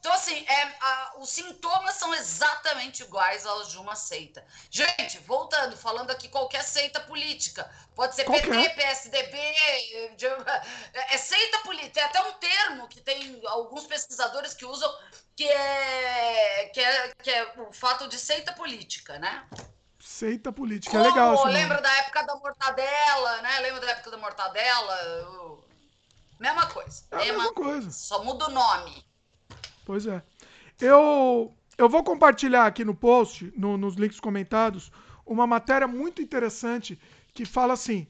[0.00, 4.44] Então, assim, é, a, os sintomas são exatamente iguais aos de uma seita.
[4.70, 7.68] Gente, voltando, falando aqui qualquer seita política.
[7.96, 8.48] Pode ser qualquer.
[8.48, 11.90] PT, PSDB, é, é seita política.
[11.94, 14.88] Tem até um termo que tem alguns pesquisadores que usam,
[15.34, 19.48] que é, que é, que é o fato de seita política, né?
[19.98, 21.44] Seita política, Como, é legal.
[21.46, 23.58] Lembra da época da mortadela, né?
[23.60, 25.58] Lembra da época da mortadela?
[26.38, 27.04] Mesma coisa.
[27.10, 27.90] É a mesma, mesma coisa.
[27.90, 29.07] Só muda o nome.
[29.88, 30.22] Pois é.
[30.78, 34.92] Eu, eu vou compartilhar aqui no post, no, nos links comentados,
[35.24, 36.98] uma matéria muito interessante
[37.32, 38.06] que fala assim: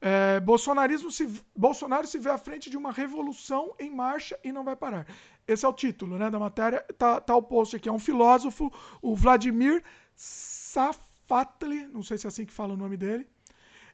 [0.00, 4.64] é, Bolsonarismo se, Bolsonaro se vê à frente de uma revolução em marcha e não
[4.64, 5.06] vai parar.
[5.46, 6.84] Esse é o título né, da matéria.
[6.98, 7.88] Tá, tá o post aqui.
[7.88, 8.68] É um filósofo,
[9.00, 9.84] o Vladimir
[10.16, 13.24] Safatli, não sei se é assim que fala o nome dele.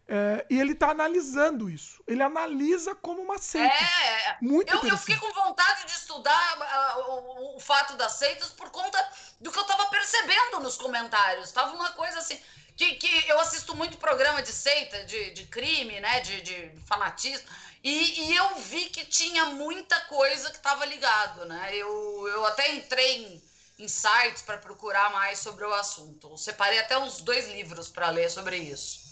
[0.08, 2.00] É, e ele está analisando isso.
[2.06, 3.74] Ele analisa como uma seita.
[3.74, 8.50] É, muito eu, eu fiquei com vontade de estudar uh, o, o, fato das seitas
[8.50, 8.98] por conta
[9.40, 11.50] do que eu estava percebendo nos comentários.
[11.50, 12.40] Tava uma coisa assim.
[12.76, 16.20] Que, que eu assisto muito programa de seita, de, de crime, né?
[16.20, 17.48] De, de fanatismo.
[17.82, 21.74] E, e eu vi que tinha muita coisa que estava ligado, né?
[21.74, 23.42] Eu, eu até entrei em,
[23.78, 26.30] em sites para procurar mais sobre o assunto.
[26.30, 29.05] Eu separei até uns dois livros para ler sobre isso.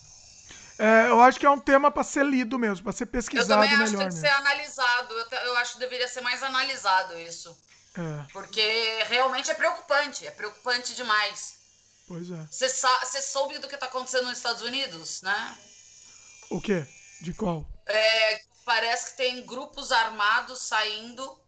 [0.79, 3.81] É, eu acho que é um tema para ser lido mesmo, para ser pesquisado melhor.
[3.81, 5.15] Eu também acho que tem que ser analisado.
[5.15, 7.57] Eu, eu, acho que deveria ser mais analisado isso.
[7.97, 8.33] É.
[8.33, 11.55] Porque realmente é preocupante, é preocupante demais.
[12.09, 12.47] Pois é.
[12.51, 15.59] Você soube do que está acontecendo nos Estados Unidos, né?
[16.51, 16.87] O quê?
[17.21, 17.65] De qual?
[17.87, 21.39] É, parece que tem grupos armados saindo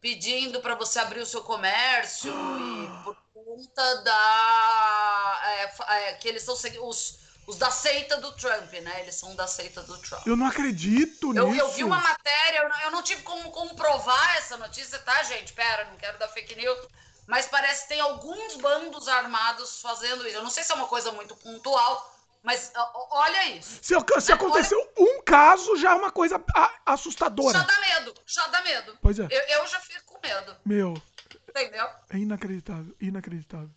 [0.00, 2.30] pedindo para você abrir o seu comércio
[2.60, 8.72] e por conta da é, é, que eles são os os da seita do Trump,
[8.72, 9.00] né?
[9.00, 10.26] Eles são da seita do Trump.
[10.26, 11.60] Eu não acredito eu, nisso.
[11.60, 15.52] Eu vi uma matéria, eu não, eu não tive como comprovar essa notícia, tá, gente?
[15.52, 16.78] Pera, não quero dar fake news.
[17.26, 20.36] Mas parece que tem alguns bandos armados fazendo isso.
[20.36, 22.70] Eu não sei se é uma coisa muito pontual, mas
[23.10, 23.78] olha isso.
[23.80, 24.34] Se, se né?
[24.34, 25.10] aconteceu olha...
[25.10, 26.42] um caso, já é uma coisa
[26.84, 27.58] assustadora.
[27.58, 28.98] Já dá medo, já dá medo.
[29.00, 29.26] Pois é.
[29.30, 30.56] Eu, eu já fico com medo.
[30.64, 31.02] Meu.
[31.48, 31.86] Entendeu?
[32.10, 33.70] É inacreditável, inacreditável.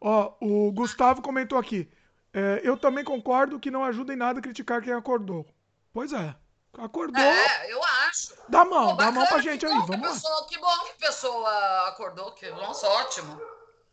[0.00, 1.88] Ó, o Gustavo comentou aqui.
[2.38, 5.46] É, eu também concordo que não ajuda em nada criticar quem acordou.
[5.90, 6.36] Pois é.
[6.76, 7.24] Acordou.
[7.24, 8.34] É, eu acho.
[8.46, 9.72] Dá mão, Pô, dá mão pra gente aí.
[9.72, 10.12] Vamos lá.
[10.12, 13.40] Pessoa, que bom que a pessoa acordou, que nossa, ótimo.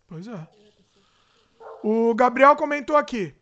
[0.05, 0.47] Pois é.
[1.81, 3.33] O Gabriel comentou aqui.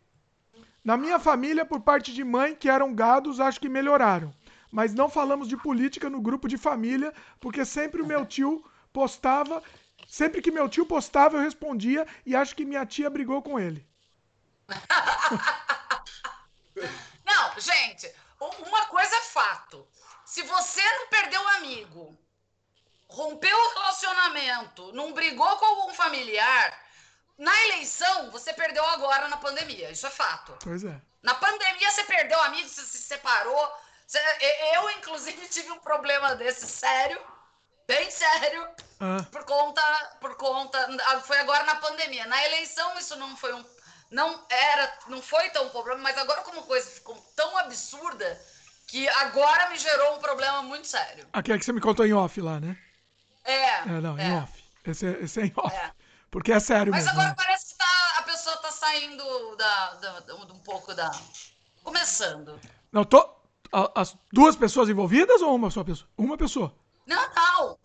[0.84, 4.32] Na minha família, por parte de mãe, que eram gados, acho que melhoraram.
[4.70, 9.60] Mas não falamos de política no grupo de família, porque sempre o meu tio postava.
[10.06, 13.84] Sempre que meu tio postava, eu respondia e acho que minha tia brigou com ele.
[17.24, 19.86] Não, gente, uma coisa é fato.
[20.24, 22.18] Se você não perdeu um amigo,
[23.08, 26.82] rompeu o relacionamento, não brigou com algum familiar,
[27.38, 29.90] na eleição você perdeu agora na pandemia.
[29.90, 30.56] Isso é fato.
[30.62, 31.00] Pois é.
[31.22, 33.72] Na pandemia você perdeu amigo, você se separou.
[34.74, 37.20] eu, inclusive, tive um problema desse sério,
[37.86, 38.68] bem sério,
[39.00, 39.24] ah.
[39.30, 40.88] por conta, por conta.
[41.24, 42.26] Foi agora na pandemia.
[42.26, 43.64] Na eleição isso não foi um
[44.12, 48.40] não era, não foi tão problema, mas agora como a coisa ficou tão absurda
[48.86, 51.26] que agora me gerou um problema muito sério.
[51.32, 52.76] Aquele que você me contou em off lá, né?
[53.42, 53.78] É.
[53.78, 54.28] É, não, é.
[54.28, 54.64] em off.
[54.84, 55.74] Esse, é, esse é em off.
[55.74, 55.92] É.
[56.30, 57.16] Porque é sério mas mesmo.
[57.16, 57.44] Mas agora né?
[57.44, 61.10] parece que tá, a pessoa tá saindo da, da, da, um pouco da...
[61.82, 62.60] Começando.
[62.92, 63.40] Não, tô...
[63.94, 66.08] As duas pessoas envolvidas ou uma só pessoa?
[66.18, 66.74] Uma pessoa.
[67.06, 67.78] Não, não.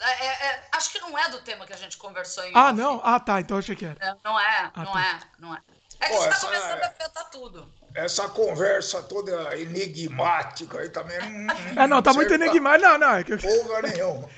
[0.00, 2.68] É, é, é acho que não é do tema que a gente conversou em Ah,
[2.68, 2.72] off.
[2.72, 3.00] não?
[3.04, 3.40] Ah, tá.
[3.40, 3.98] Então achei que era.
[4.00, 5.02] É, não é, ah, não tá.
[5.02, 5.60] é, não é.
[6.00, 7.68] É que Pô, está começando a afetar tudo.
[7.94, 11.82] Essa conversa toda enigmática aí também não.
[11.82, 12.88] É, não, tá muito enigmática.
[12.88, 13.16] Não, não.
[13.16, 13.36] É que...
[13.36, 14.28] Porra nenhuma.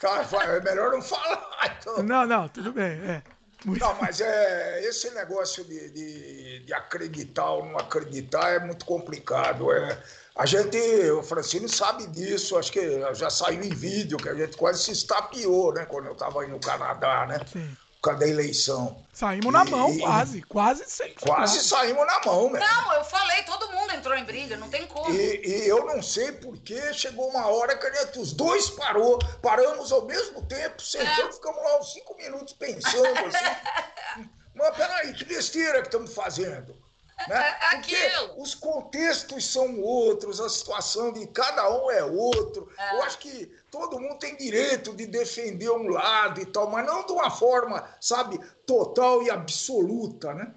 [0.00, 1.46] Tá, é melhor não falar.
[1.78, 2.02] Então.
[2.02, 2.92] Não, não, tudo bem.
[3.08, 3.22] É.
[3.64, 3.80] Muito...
[3.80, 9.72] Não, mas é, esse negócio de, de, de, acreditar ou não acreditar é muito complicado.
[9.72, 9.98] É,
[10.36, 10.78] a gente,
[11.10, 14.92] o Francine sabe disso, acho que já saiu em vídeo, que a gente quase se
[14.92, 17.40] estapeou, né, quando eu estava aí no Canadá, né?
[17.50, 17.76] Sim
[18.14, 19.04] da eleição.
[19.12, 21.14] Saímos e, na mão, quase, quase sem.
[21.14, 22.60] Quase saímos na mão, né?
[22.60, 25.10] Não, eu falei, todo mundo entrou em briga, não tem como.
[25.14, 29.90] E, e eu não sei porque chegou uma hora que gente, os dois parou, paramos
[29.92, 31.32] ao mesmo tempo, sentamos, é.
[31.32, 34.26] ficamos lá uns cinco minutos pensando assim.
[34.54, 36.76] Mas peraí, que besteira que estamos fazendo?
[37.28, 37.56] Né?
[37.60, 42.70] É, é Porque os contextos são outros, a situação de cada um é outro.
[42.78, 42.94] É.
[42.94, 47.04] Eu acho que todo mundo tem direito de defender um lado e tal, mas não
[47.04, 50.54] de uma forma, sabe, total e absoluta, né?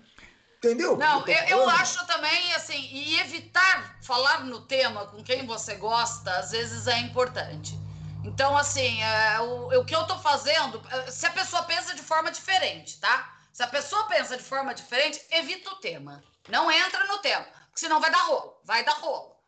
[0.57, 0.97] Entendeu?
[0.97, 6.31] Não, eu, eu, acho também, assim, e evitar falar no tema com quem você gosta,
[6.37, 7.77] às vezes é importante.
[8.25, 12.01] Então, assim, é, o, o que eu tô fazendo, é, se a pessoa pensa de
[12.01, 13.37] forma diferente, tá?
[13.53, 16.21] Se a pessoa pensa de forma diferente, evita o tema.
[16.49, 19.38] Não entra no tema, porque senão vai dar rolo, vai dar rolo.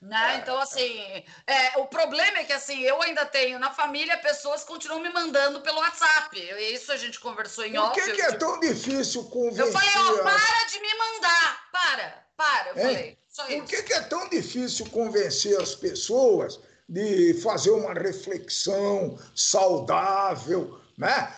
[0.00, 0.38] Né?
[0.40, 4.68] Então, assim, é, o problema é que assim, eu ainda tenho na família pessoas que
[4.68, 6.38] continuam me mandando pelo WhatsApp.
[6.72, 8.00] Isso a gente conversou em Por off.
[8.00, 9.66] que, que é tão difícil convencer?
[9.66, 11.68] Eu falei, ó, para de me mandar.
[11.72, 12.68] Para, para.
[12.70, 12.82] Eu Hein?
[12.82, 13.64] falei, só Por isso.
[13.66, 21.32] que, que é tão difícil convencer as pessoas de fazer uma reflexão saudável, né?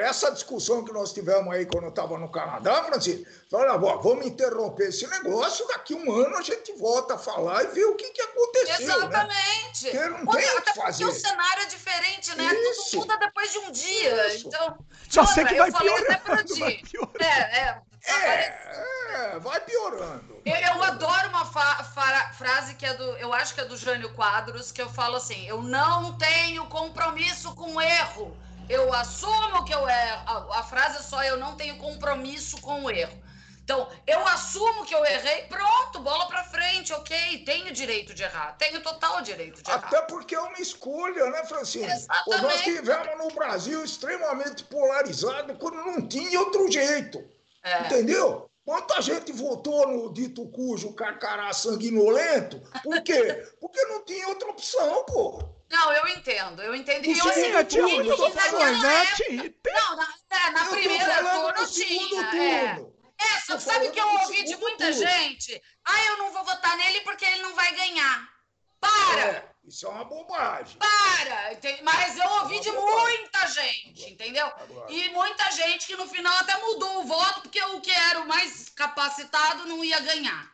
[0.00, 4.26] Essa discussão que nós tivemos aí quando eu estava no Canadá, Francisco, olha, ó, vamos
[4.26, 8.10] interromper esse negócio, daqui um ano a gente volta a falar e vê o que,
[8.10, 8.94] que aconteceu, né?
[8.94, 9.84] Exatamente.
[9.90, 11.04] Porque não Outra- tem o que até fazer.
[11.04, 12.54] porque o cenário é diferente, né?
[12.54, 12.90] Isso.
[12.90, 14.26] Tudo muda depois de um dia.
[14.34, 14.48] Isso.
[14.48, 14.78] Então,
[15.08, 16.60] Só E sei outra, que vai eu falei até pra piorando, ti.
[16.60, 17.22] vai piorando.
[17.22, 17.82] É, é.
[18.04, 20.42] É, é, vai piorando.
[20.44, 23.04] Eu, eu adoro uma fa- fra- frase que é do.
[23.18, 27.54] Eu acho que é do Jânio Quadros, que eu falo assim: eu não tenho compromisso
[27.54, 28.36] com o erro.
[28.68, 30.22] Eu assumo que eu erro.
[30.26, 33.22] A, a frase é só: eu não tenho compromisso com o erro.
[33.64, 37.44] Então, eu assumo que eu errei, pronto, bola pra frente, ok.
[37.44, 39.86] Tenho direito de errar, tenho total direito de errar.
[39.86, 41.86] Até porque é uma escolha, né, Francine?
[41.86, 42.42] Exatamente.
[42.42, 47.24] Nós tivemos no Brasil extremamente polarizado quando não tinha outro jeito.
[47.62, 47.82] É.
[47.82, 48.50] Entendeu?
[48.64, 52.60] Quanta gente votou no dito cujo carcará sanguinolento?
[52.82, 53.44] Por quê?
[53.60, 55.42] Porque não tinha outra opção, pô.
[55.72, 57.06] Não, eu entendo, eu entendo.
[57.06, 59.06] E eu, assim, tinha opções, né?
[59.16, 59.50] Tinha.
[59.50, 62.22] Tem- Não, na, é, na primeira turno tinha.
[62.36, 62.74] É.
[62.74, 62.92] turno.
[63.18, 65.00] É, só sabe o que eu ouvi de muita turno.
[65.00, 65.62] gente?
[65.86, 68.28] Ah, eu não vou votar nele porque ele não vai ganhar.
[68.78, 69.20] Para!
[69.20, 70.76] É, isso é uma bobagem.
[70.76, 71.58] Para!
[71.82, 74.46] Mas eu ouvi de muita gente, entendeu?
[74.46, 74.92] Agora.
[74.92, 78.28] E muita gente que no final até mudou o voto porque o que era o
[78.28, 80.52] mais capacitado não ia ganhar.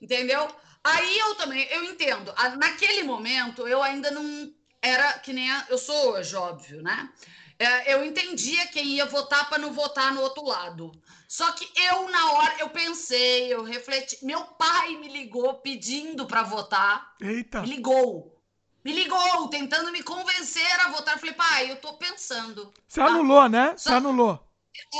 [0.00, 0.48] Entendeu?
[0.86, 2.32] Aí eu também, eu entendo.
[2.58, 7.10] Naquele momento, eu ainda não era que nem a- eu sou hoje, óbvio, né?
[7.58, 10.92] É, eu entendia quem ia votar para não votar no outro lado.
[11.26, 14.24] Só que eu, na hora, eu pensei, eu refleti.
[14.24, 17.14] Meu pai me ligou pedindo para votar.
[17.20, 17.62] Eita.
[17.62, 18.38] Me ligou.
[18.84, 21.14] Me ligou, tentando me convencer a votar.
[21.14, 22.72] Eu falei, pai, eu tô pensando.
[22.86, 23.74] Você anulou, né?
[23.76, 24.40] Você Só- anulou.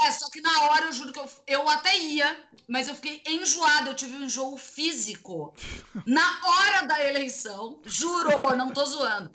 [0.05, 3.23] É, só que na hora eu juro que eu, eu até ia, mas eu fiquei
[3.27, 5.55] enjoada, eu tive um enjoo físico.
[6.05, 9.31] Na hora da eleição, juro, não tô zoando.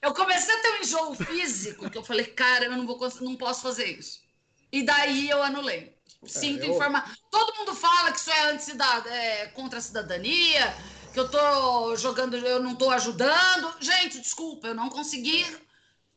[0.00, 3.36] Eu comecei a ter um enjoo físico, que eu falei, cara, eu não, vou, não
[3.36, 4.20] posso fazer isso.
[4.72, 5.96] E daí eu anulei.
[6.24, 7.16] Sinto eu- informar.
[7.30, 10.76] Todo mundo fala que isso é, anticida- é contra a cidadania,
[11.12, 13.74] que eu tô jogando, eu não tô ajudando.
[13.80, 15.44] Gente, desculpa, eu não consegui.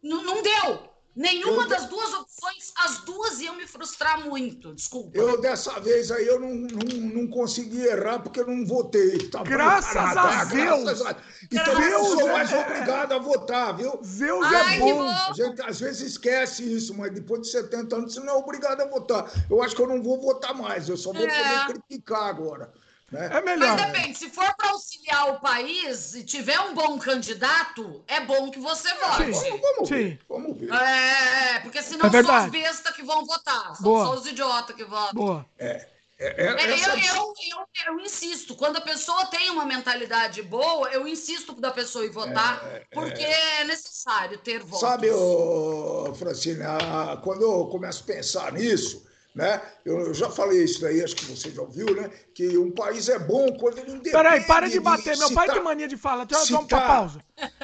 [0.02, 0.89] Não, não deu.
[1.16, 4.74] Nenhuma Eu- das duas opções, as duas iam me frustrar muito.
[4.74, 5.18] Desculpa.
[5.18, 9.18] Eu, dessa vez aí, eu não, não, não consegui errar porque eu não votei.
[9.34, 10.84] No Graças a Deus.
[10.84, 11.16] graças a-
[11.52, 14.00] Então eu Deus sou é- mais obrigado a votar, viu?
[14.04, 14.94] Zeus Ai, é bom.
[15.04, 15.10] bom.
[15.10, 18.80] A gente às vezes esquece isso, mas depois de 70 anos você não é obrigado
[18.82, 19.30] a votar.
[19.50, 21.28] Eu acho que eu não vou votar mais, eu só vou É.
[21.66, 22.72] poder criticar agora.
[23.12, 23.30] Né?
[23.32, 23.76] É melhor.
[23.78, 28.52] Mas depende, se for para auxiliar o país e tiver um bom candidato, é bom
[28.52, 29.32] que você vote.
[29.32, 29.96] Vamos, vamos Sim.
[29.96, 30.72] ver, vamos ver.
[30.74, 33.76] É, porque senão É são os bestas que vão votar.
[33.76, 34.06] São Boa.
[34.06, 35.14] só os idiotas que votam.
[35.14, 35.46] Boa.
[35.58, 35.88] É,
[36.20, 40.90] é, É, essa- Eu, eu, eu, eu insisto, quando a pessoa tem uma mentalidade boa,
[40.90, 42.62] eu insisto da pessoa ir votar,
[42.92, 44.82] porque é necessário ter votos.
[44.82, 49.62] Sabe, ô, Francine, a- quando eu começo a pensar nisso, né?
[49.86, 52.10] Eu já falei isso daí, acho que você já ouviu, né?
[52.34, 54.12] Que um país é bom quando ele independe.
[54.12, 55.18] Peraí, para de bater.
[55.18, 56.26] Meu pai tá- tem mania de falar.
[56.26, 57.20] Deixa eu dar uma tá- pausa.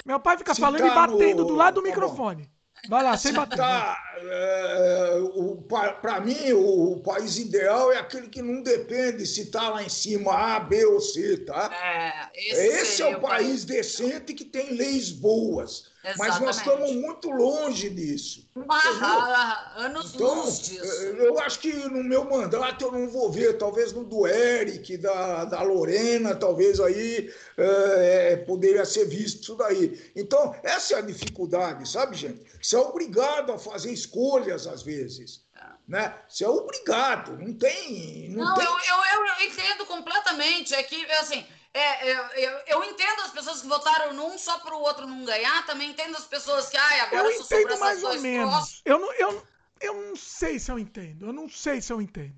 [0.05, 1.93] Meu pai fica falando tá e batendo no- do lado do tá bom.
[1.93, 2.49] microfone.
[2.87, 3.57] Vai lá, sem bater.
[3.57, 5.55] Tá, é, o,
[6.01, 10.31] para mim, o, país ideal é aquele que não depende se está lá em cima
[10.33, 11.71] A, B ou C, tá?
[11.73, 15.89] É, Esse é seria o país decente que tem leis boas.
[16.17, 16.57] Mas nós Exatamente.
[16.57, 18.47] estamos muito longe disso.
[18.69, 20.83] Ah, anos Então, luz disso.
[20.83, 25.45] eu acho que no meu mandato eu não vou ver, talvez no do Eric, da,
[25.45, 30.11] da Lorena, talvez aí é, poderia ser visto isso daí.
[30.15, 32.43] Então, essa é a dificuldade, sabe, gente?
[32.61, 35.43] Você é obrigado a fazer escolhas às vezes.
[35.87, 36.15] Né?
[36.27, 38.29] Você é obrigado, não tem.
[38.29, 38.65] Não, Não, tem...
[38.65, 40.73] eu, eu, eu entendo completamente.
[40.73, 41.45] É que, assim,
[41.75, 45.25] é, é, eu, eu entendo as pessoas que votaram num só para o outro não
[45.25, 48.81] ganhar, também entendo as pessoas que, ai, agora Eu sobrou entendo essas mais ou menos.
[48.85, 49.47] Eu não, eu,
[49.81, 51.25] eu não sei se eu entendo.
[51.25, 52.33] Eu não sei se eu entendo.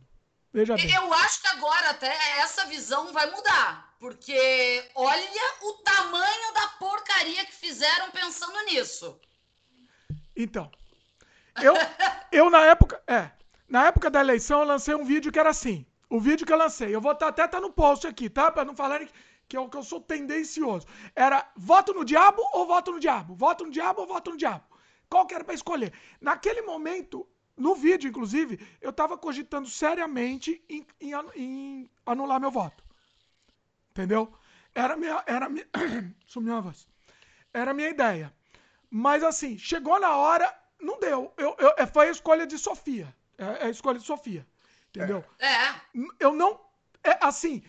[0.52, 0.92] Veja bem.
[0.92, 3.94] Eu acho que agora até essa visão vai mudar.
[4.00, 9.20] Porque olha o tamanho da porcaria que fizeram pensando nisso.
[10.36, 10.72] Então,
[11.62, 11.76] eu,
[12.32, 13.30] eu na época, é,
[13.70, 15.86] na época da eleição eu lancei um vídeo que era assim.
[16.10, 18.50] O vídeo que eu lancei, eu vou tá, até tá no post aqui, tá?
[18.50, 19.10] Pra não falarem
[19.48, 20.88] que é o que eu sou tendencioso.
[21.16, 23.36] Era voto no diabo ou voto no diabo?
[23.36, 24.64] Voto no diabo ou voto no diabo?
[25.10, 25.94] Qual que era pra escolher?
[26.20, 32.84] Naquele momento, no vídeo, inclusive, eu tava cogitando seriamente em, em, em anular meu voto.
[33.92, 34.32] Entendeu?
[34.76, 35.24] Era minha.
[35.26, 35.68] Era minha.
[36.28, 36.88] Sumiu a voz.
[37.54, 38.34] Era minha ideia.
[38.90, 41.34] Mas assim, chegou na hora, não deu.
[41.38, 43.14] Eu, eu, é, foi a escolha de Sofia.
[43.38, 44.46] É, é a escolha de Sofia.
[44.98, 45.24] Entendeu?
[45.40, 45.76] É.
[46.20, 46.60] Eu não.
[47.04, 47.64] É, assim,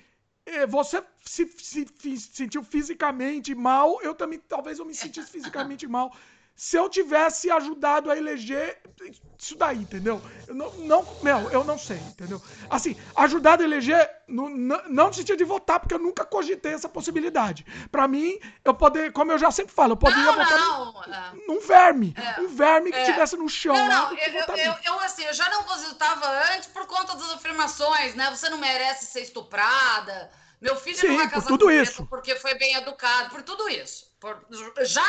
[0.46, 5.86] é, você se, se, se, sentiu fisicamente mal, eu também, talvez eu me sentisse fisicamente
[5.88, 6.12] mal
[6.59, 8.80] se eu tivesse ajudado a eleger
[9.39, 10.20] isso daí, entendeu?
[10.48, 12.43] Eu não, não, meu, eu não sei, entendeu?
[12.68, 16.72] Assim, ajudado a eleger, no, não, não no sentido de votar, porque eu nunca cogitei
[16.74, 17.64] essa possibilidade.
[17.93, 21.02] Para mim, eu poder, como eu já sempre falo, eu poderia não, votar não, num,
[21.05, 21.32] é.
[21.47, 23.39] num, verme, é, um verme que estivesse é.
[23.39, 23.76] no chão.
[23.76, 27.35] Não, não, eu, eu, eu, eu, assim, eu já não cogitava antes por conta das
[27.35, 28.28] afirmações, né?
[28.30, 30.28] Você não merece ser estuprada.
[30.60, 32.05] Meu filho Sim, não vai casar por tudo isso.
[32.06, 34.10] porque foi bem educado, por tudo isso.
[34.18, 34.44] Por,
[34.80, 35.06] já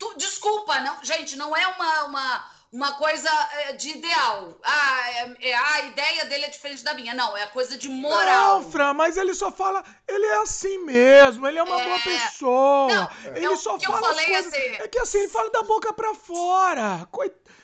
[0.00, 4.58] Tu, desculpa, não, gente, não é uma, uma, uma coisa é, de ideal.
[4.64, 7.12] Ah, é, é, a ideia dele é diferente da minha.
[7.12, 8.62] Não, é coisa de moral.
[8.62, 9.84] Não, Fran, mas ele só fala.
[10.08, 11.84] Ele é assim mesmo, ele é uma é...
[11.84, 12.88] boa pessoa.
[12.94, 13.98] Não, ele eu, só fala.
[13.98, 17.06] Eu falei assim, é que assim, ele fala da boca pra fora.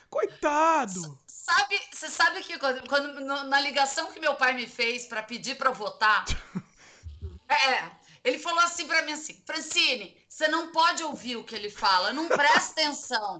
[0.07, 1.19] Coitado.
[1.25, 5.55] Sabe, você sabe que quando, quando na ligação que meu pai me fez para pedir
[5.55, 6.23] para votar.
[7.49, 7.89] é,
[8.23, 12.13] ele falou assim para mim assim, Francine, você não pode ouvir o que ele fala,
[12.13, 13.39] não presta atenção.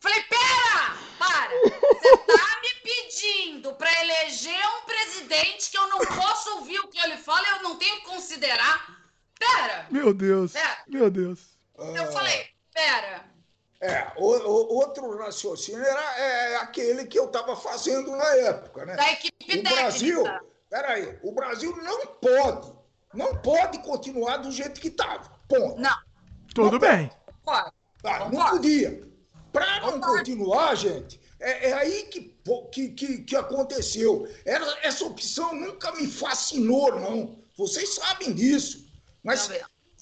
[0.00, 0.96] Falei, pera!
[1.18, 1.50] Para!
[1.60, 6.98] Você tá me pedindo para eleger um presidente que eu não posso ouvir o que
[7.00, 8.98] ele fala e eu não tenho que considerar?
[9.38, 9.86] Pera!
[9.90, 10.52] Meu Deus!
[10.52, 10.78] Pera.
[10.88, 11.58] Meu Deus!
[11.76, 13.26] Eu falei, pera!
[13.82, 18.96] É, o, o, outro raciocínio era é, aquele que eu estava fazendo na época, né?
[18.96, 19.74] Da equipe o técnica.
[19.74, 20.24] Brasil,
[20.70, 22.72] peraí, o Brasil não pode,
[23.12, 25.35] não pode continuar do jeito que estava.
[25.48, 25.80] Ponto.
[25.80, 25.96] Não.
[26.54, 27.10] Tudo bem.
[27.46, 27.72] Ah,
[28.30, 29.02] não podia.
[29.52, 32.34] Para não continuar, gente, é, é aí que,
[32.72, 34.28] que, que, que, aconteceu.
[34.44, 37.38] Era, essa opção nunca me fascinou, não.
[37.56, 38.86] Vocês sabem disso.
[39.22, 39.50] Mas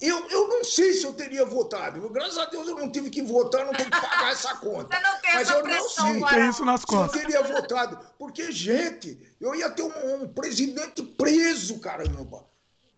[0.01, 2.09] eu, eu não sei se eu teria votado.
[2.09, 4.95] Graças a Deus eu não tive que votar, não tenho que pagar essa conta.
[4.95, 6.37] Você não tem Mas essa eu pressão, não sei.
[6.37, 7.21] Tem isso nas costas.
[7.21, 7.99] eu teria votado.
[8.19, 12.45] Porque, gente, eu ia ter um, um presidente preso, caramba.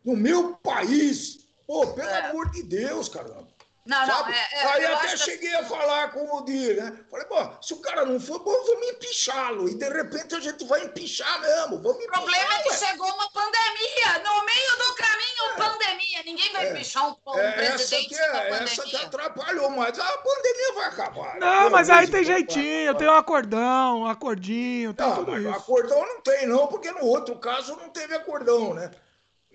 [0.04, 1.47] No meu país.
[1.68, 2.30] Pô, pelo é.
[2.30, 3.58] amor de Deus, caramba.
[3.88, 4.32] Não, Sabe?
[4.32, 5.56] não, é, é, Aí até cheguei que...
[5.56, 6.94] a falar com o Dir, né?
[7.10, 9.70] Falei, pô, se o cara não for, bom, vamos empichá-lo.
[9.70, 11.82] E de repente a gente vai empichar mesmo.
[11.82, 12.76] Vamos o problema é que ué.
[12.76, 14.20] chegou uma pandemia.
[14.26, 15.56] No meio do caminho, é.
[15.56, 16.24] pandemia.
[16.26, 16.72] Ninguém vai é.
[16.72, 20.86] empichar um, um é, presidente essa que, é, essa que atrapalhou, mas a pandemia vai
[20.88, 21.40] acabar.
[21.40, 25.50] Não, mas aí tem jeitinho, tem um acordão, um acordinho, tem não, tudo isso.
[25.50, 28.92] Acordão não tem, não, porque no outro caso não teve acordão, né?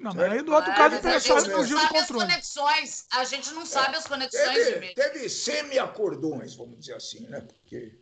[0.03, 2.25] Não, mas aí do outro caso o pessoal fugiu do controle.
[2.25, 4.53] As conexões, a gente não sabe é, as conexões.
[4.53, 7.41] Teve, teve semi-acordões, vamos dizer assim, né?
[7.41, 7.97] Porque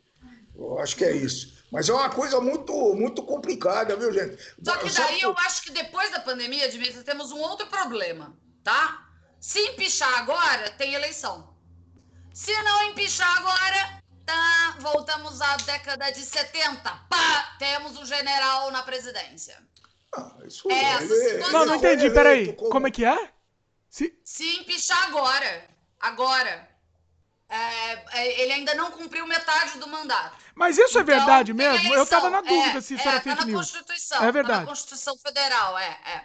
[0.56, 1.62] eu acho que é isso.
[1.70, 4.42] Mas é uma coisa muito, muito complicada, viu, gente?
[4.64, 9.06] Só que daí eu acho que depois da pandemia, Dimitri, temos um outro problema, tá?
[9.38, 11.54] Se empichar agora, tem eleição.
[12.32, 16.80] Se não empichar agora, tá, voltamos à década de 70.
[17.10, 19.62] Pá, temos o um general na presidência.
[20.14, 22.52] Ah, isso é, ele, Não, não entendi, peraí.
[22.54, 22.70] Como...
[22.70, 23.30] como é que é?
[23.88, 25.68] Se, Se empichar agora.
[25.98, 26.68] Agora.
[27.48, 30.36] É, é, ele ainda não cumpriu metade do mandato.
[30.54, 31.92] Mas isso é então, é verdade mesmo?
[31.92, 33.70] Eu tava na dúvida é, se isso é, era fake tá na news.
[33.72, 34.58] Constituição, é verdade.
[34.58, 36.24] Tá na Constituição Federal, é, é.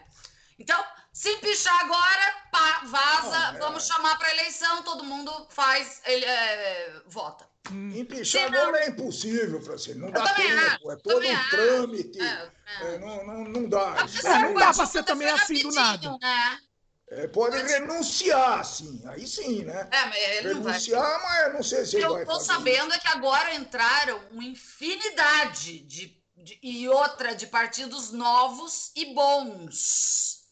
[0.59, 6.25] Então, se empichar agora, pá, vaza, oh, vamos chamar para eleição, todo mundo faz, ele,
[6.25, 7.47] é, vota.
[7.71, 7.91] Hum.
[7.95, 9.99] Empichar agora é impossível, Francisco.
[9.99, 10.91] Não dá tempo.
[10.91, 12.19] É todo um trâmite.
[12.21, 12.51] É,
[12.81, 12.99] é.
[12.99, 13.95] não, não, não dá.
[14.23, 16.17] É, não dá para ser também assim do nada.
[16.21, 16.59] Né?
[17.07, 19.01] É, pode renunciar, sim.
[19.05, 19.87] Aí sim, né?
[19.91, 23.07] É, mas ele renunciar, mas não sei se ele Eu vai tô sabendo é que
[23.07, 30.45] agora entraram uma infinidade de, de, e outra de partidos novos e bons.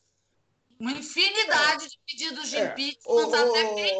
[0.80, 1.88] Uma infinidade é.
[1.88, 2.65] de pedidos de é.
[2.65, 3.98] impeachment, até bem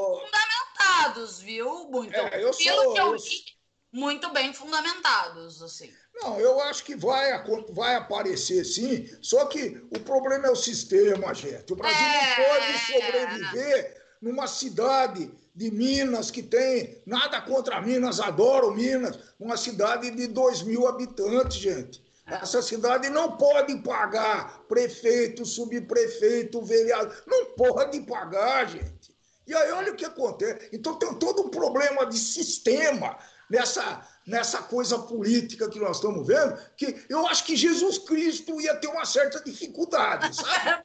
[0.84, 1.90] fundamentados, viu?
[1.90, 2.16] Muito.
[2.16, 3.44] É, Pelo sou, que eu li,
[3.92, 5.92] muito bem fundamentados, assim.
[6.14, 11.34] Não, eu acho que vai, vai aparecer sim, só que o problema é o sistema,
[11.34, 11.74] gente.
[11.74, 18.20] O Brasil é, não pode sobreviver numa cidade de Minas que tem nada contra Minas,
[18.20, 22.04] adoro Minas, uma cidade de 2 mil habitantes, gente.
[22.26, 27.14] Essa cidade não pode pagar prefeito, subprefeito, vereador.
[27.28, 29.13] Não pode pagar, gente.
[29.46, 30.70] E aí, olha o que acontece.
[30.72, 33.18] Então, tem todo um problema de sistema
[33.50, 38.76] nessa, nessa coisa política que nós estamos vendo, que eu acho que Jesus Cristo ia
[38.76, 40.84] ter uma certa dificuldade, sabe?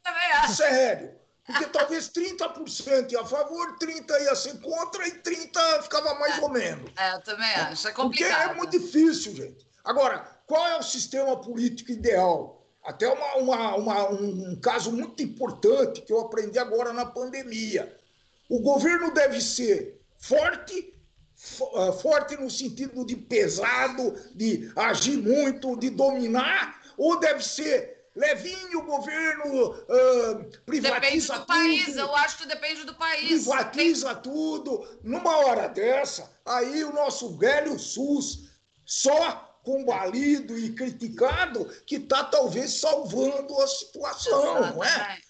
[0.55, 1.19] Sério.
[1.47, 6.41] Porque talvez 30% ia a favor, 30% ia ser contra e 30% ficava mais é.
[6.43, 6.91] ou menos.
[6.95, 7.89] É, eu também acho.
[7.89, 8.37] É complicado.
[8.37, 9.67] Porque é muito difícil, gente.
[9.83, 12.63] Agora, qual é o sistema político ideal?
[12.85, 17.97] Até uma, uma, uma, um caso muito importante que eu aprendi agora na pandemia.
[18.49, 20.95] O governo deve ser forte,
[21.77, 28.81] ah, forte no sentido de pesado, de agir muito, de dominar, ou deve ser levinho,
[28.81, 33.29] o governo uh, privatiza depende do tudo, país, eu acho que depende do país.
[33.29, 34.23] Privatiza Tem...
[34.33, 34.99] tudo.
[35.05, 38.49] Numa hora dessa, aí o nosso velho SUS,
[38.85, 44.89] só combalido e criticado, que está talvez salvando a situação, não é?
[44.89, 45.28] É,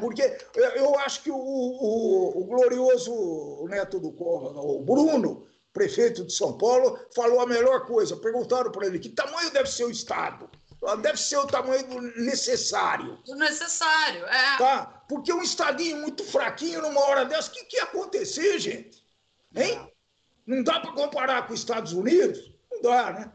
[0.00, 0.36] porque
[0.74, 6.98] eu acho que o, o, o glorioso neto do o Bruno, prefeito de São Paulo,
[7.14, 8.16] falou a melhor coisa.
[8.16, 10.50] Perguntaram para ele que tamanho deve ser o Estado.
[11.00, 11.86] Deve ser o tamanho
[12.16, 13.16] necessário.
[13.28, 14.58] O necessário, é.
[14.58, 15.04] Tá?
[15.08, 19.04] Porque um estadinho muito fraquinho numa hora dessa, o que, que ia acontecer, gente?
[19.54, 19.88] Hein?
[20.44, 22.52] Não dá para comparar com os Estados Unidos?
[22.68, 23.32] Não dá, né?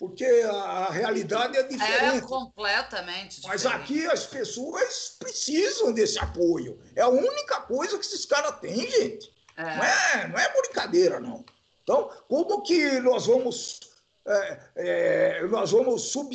[0.00, 2.16] Porque a realidade é diferente.
[2.16, 3.48] É completamente diferente.
[3.48, 6.80] Mas aqui as pessoas precisam desse apoio.
[6.96, 9.30] É a única coisa que esses caras têm, gente.
[9.58, 9.62] É.
[9.62, 11.44] Não, é, não é brincadeira, não.
[11.82, 13.80] Então, como que nós vamos,
[14.26, 16.34] é, é, nós vamos sub,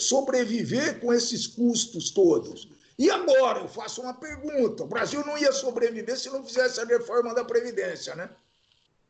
[0.00, 2.68] sobreviver com esses custos todos?
[2.98, 4.82] E agora, eu faço uma pergunta.
[4.82, 8.28] O Brasil não ia sobreviver se não fizesse a reforma da Previdência, né?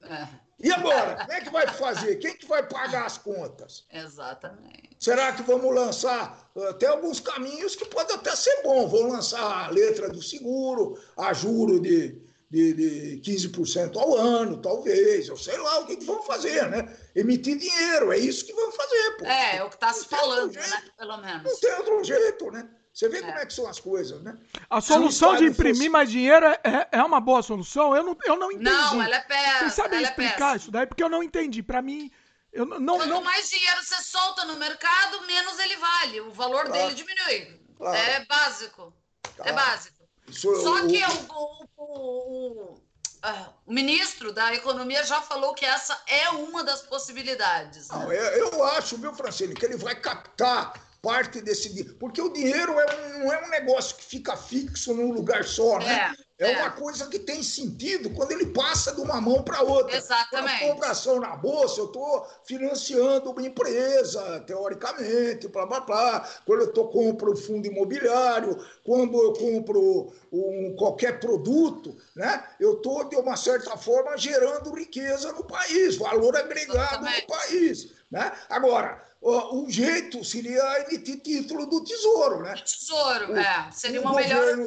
[0.02, 0.28] É.
[0.62, 1.16] E agora?
[1.16, 2.16] Como é que vai fazer?
[2.16, 3.84] Quem que vai pagar as contas?
[3.92, 4.90] Exatamente.
[4.98, 8.86] Será que vamos lançar até alguns caminhos que pode até ser bom?
[8.86, 12.16] Vamos lançar a letra do seguro, a juro de,
[12.48, 15.26] de, de 15% ao ano, talvez.
[15.26, 16.96] Eu sei lá o que, que vão fazer, né?
[17.16, 19.16] Emitir dinheiro, é isso que vão fazer.
[19.18, 19.24] Pô.
[19.24, 20.84] É, é o que está se falando, né?
[20.96, 21.42] Pelo menos.
[21.42, 22.68] Não tem outro jeito, né?
[22.92, 23.20] Você vê é.
[23.22, 24.36] como é que são as coisas, né?
[24.68, 25.88] A solução de imprimir fosse...
[25.88, 27.96] mais dinheiro é, é uma boa solução?
[27.96, 28.70] Eu não, eu não entendi.
[28.70, 29.58] Não, ela é péssima.
[29.60, 30.86] Vocês sabem é explicar é isso daí?
[30.86, 31.62] Porque eu não entendi.
[31.62, 32.10] Para mim,
[32.52, 33.22] eu não, Quanto não...
[33.22, 36.20] mais dinheiro você solta no mercado, menos ele vale.
[36.20, 36.72] O valor claro.
[36.72, 37.60] dele diminui.
[37.78, 37.96] Claro.
[37.96, 38.92] É básico.
[39.36, 39.50] Claro.
[39.50, 40.02] É básico.
[40.28, 40.86] Isso, Só o...
[40.86, 42.82] que o, o, o,
[43.22, 47.88] ah, o, ministro da Economia já falou que essa é uma das possibilidades.
[47.88, 47.98] Né?
[47.98, 51.96] Não, eu, eu acho, viu, Francine, que ele vai captar parte desse dinheiro.
[51.98, 55.80] Porque o dinheiro é um, não é um negócio que fica fixo num lugar só,
[55.80, 56.14] né?
[56.38, 56.58] É, é, é.
[56.58, 59.96] uma coisa que tem sentido quando ele passa de uma mão para outra.
[59.96, 60.64] Exatamente.
[60.64, 66.28] Quando eu ação na bolsa, eu estou financiando uma empresa, teoricamente, blá blá blá.
[66.46, 72.44] Quando eu tô, compro um fundo imobiliário, quando eu compro um, qualquer produto, né?
[72.60, 77.22] Eu estou, de uma certa forma, gerando riqueza no país, valor agregado Exatamente.
[77.22, 77.88] no país.
[78.10, 78.30] Né?
[78.48, 82.54] Agora, o jeito seria emitir título do Tesouro, né?
[82.56, 83.70] Tesouro, o, é.
[83.70, 84.58] Seria uma melhor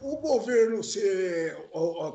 [0.00, 1.56] o, governo ser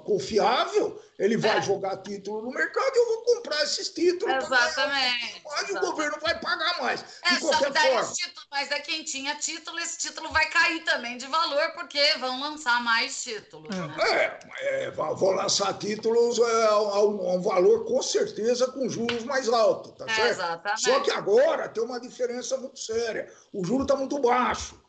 [0.05, 1.61] confiável, ele vai é.
[1.61, 4.43] jogar título no mercado e eu vou comprar esses títulos.
[4.43, 5.41] Exatamente.
[5.43, 7.03] Mas o governo vai pagar mais.
[7.23, 8.13] É, de qualquer forma.
[8.13, 12.39] Título, mas é quem tinha título, esse título vai cair também de valor, porque vão
[12.39, 13.75] lançar mais títulos.
[13.75, 13.95] Né?
[13.99, 19.23] É, é vão lançar títulos é, a, um, a, um, valor com certeza com juros
[19.23, 20.29] mais altos, tá certo?
[20.29, 20.81] Exatamente.
[20.81, 23.31] Só que agora tem uma diferença muito séria.
[23.51, 24.79] O juro está muito baixo.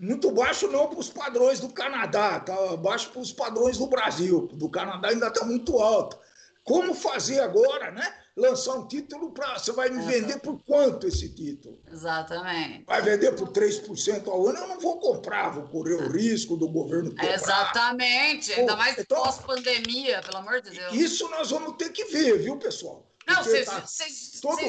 [0.00, 4.48] Muito baixo não para os padrões do Canadá, está baixo para os padrões do Brasil.
[4.54, 6.18] Do Canadá ainda está muito alto.
[6.64, 8.14] Como fazer agora, né?
[8.34, 9.58] Lançar um título para.
[9.58, 11.78] Você vai me vender por quanto esse título?
[11.90, 12.84] Exatamente.
[12.86, 14.58] Vai vender por 3% ao ano?
[14.58, 17.34] Eu não vou comprar, vou correr o risco do governo comprar.
[17.34, 20.94] Exatamente, ainda mais então, pós-pandemia, pelo amor de Deus.
[20.94, 23.06] Isso nós vamos ter que ver, viu, pessoal?
[23.26, 23.84] Não, vocês tá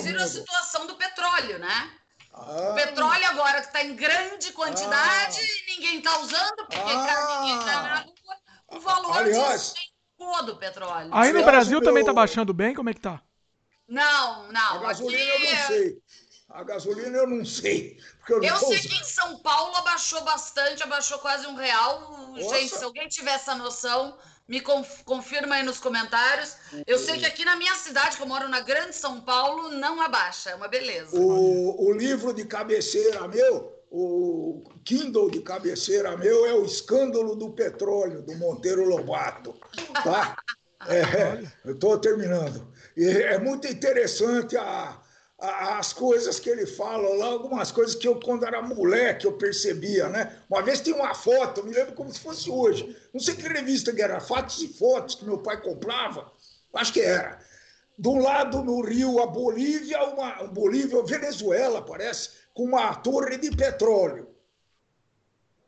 [0.01, 2.01] viram a situação do petróleo, né?
[2.33, 2.71] Ah.
[2.71, 5.71] O petróleo agora que está em grande quantidade, ah.
[5.75, 7.39] ninguém está usando, porque ah.
[7.41, 8.37] ninguém está na rua.
[8.67, 9.91] O valor Aliás, disso
[10.45, 11.09] do petróleo.
[11.11, 11.83] Aí no Brasil meu...
[11.83, 12.73] também está baixando bem?
[12.73, 13.21] Como é que tá?
[13.87, 14.75] Não, não.
[14.75, 15.43] A gasolina aqui...
[15.43, 16.01] eu não sei.
[16.49, 17.97] A gasolina eu não sei.
[18.29, 22.11] Eu, eu sei que em São Paulo abaixou bastante, abaixou quase um real.
[22.11, 22.55] Nossa.
[22.55, 24.17] Gente, se alguém tiver essa noção,
[24.52, 26.57] me confirma aí nos comentários.
[26.86, 30.02] Eu sei que aqui na minha cidade, que eu moro na Grande São Paulo, não
[30.02, 31.15] abaixa, é uma beleza.
[31.18, 37.52] O, o livro de cabeceira meu, o Kindle de cabeceira meu é o Escândalo do
[37.52, 39.56] Petróleo, do Monteiro Lobato.
[40.03, 40.36] Tá?
[40.88, 42.68] É, eu estou terminando.
[42.98, 44.99] E é muito interessante a,
[45.41, 50.07] as coisas que ele fala lá, algumas coisas que eu, quando era moleque, eu percebia,
[50.07, 50.38] né?
[50.47, 52.95] Uma vez tinha uma foto, eu me lembro como se fosse hoje.
[53.11, 56.31] Não sei que revista que era, Fatos e Fotos, que meu pai comprava,
[56.76, 57.39] acho que era.
[57.97, 63.49] De um lado no Rio, a Bolívia, uma Bolívia, Venezuela, parece, com uma torre de
[63.49, 64.30] petróleo.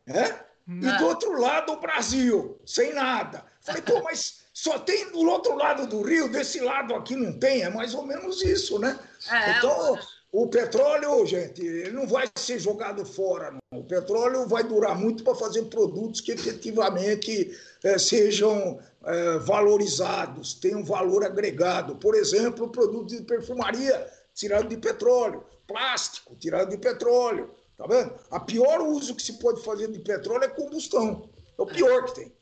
[0.06, 0.40] Né?
[0.68, 3.44] E do outro lado o Brasil, sem nada.
[3.60, 7.64] Falei, pô, mas só tem do outro lado do rio, desse lado aqui não tem,
[7.64, 9.00] é mais ou menos isso, né?
[9.32, 9.98] É, então,
[10.32, 13.80] o petróleo, gente, ele não vai ser jogado fora, não.
[13.80, 20.84] O petróleo vai durar muito para fazer produtos que efetivamente é, sejam é, valorizados, tenham
[20.84, 21.96] valor agregado.
[21.96, 27.52] Por exemplo, produtos de perfumaria tirado de petróleo, plástico tirado de petróleo.
[27.78, 28.14] Tá vendo?
[28.32, 31.30] A pior uso que se pode fazer de petróleo é combustão.
[31.58, 32.34] É o pior que tem.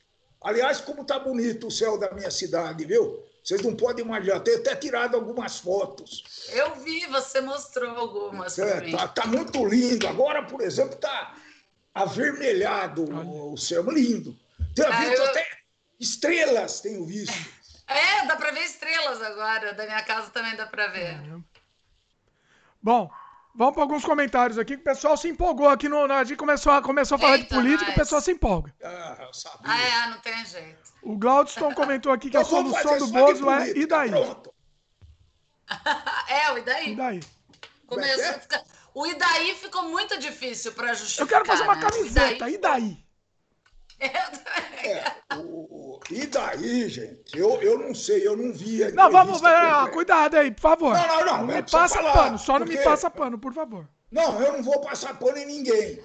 [0.41, 3.23] Aliás, como tá bonito o céu da minha cidade, viu?
[3.43, 6.23] Vocês não podem imaginar, tem até tirado algumas fotos.
[6.49, 8.57] Eu vi, você mostrou algumas.
[8.59, 10.07] É, tá, tá, muito lindo.
[10.07, 11.35] Agora, por exemplo, tá
[11.93, 13.03] avermelhado
[13.51, 14.37] o céu, lindo.
[14.75, 15.25] Tem ah, visto eu...
[15.25, 15.47] até
[15.99, 17.33] estrelas, tenho visto.
[17.91, 19.73] É, dá para ver estrelas agora.
[19.73, 21.19] Da minha casa também dá para ver.
[22.81, 23.11] Bom,
[23.53, 26.09] Vamos para alguns comentários aqui, que o pessoal se empolgou aqui no.
[26.11, 27.95] A gente começou a, começou a falar Eita, de política, mas...
[27.95, 28.73] o pessoal se empolga.
[28.83, 29.59] Ah, eu sabia.
[29.63, 30.91] Ah, é, não tem jeito.
[31.03, 34.11] O Glaudston comentou aqui que a solução do Bozo é e daí?
[36.27, 36.93] é, o e daí?
[36.93, 37.19] E daí?
[37.87, 38.29] Começou é?
[38.29, 38.63] a ficar...
[38.93, 41.25] O e daí ficou muito difícil para justificar.
[41.25, 41.81] Eu quero fazer uma né?
[41.81, 43.05] camiseta, e daí?
[44.83, 47.37] É, o, e daí, gente?
[47.37, 48.91] Eu, eu não sei, eu não vi.
[48.93, 49.47] Não, vamos ver.
[49.47, 50.93] Ah, cuidado aí, por favor.
[50.93, 51.37] Não, não, não.
[51.45, 53.87] Não me passa falar, pano, só não me passa pano, por favor.
[54.11, 56.03] Não, eu não vou passar pano em ninguém.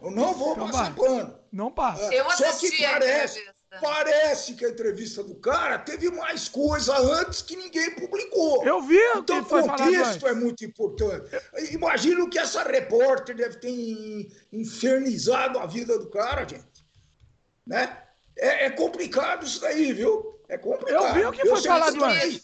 [0.00, 1.06] Eu não vou não passar vai.
[1.06, 1.38] pano.
[1.50, 2.14] Não passa.
[2.14, 3.44] É, eu só que parece,
[3.80, 8.64] parece que a entrevista do cara teve mais coisa antes que ninguém publicou.
[8.64, 11.28] Eu vi Então o contexto é muito importante.
[11.72, 16.67] Imagino que essa repórter deve ter infernizado a vida do cara, gente.
[17.68, 17.98] Né?
[18.36, 20.40] É, é, complicado isso daí, viu?
[20.48, 21.04] É complicado.
[21.04, 22.42] Eu vi o que foi falado antes.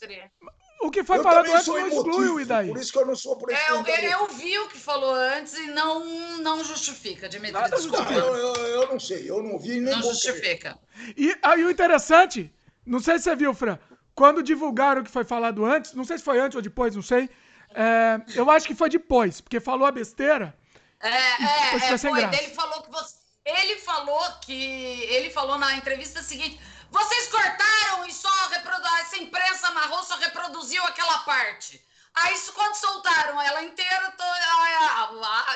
[0.82, 2.68] O que foi eu falado antes não exclui o daí.
[2.68, 3.90] Por isso que eu não sou presidente.
[3.90, 6.04] É, eu, eu, vi o que falou antes e não,
[6.40, 7.52] não justifica, Dimitri.
[7.52, 8.12] Nada desculpa.
[8.12, 10.78] Eu, eu, eu, não sei, eu não vi nem Não justifica.
[11.16, 12.52] E aí o interessante,
[12.84, 13.78] não sei se você viu, Fran,
[14.14, 17.02] quando divulgaram o que foi falado antes, não sei se foi antes ou depois, não
[17.02, 17.30] sei.
[17.74, 20.54] É, eu acho que foi depois, porque falou a besteira.
[21.00, 25.02] É, é, é foi, ele falou que você ele falou que.
[25.04, 26.60] Ele falou na entrevista seguinte:
[26.90, 28.96] vocês cortaram e só reproduziram.
[28.98, 31.84] Essa imprensa marrom só reproduziu aquela parte.
[32.14, 34.24] Aí quando soltaram ela inteira, tô,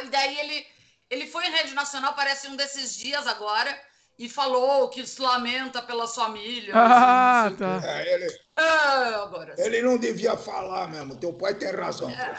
[0.05, 0.67] e daí ele,
[1.09, 3.81] ele foi em rede nacional, parece um desses dias agora,
[4.19, 6.75] e falou que se lamenta pelas famílias.
[6.75, 7.81] Ah, tá.
[7.85, 12.11] É, ele, ah, agora ele não devia falar mesmo, teu pai tem razão.
[12.11, 12.37] É.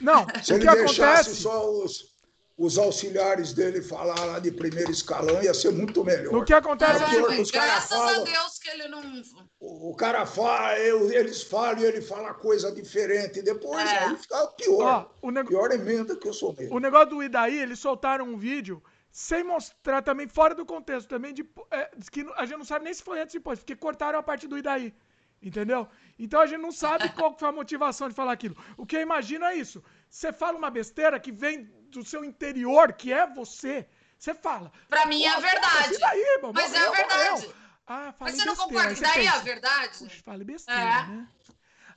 [0.00, 1.42] Não, se ele deixasse acontece...
[1.42, 2.15] só os
[2.58, 6.34] os auxiliares dele falar lá de primeiro escalão ia ser muito melhor.
[6.34, 9.22] O que acontece é que os graças falam, a Deus que ele não.
[9.60, 13.42] O, cara fala, eu, eles falam e ele fala coisa diferente.
[13.42, 13.98] Depois é.
[13.98, 15.10] aí fica pior.
[15.20, 15.48] Ó, nego...
[15.48, 16.74] Pior emenda que eu sou mesmo.
[16.74, 21.34] O negócio do Idaí, eles soltaram um vídeo sem mostrar também, fora do contexto, também
[21.34, 21.46] de.
[21.70, 24.22] É, que a gente não sabe nem se foi antes ou depois, porque cortaram a
[24.22, 24.94] parte do Idaí.
[25.42, 25.86] Entendeu?
[26.18, 28.56] Então a gente não sabe qual foi a motivação de falar aquilo.
[28.76, 29.84] O que eu imagino é isso.
[30.08, 31.70] Você fala uma besteira que vem
[32.00, 33.86] do seu interior, que é você,
[34.18, 34.70] você fala.
[34.88, 35.98] Pra mim é verdade.
[35.98, 37.54] Daí, mano, Mas morreu, é verdade.
[37.86, 39.98] Ah, Mas você não concorda que daí é a verdade?
[39.98, 41.06] Puxa, fale besteira, é.
[41.06, 41.28] né?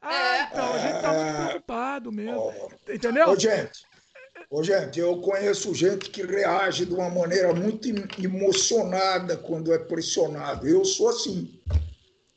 [0.02, 0.44] Ah, é.
[0.44, 2.40] então, a gente tá muito preocupado mesmo.
[2.40, 3.30] Oh, Entendeu?
[3.30, 3.86] Ô, gente,
[4.50, 7.88] ô, gente, eu conheço gente que reage de uma maneira muito
[8.24, 10.68] emocionada quando é pressionado.
[10.68, 11.60] Eu sou assim.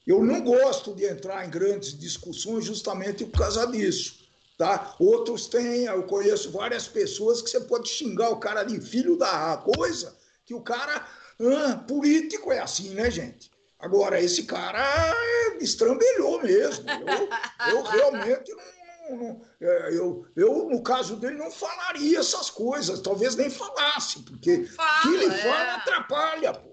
[0.05, 4.22] Eu não gosto de entrar em grandes discussões justamente por causa disso.
[4.63, 4.95] Tá?
[5.01, 9.57] Outros têm, eu conheço várias pessoas que você pode xingar o cara de filho da
[9.57, 10.17] coisa,
[10.47, 11.05] que o cara,
[11.41, 13.51] ah, político é assim, né, gente?
[13.77, 15.13] Agora, esse cara
[15.61, 16.87] estrambelhou mesmo.
[16.89, 23.01] Eu, eu realmente não, não, é, eu, eu, no caso dele, não falaria essas coisas,
[23.01, 25.39] talvez nem falasse, porque o que ele é.
[25.39, 26.72] fala atrapalha, pô.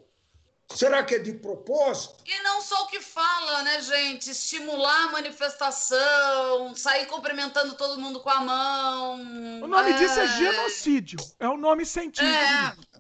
[0.74, 2.16] Será que é de propósito?
[2.26, 4.30] E não só o que fala, né, gente?
[4.30, 9.16] Estimular a manifestação, sair cumprimentando todo mundo com a mão.
[9.64, 9.94] O nome é...
[9.94, 11.20] disso é genocídio.
[11.40, 12.32] É o nome científico.
[12.32, 13.00] É.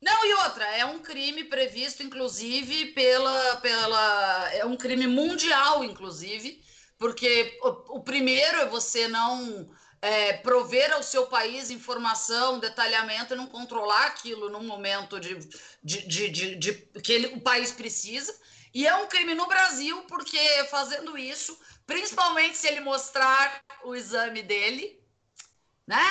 [0.00, 3.56] Não, e outra, é um crime previsto, inclusive, pela.
[3.56, 6.62] pela é um crime mundial, inclusive,
[6.96, 9.68] porque o, o primeiro é você não
[10.00, 15.36] é, prover ao seu país informação, detalhamento e não controlar aquilo num momento de,
[15.82, 16.72] de, de, de, de
[17.02, 18.34] que ele, o país precisa.
[18.72, 20.38] E é um crime no Brasil, porque
[20.70, 25.00] fazendo isso, principalmente se ele mostrar o exame dele,
[25.86, 26.04] né?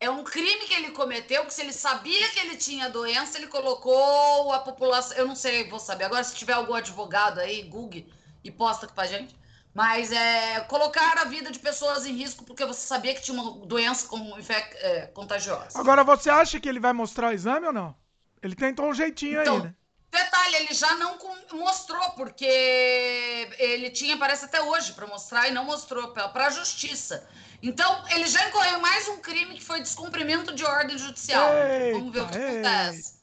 [0.00, 3.46] É um crime que ele cometeu, que se ele sabia que ele tinha doença, ele
[3.46, 5.16] colocou a população.
[5.16, 6.04] Eu não sei, vou saber.
[6.04, 8.04] Agora, se tiver algum advogado aí, Google,
[8.42, 9.36] e posta aqui pra gente.
[9.74, 13.66] Mas é, colocar a vida de pessoas em risco porque você sabia que tinha uma
[13.66, 15.78] doença com, é, contagiosa.
[15.78, 17.94] Agora, você acha que ele vai mostrar o exame ou não?
[18.42, 19.74] Ele tentou um jeitinho então, aí, né?
[20.10, 21.16] Detalhe, ele já não
[21.52, 27.26] mostrou, porque ele tinha, parece até hoje, para mostrar e não mostrou para a justiça.
[27.62, 31.48] Então, ele já incorreu mais um crime que foi descumprimento de ordem judicial.
[31.54, 32.68] Eita, Vamos ver o que eita.
[32.68, 33.21] acontece.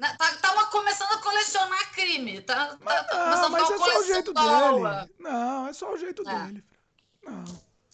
[0.00, 2.40] Né, tá, tá começando a colecionar crime.
[2.40, 5.10] Tá, mas, tá, tá não, mas é só o jeito dele.
[5.18, 6.34] Não, é só o jeito é.
[6.34, 6.64] dele.
[7.22, 7.44] Não.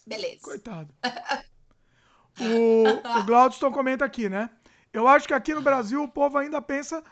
[0.05, 0.39] Beleza.
[0.41, 0.93] Coitado.
[2.39, 4.49] o, o Glaudston comenta aqui, né?
[4.93, 7.03] Eu acho que aqui no Brasil o povo ainda pensa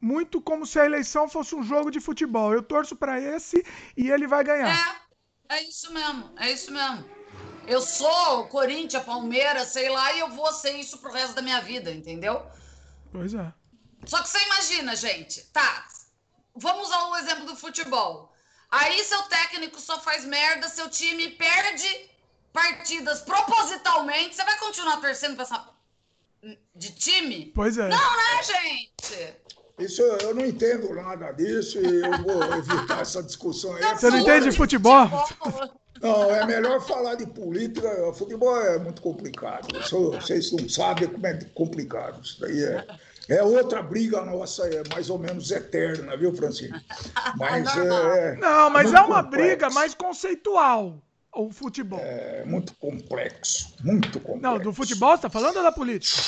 [0.00, 2.52] muito como se a eleição fosse um jogo de futebol.
[2.52, 3.66] Eu torço para esse
[3.96, 5.02] e ele vai ganhar.
[5.48, 7.04] É, é isso mesmo, é isso mesmo.
[7.66, 11.60] Eu sou Corinthians, Palmeiras, sei lá, e eu vou ser isso pro resto da minha
[11.60, 12.46] vida, entendeu?
[13.10, 13.52] Pois é.
[14.04, 15.86] Só que você imagina, gente, tá?
[16.54, 18.32] Vamos ao exemplo do futebol.
[18.70, 22.10] Aí seu técnico só faz merda, seu time perde
[22.52, 24.34] partidas propositalmente.
[24.34, 25.68] Você vai continuar torcendo pra essa
[26.74, 27.52] de time?
[27.54, 27.88] Pois é.
[27.88, 29.34] Não, né, gente?
[29.78, 33.82] Isso eu não entendo nada disso e eu vou evitar essa discussão aí.
[33.82, 35.06] Você não entende de futebol?
[36.00, 37.88] Não, é melhor falar de política.
[38.14, 39.68] Futebol é muito complicado.
[39.90, 42.22] Vocês não sabem como é complicado.
[42.22, 42.86] Isso daí é.
[43.28, 46.78] É outra briga nossa, é mais ou menos eterna, viu, Francisco?
[47.36, 48.36] Mas é, é.
[48.36, 49.46] Não, mas é uma complexo.
[49.46, 51.02] briga mais conceitual,
[51.34, 51.98] o futebol.
[52.00, 54.42] É muito complexo, muito complexo.
[54.42, 56.22] Não, do futebol você tá falando ou da política?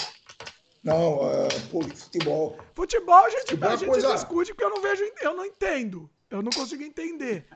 [0.82, 2.58] Não, é, futebol.
[2.74, 4.14] Futebol a gente, futebol a é gente coisa...
[4.14, 6.10] discute porque eu não vejo, eu não entendo.
[6.30, 7.46] Eu não consigo entender.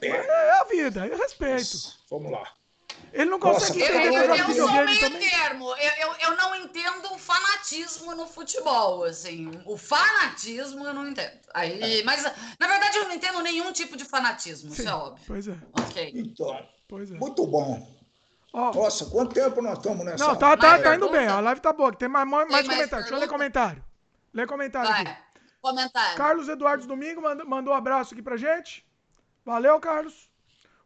[0.00, 1.76] É, é a vida, eu respeito.
[2.10, 2.55] Vamos lá.
[3.16, 4.14] Ele não consegue Nossa, entender.
[4.14, 5.30] Eu, eu, eu sou meio também.
[5.30, 5.70] termo.
[5.70, 9.04] Eu, eu, eu não entendo o fanatismo no futebol.
[9.04, 11.32] Assim, o fanatismo eu não entendo.
[11.54, 12.22] Aí, mas,
[12.60, 15.24] na verdade, eu não entendo nenhum tipo de fanatismo, Sim, isso é óbvio.
[15.26, 15.56] Pois é.
[15.80, 16.12] Ok.
[16.14, 17.14] Então, pois é.
[17.14, 17.88] muito bom.
[18.52, 18.70] Oh.
[18.70, 20.26] Nossa, quanto tempo nós estamos nessa?
[20.26, 21.26] Não, tá, tá, tá indo bem.
[21.26, 21.92] A live tá boa.
[21.92, 23.04] Tem mais, mais, mais comentário.
[23.04, 23.84] Deixa eu ler comentário.
[24.32, 25.02] Lê comentário Vai.
[25.02, 25.16] aqui.
[25.62, 26.16] Comentário.
[26.16, 28.84] Carlos Eduardo Domingo mandou, mandou um abraço aqui pra gente.
[29.44, 30.28] Valeu, Carlos.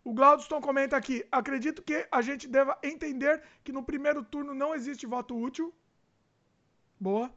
[0.02, 4.74] O Glaudston comenta aqui: acredito que a gente deva entender que no primeiro turno não
[4.74, 5.74] existe voto útil.
[6.98, 7.32] Boa.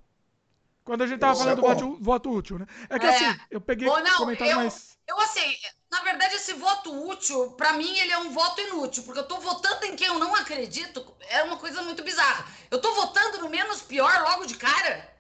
[0.84, 2.68] Quando a gente tava Isso falando é do voto, voto, útil, né?
[2.90, 3.10] É que é.
[3.10, 4.98] assim, eu peguei Bom, não, comentário eu, mais.
[5.07, 5.56] Eu, assim,
[5.90, 9.40] na verdade, esse voto útil, para mim, ele é um voto inútil, porque eu tô
[9.40, 11.06] votando em quem eu não acredito.
[11.30, 12.45] É uma coisa muito bizarra.
[12.69, 15.12] Eu tô votando no menos pior logo de cara.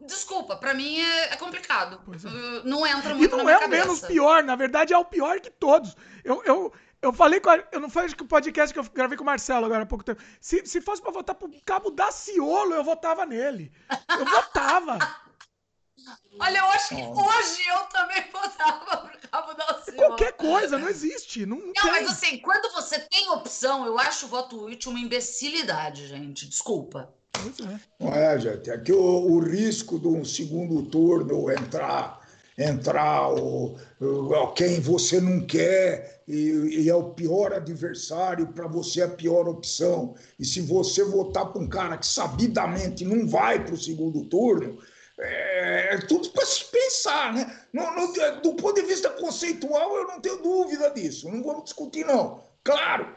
[0.00, 2.00] Desculpa, para mim é, é complicado.
[2.12, 2.68] É.
[2.68, 5.50] Não entra muito e não é o menos pior, na verdade é o pior que
[5.50, 5.96] todos.
[6.22, 9.16] Eu, eu, eu falei com a, Eu não falei que o podcast que eu gravei
[9.16, 10.22] com o Marcelo agora há pouco tempo.
[10.40, 13.72] Se, se fosse pra votar pro Cabo da Ciolo, eu votava nele.
[14.08, 14.98] Eu votava.
[16.38, 19.98] Olha, eu acho que hoje eu também votava pro Cabo da Ciolo.
[19.98, 21.46] Qualquer coisa, não existe.
[21.46, 25.00] Não, não, não mas assim, quando você tem opção, eu acho o voto útil uma
[25.00, 26.48] imbecilidade, gente.
[26.48, 27.14] Desculpa.
[28.00, 28.34] É.
[28.34, 28.70] É, gente.
[28.70, 32.24] É que o, o risco do segundo turno entrar
[32.56, 39.00] entrar o, o, quem você não quer e, e é o pior adversário, para você
[39.00, 40.14] é a pior opção.
[40.38, 44.78] E se você votar para um cara que sabidamente não vai para o segundo turno,
[45.18, 47.60] é, é tudo para se pensar, né?
[48.42, 51.28] Do ponto de vista conceitual, eu não tenho dúvida disso.
[51.28, 52.42] Não vamos discutir, não.
[52.62, 53.14] Claro,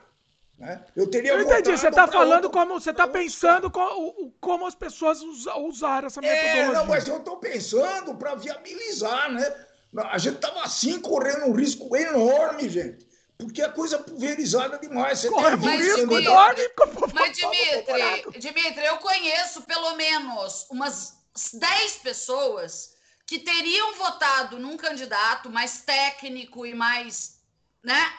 [0.58, 0.84] né?
[0.96, 2.80] Eu teria Eu entendi, você está falando outro, como.
[2.80, 6.62] Você está pensando como, como as pessoas usaram essa metodologia.
[6.62, 9.66] É, não, mas eu estou pensando para viabilizar, né?
[9.96, 13.08] A gente estava assim correndo um risco enorme, gente.
[13.38, 15.20] Porque é coisa pulverizada demais.
[15.20, 16.62] Você Corre um risco enorme.
[17.14, 21.18] Mas, Dimitri, Dimitri, eu conheço pelo menos umas
[21.54, 22.96] 10 pessoas
[23.28, 27.40] que teriam votado num candidato mais técnico e mais,
[27.84, 28.12] né?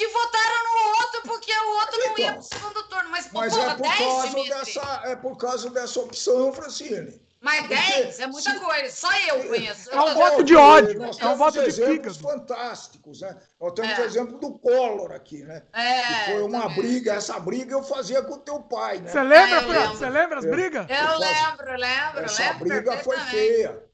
[0.00, 3.10] Que votaram no outro porque o outro então, não ia então, para o segundo turno.
[3.10, 7.20] Mas, mas porra, é, por 10, causa dessa, é por causa dessa opção, Francine.
[7.42, 8.60] Mas 10 é muita se...
[8.60, 9.90] coisa, só eu conheço.
[9.90, 13.36] É um voto de ódio, é um voto de exemplos fantásticos, né?
[13.60, 14.00] Nós temos é.
[14.00, 15.62] o exemplo do Collor aqui, né?
[15.72, 16.76] É, que foi uma também.
[16.76, 19.10] briga, essa briga eu fazia com o teu pai, né?
[19.10, 20.86] Você lembra, é, Você lembra as brigas?
[20.88, 23.89] Eu, eu lembro, lembro, Essa lembro briga foi feia.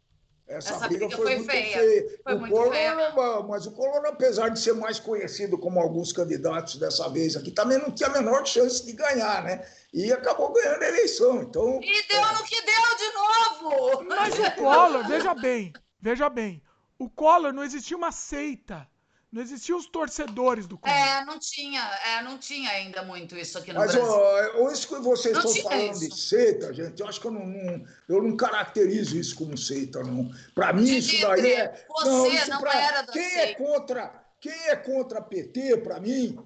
[0.49, 1.79] Essa, Essa briga, briga, foi, foi muito feia.
[1.79, 2.21] feia.
[2.23, 3.13] Foi o muito Collor, feia.
[3.49, 7.79] Mas o Collor, apesar de ser mais conhecido como alguns candidatos dessa vez aqui, também
[7.79, 9.67] não tinha a menor chance de ganhar, né?
[9.93, 11.43] E acabou ganhando a eleição.
[11.43, 12.33] Então, e deu é...
[12.33, 14.05] no que deu de novo!
[14.05, 16.63] Mas o Collor, veja bem, veja bem,
[16.97, 18.89] o Collor não existia uma seita
[19.37, 20.97] não existiam os torcedores do clube.
[20.97, 24.63] É, não tinha, é, não tinha ainda muito isso aqui no Mas, Brasil.
[24.63, 26.09] Mas isso que vocês não estão falando isso.
[26.09, 30.03] de seita, gente, eu acho que eu não, não, eu não caracterizo isso como seita,
[30.03, 30.31] não.
[30.55, 31.85] Para mim, isso daí é.
[31.87, 33.47] Você não, isso não pra, era da quem seita.
[33.47, 36.39] é contra Quem é contra PT, para mim,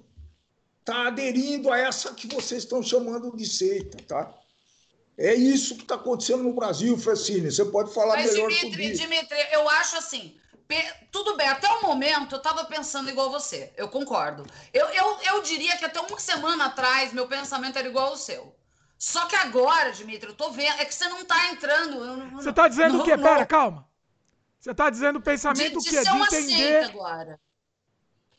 [0.81, 4.37] está aderindo a essa que vocês estão chamando de seita, tá?
[5.17, 7.51] É isso que está acontecendo no Brasil, Francine.
[7.51, 9.01] Você pode falar Mas, melhor Dimitri, sobre isso.
[9.01, 10.35] Dimitri, eu acho assim,
[11.11, 14.45] tudo bem, até o momento eu estava pensando igual você, eu concordo.
[14.73, 18.55] Eu, eu, eu diria que até uma semana atrás meu pensamento era igual ao seu.
[18.97, 22.31] Só que agora, Dimitri, eu tô vendo, é que você não tá entrando.
[22.33, 23.17] você tá dizendo o quê?
[23.17, 23.89] Pera, calma.
[24.59, 26.85] Você tá dizendo o pensamento de, de que é de entender.
[26.85, 27.39] agora.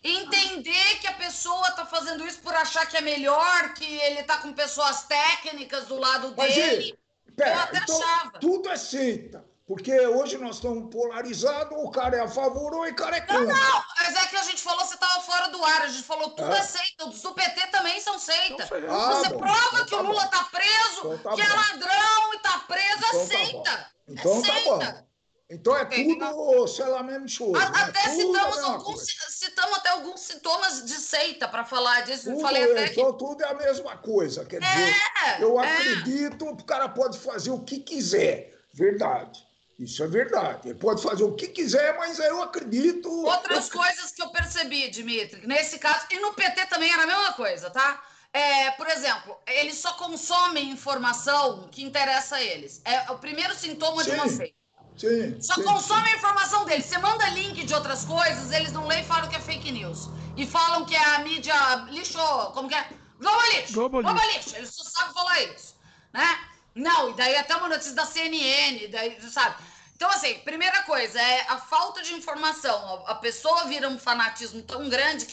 [0.04, 4.38] Entender que a pessoa tá fazendo isso por achar que é melhor, que ele tá
[4.38, 6.96] com pessoas técnicas do lado Mas, dele.
[7.36, 8.38] Pera, eu até então, achava.
[8.38, 9.44] Tudo é seita.
[9.72, 13.40] Porque hoje nós estamos polarizados, o cara é a favor ou o cara é contra.
[13.40, 16.02] Não, não, mas é que a gente falou, você estava fora do ar, a gente
[16.02, 18.64] falou tudo é, é seita, os do PT também são seita.
[18.64, 20.28] Então, ah, você bom, prova então, que tá o Lula bom.
[20.28, 21.52] tá preso, então, tá que é bom.
[21.52, 23.62] é ladrão e tá preso, então, é seita.
[23.62, 24.92] Tá então é tá seita.
[24.92, 25.06] bom.
[25.48, 27.52] Então é tudo, sei lá, mesmo show.
[27.52, 27.70] Né?
[27.74, 32.30] Até citamos, alguns, citamos até alguns sintomas de seita para falar disso.
[32.30, 33.18] Tudo, Falei até então, que...
[33.18, 34.44] tudo é a mesma coisa.
[34.44, 34.94] Quer dizer,
[35.24, 35.66] é, eu é.
[35.66, 38.52] acredito que o cara pode fazer o que quiser.
[38.74, 39.50] Verdade.
[39.78, 40.68] Isso é verdade.
[40.68, 43.08] Ele pode fazer o que quiser, mas eu acredito.
[43.10, 43.72] Outras eu...
[43.78, 47.70] coisas que eu percebi, Dimitri, nesse caso, e no PT também era a mesma coisa,
[47.70, 48.02] tá?
[48.32, 52.80] É, por exemplo, eles só consomem informação que interessa a eles.
[52.84, 54.54] É o primeiro sintoma sim, de uma fake.
[54.96, 56.86] Sim, só sim, consomem a informação deles.
[56.86, 60.08] Você manda link de outras coisas, eles não leem e falam que é fake news.
[60.36, 61.54] E falam que é a mídia
[61.90, 62.88] lixou, como que é?
[63.18, 63.72] Globo lixo!
[63.74, 64.56] Globo lixo!
[64.56, 65.76] Eles só sabem falar isso,
[66.12, 66.51] né?
[66.74, 69.56] Não, e daí até uma notícia da CNN, daí, sabe?
[69.94, 73.04] Então, assim, primeira coisa, é a falta de informação.
[73.06, 75.26] A pessoa vira um fanatismo tão grande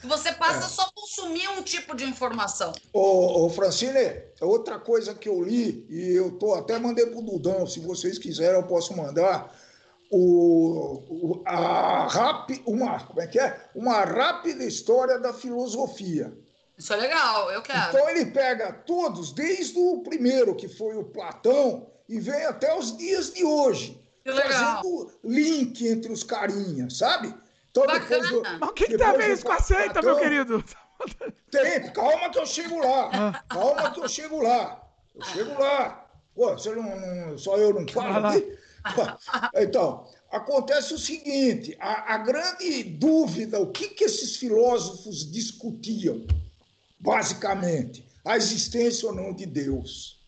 [0.00, 0.68] que você passa é.
[0.68, 2.72] só a consumir um tipo de informação.
[2.92, 7.66] Ô, ô, Francine, outra coisa que eu li, e eu tô até mandei pro Dudão,
[7.66, 9.54] se vocês quiserem eu posso mandar,
[10.10, 13.70] o, o, a rap, uma, como é que é?
[13.74, 16.36] Uma rápida história da filosofia.
[16.80, 17.90] Isso é legal, eu quero.
[17.90, 22.96] Então ele pega todos, desde o primeiro, que foi o Platão, e vem até os
[22.96, 24.02] dias de hoje.
[24.24, 24.76] Que legal.
[24.76, 27.34] Fazendo link entre os carinhas, sabe?
[27.70, 28.28] Então, Bacana.
[28.30, 30.64] Do, Mas o que, que tem a ver isso com a seita, meu querido?
[31.50, 33.10] Tem, calma que eu chego lá.
[33.12, 33.44] Ah.
[33.46, 34.82] Calma que eu chego lá.
[35.14, 36.06] Eu chego lá.
[36.34, 36.82] Pô, você não,
[37.28, 38.58] não só eu não falo aqui?
[39.54, 46.26] Então, acontece o seguinte: a, a, grande dúvida, o que, que esses filósofos discutiam,
[47.00, 50.20] basicamente, a existência ou não de Deus.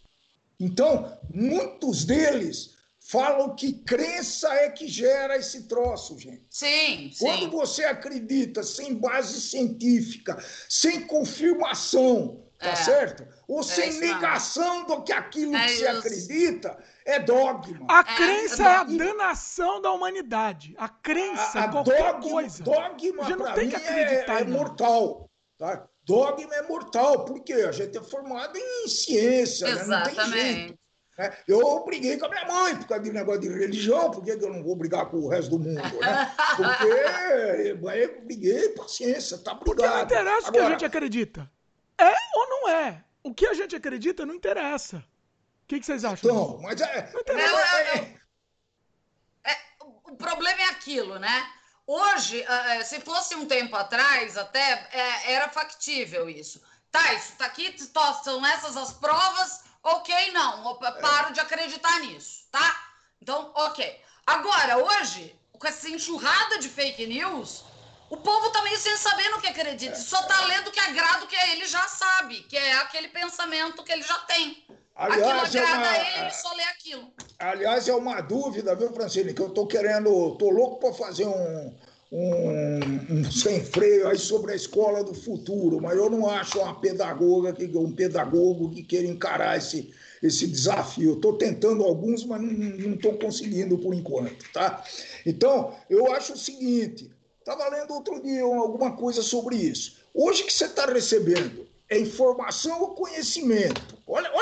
[0.58, 6.46] Então, muitos deles falam que crença é que gera esse troço, gente.
[6.48, 7.24] Sim, sim.
[7.24, 12.76] Quando você acredita sem base científica, sem confirmação, tá é.
[12.76, 13.26] certo?
[13.48, 17.86] Ou é sem negação do que aquilo é que você acredita, é dogma.
[17.90, 20.74] A é, crença é, a danação da humanidade.
[20.78, 22.62] A crença, a, a qualquer dogma, coisa.
[22.62, 25.28] Dogma, para mim, é, é mortal.
[25.58, 25.88] Tá?
[26.04, 29.84] Dogma é mortal, porque a gente é formado em ciência, né?
[29.84, 30.78] não tem jeito.
[31.16, 31.36] Né?
[31.46, 34.52] Eu briguei com a minha mãe por causa de negócio de religião, por que eu
[34.52, 36.00] não vou brigar com o resto do mundo?
[36.00, 36.34] Né?
[36.56, 36.88] Porque
[38.02, 39.64] eu briguei, paciência, tá brigado.
[39.64, 41.50] Porque não interessa Agora, o que a gente acredita.
[41.98, 43.04] É ou não é?
[43.22, 44.96] O que a gente acredita não interessa.
[44.96, 46.30] O que, que vocês acham?
[46.30, 47.10] Então, mas é.
[47.12, 47.56] Não interessa.
[47.56, 51.44] É, é, é, o problema é aquilo, né?
[51.86, 56.62] Hoje, é, se fosse um tempo atrás, até é, era factível isso.
[56.90, 57.74] Tá, isso tá aqui,
[58.22, 62.90] são essas as provas ok, não, paro de acreditar nisso, tá?
[63.20, 64.00] Então, ok.
[64.26, 67.64] Agora, hoje, com essa enxurrada de fake news,
[68.08, 69.96] o povo tá meio sem saber no que acredita.
[69.96, 73.82] Só tá lendo o que agrada o que ele já sabe, que é aquele pensamento
[73.82, 74.64] que ele já tem.
[74.94, 76.24] Aliás, aquilo agrada é uma...
[76.24, 77.12] ele, só lê aquilo.
[77.38, 81.74] Aliás, é uma dúvida, viu, Francine, que eu tô querendo, tô louco para fazer um,
[82.12, 86.78] um, um, sem freio aí sobre a escola do futuro, mas eu não acho uma
[86.78, 89.92] pedagoga que, um pedagogo que queira encarar esse,
[90.22, 91.14] esse desafio.
[91.14, 94.84] Estou tentando alguns, mas não estou conseguindo por enquanto, tá?
[95.24, 99.96] Então, eu acho o seguinte, estava lendo outro dia alguma coisa sobre isso.
[100.14, 103.98] Hoje que você está recebendo é informação ou conhecimento?
[104.06, 104.41] Olha, olha,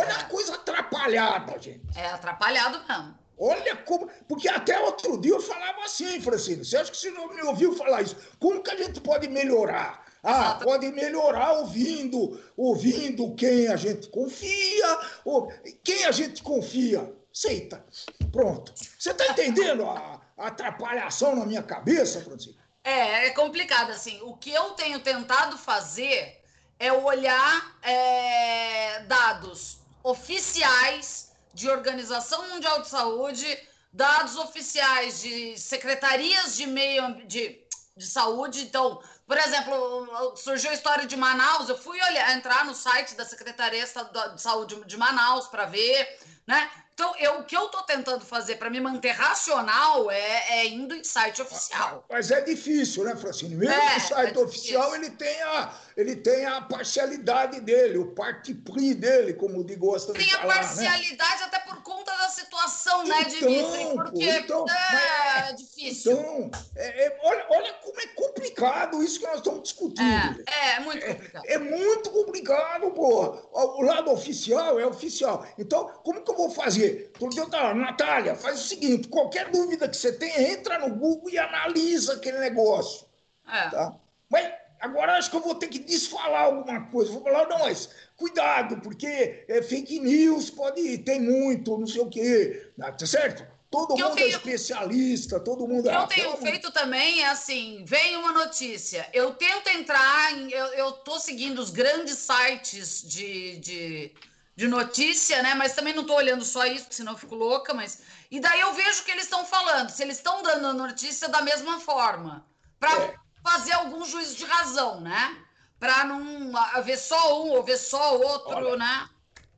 [0.00, 1.80] olha a coisa atrapalhada, gente.
[1.96, 3.18] É atrapalhado mesmo.
[3.38, 4.10] Olha como.
[4.28, 6.64] Porque até outro dia eu falava assim, Francine.
[6.64, 8.16] Você acha que você não me ouviu falar isso?
[8.38, 10.04] Como que a gente pode melhorar?
[10.22, 15.50] Ah, pode melhorar ouvindo, ouvindo quem a gente confia, ou
[15.82, 17.10] quem a gente confia.
[17.32, 17.82] Seita.
[18.30, 18.74] Pronto.
[18.76, 22.58] Você está entendendo a, a atrapalhação na minha cabeça, Francine?
[22.84, 24.20] É, é complicado assim.
[24.22, 26.42] O que eu tenho tentado fazer
[26.78, 33.46] é olhar é, dados oficiais de Organização Mundial de Saúde,
[33.92, 37.60] dados oficiais de secretarias de meio de,
[37.96, 38.62] de saúde.
[38.62, 43.24] Então, Por exemplo, surgiu a história de Manaus, eu fui olhar, entrar no site da
[43.24, 46.68] Secretaria de Saúde de Manaus para ver, né?
[47.00, 50.94] Então, eu, o que eu estou tentando fazer para me manter racional é, é, indo
[50.94, 52.04] em site oficial.
[52.10, 53.54] Mas é difícil, né, Francine?
[53.54, 58.12] Mesmo é, no site é oficial, ele tem, a, ele tem a parcialidade dele, o
[58.12, 60.42] parti dele, como o Di gosta tem de falar.
[60.42, 60.66] Tem a né?
[60.66, 61.46] parcialidade né?
[61.46, 63.94] até por conta da situação, né, então, né, Dimitri?
[63.94, 66.12] Porque então, é, é difícil.
[66.12, 70.44] Então, é, é, olha, olha como é complicado isso que nós estamos discutindo.
[70.48, 71.44] É, é muito complicado.
[71.46, 73.50] É, muito complicado, pô.
[73.52, 75.46] O lado oficial é oficial.
[75.58, 77.12] Então, como que eu vou fazer?
[77.18, 81.30] Porque eu tava, Natália, faz o seguinte: qualquer dúvida que você tenha, entra no Google
[81.30, 83.06] e analisa aquele negócio.
[83.46, 83.68] É.
[83.68, 83.94] Tá?
[84.30, 87.12] Mas agora acho que eu vou ter que desfalar alguma coisa.
[87.12, 92.08] Vou falar, não, mas cuidado, porque é fake news pode ter muito, não sei o
[92.08, 92.70] quê.
[92.78, 93.46] Tá certo?
[93.70, 94.26] Todo mundo é tenho...
[94.26, 95.98] é especialista, todo mundo é.
[95.98, 100.50] O que eu tenho feito também é assim: vem uma notícia, eu tento entrar, em,
[100.50, 104.14] eu, tô seguindo os grandes sites de, de
[104.60, 105.54] de notícia, né?
[105.54, 107.72] Mas também não estou olhando só isso, porque senão eu fico louca.
[107.72, 110.74] Mas e daí eu vejo o que eles estão falando, se eles estão dando a
[110.74, 112.44] notícia da mesma forma,
[112.78, 113.14] para é.
[113.42, 115.36] Fazer algum juízo de razão, né?
[115.78, 116.52] Para não
[116.84, 119.08] ver só um ou ver só outro, olha, né?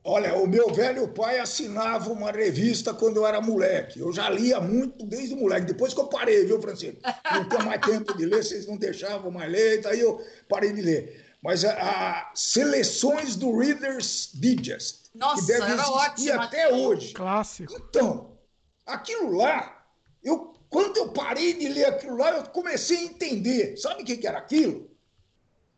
[0.05, 3.99] Olha, o meu velho pai assinava uma revista quando eu era moleque.
[3.99, 5.67] Eu já lia muito desde moleque.
[5.67, 6.99] Depois que eu parei, viu, Francisco?
[7.31, 10.81] Não tinha mais tempo de ler, vocês não deixavam mais ler, daí eu parei de
[10.81, 17.13] ler mas a, a seleções do Reader's Digest, Nossa, que deve existir ótimo, até hoje.
[17.13, 17.73] Clássico.
[17.75, 18.37] Então,
[18.85, 19.85] aquilo lá,
[20.23, 23.77] eu, quando eu parei de ler aquilo lá, eu comecei a entender.
[23.77, 24.89] Sabe o que, era aquilo?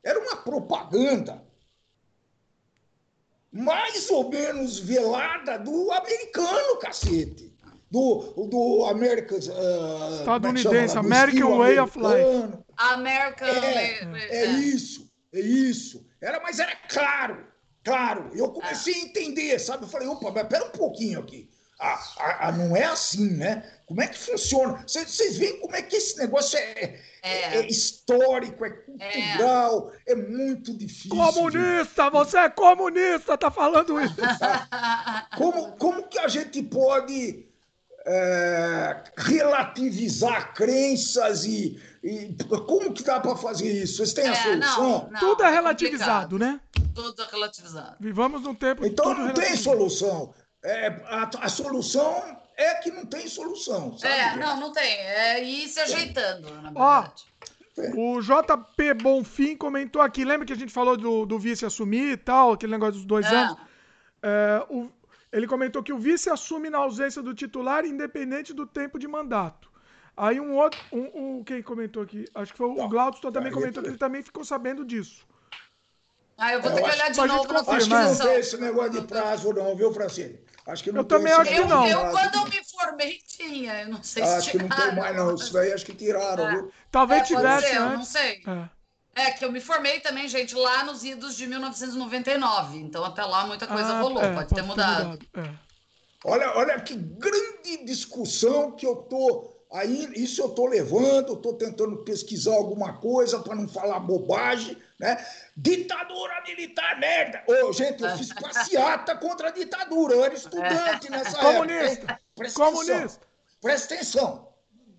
[0.01, 1.43] Era uma propaganda
[3.51, 7.53] mais ou menos velada do americano, cacete.
[7.91, 9.37] Do, do American.
[9.37, 12.63] Uh, Estadunidense, American Way of Life.
[12.77, 13.47] American.
[13.47, 15.09] É, é, é isso.
[15.33, 16.05] É isso.
[16.21, 17.45] Era, mas era claro,
[17.83, 18.31] claro.
[18.33, 19.83] Eu comecei a entender, sabe?
[19.83, 21.49] Eu falei, opa, mas pera um pouquinho aqui.
[21.79, 23.63] Ah, ah, ah não é assim, né?
[23.85, 24.83] Como é que funciona?
[24.87, 27.57] Vocês veem como é que esse negócio é, é.
[27.57, 30.13] é histórico, é cultural, é.
[30.13, 30.15] é.
[30.15, 31.11] muito difícil.
[31.11, 32.09] Comunista!
[32.09, 34.15] Você é comunista, tá falando isso.
[35.37, 37.45] como, como que a gente pode
[38.05, 42.35] é, relativizar crenças e, e,
[42.67, 43.97] como que dá para fazer isso?
[43.97, 44.89] Vocês têm a é, solução?
[44.89, 46.59] Não, não, tudo é, é relativizado, né?
[46.93, 47.97] Tudo é relativizado.
[47.99, 48.85] Vivamos num tempo.
[48.85, 50.33] Então não tem solução.
[50.65, 52.23] É, a, a, solução
[52.57, 53.97] é que não tem solução.
[53.97, 54.13] Sabe?
[54.13, 54.83] É, não, não tem.
[54.83, 57.23] É ir se ajeitando, na verdade.
[57.77, 62.13] Ó, o JP Bonfim comentou aqui, lembra que a gente falou do, do vice assumir
[62.13, 63.35] e tal, aquele negócio dos dois é.
[63.35, 63.57] anos?
[64.23, 64.89] É, o,
[65.31, 69.69] ele comentou que o vice assume na ausência do titular, independente do tempo de mandato.
[70.17, 73.83] Aí um outro, um, um quem comentou aqui, acho que foi o Glaudston também comentou
[73.83, 75.27] que ele também ficou sabendo disso.
[76.37, 78.91] Ah, eu vou ter que olhar de novo na Acho que não tem esse negócio
[78.91, 80.39] de prazo não, viu, Francine?
[80.67, 81.87] Acho que não eu também acho que não.
[81.87, 83.83] Eu, quando eu me formei, tinha.
[83.83, 85.35] Eu não sei se Acho que não tem mais, não.
[85.35, 86.51] Isso daí acho que tiraram, é.
[86.51, 86.71] viu?
[86.91, 87.67] Talvez é, tivesse.
[87.67, 88.41] Ser, eu não sei.
[88.47, 88.69] É.
[89.17, 92.79] É, que eu me formei também, gente, lá nos idos de 1999.
[92.79, 94.21] Então, até lá, muita coisa ah, rolou.
[94.21, 95.07] É, pode, pode, ter mudado.
[95.09, 95.25] mudado.
[95.35, 95.65] É.
[96.25, 100.09] Olha, olha que grande discussão que eu tô aí.
[100.15, 105.25] Isso eu tô levando, estou tentando pesquisar alguma coisa para não falar bobagem, né?
[105.55, 107.43] Ditadura militar, merda!
[107.47, 110.13] Ô, gente, eu fiz passeata contra a ditadura.
[110.13, 112.03] Eu era estudante nessa Comunista.
[112.03, 112.19] época.
[112.35, 112.95] Presta Comunista!
[112.95, 113.19] Atenção.
[113.61, 114.47] Presta atenção.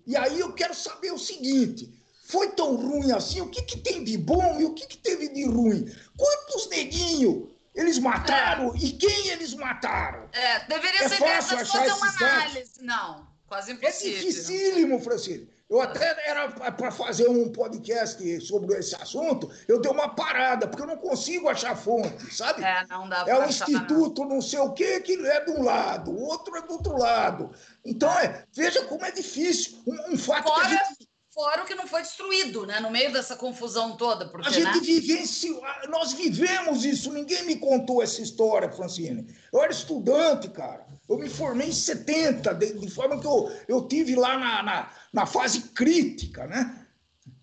[0.05, 1.93] E aí eu quero saber o seguinte:
[2.27, 3.41] foi tão ruim assim?
[3.41, 5.85] O que, que tem de bom e o que, que teve de ruim?
[6.17, 8.77] Quantos neguinhos eles mataram é.
[8.77, 10.27] e quem eles mataram?
[10.33, 12.55] É, deveria é ser fácil achar fazer uma análise.
[12.55, 12.77] Dados.
[12.81, 14.17] Não, quase impossível.
[14.17, 15.47] É dificílimo, Francisco.
[15.69, 20.81] Eu até era para fazer um podcast sobre esse assunto, eu dei uma parada, porque
[20.81, 22.63] eu não consigo achar fonte, sabe?
[22.63, 26.11] É, não dá É um instituto não sei o quê que é de um lado,
[26.11, 27.51] o outro é do outro lado.
[27.83, 29.83] Então, é, veja como é difícil.
[29.85, 30.69] Um, um fato Fora...
[30.69, 31.06] que a gente
[31.37, 32.79] fora o que não foi destruído, né?
[32.79, 34.27] No meio dessa confusão toda.
[34.27, 34.79] Porque, a gente né?
[34.79, 39.27] vivenciou, nós vivemos isso, ninguém me contou essa história, Francine.
[39.53, 40.87] Eu era estudante, cara.
[41.07, 44.91] Eu me formei em 70, de, de forma que eu, eu tive lá na, na,
[45.13, 46.87] na fase crítica, né?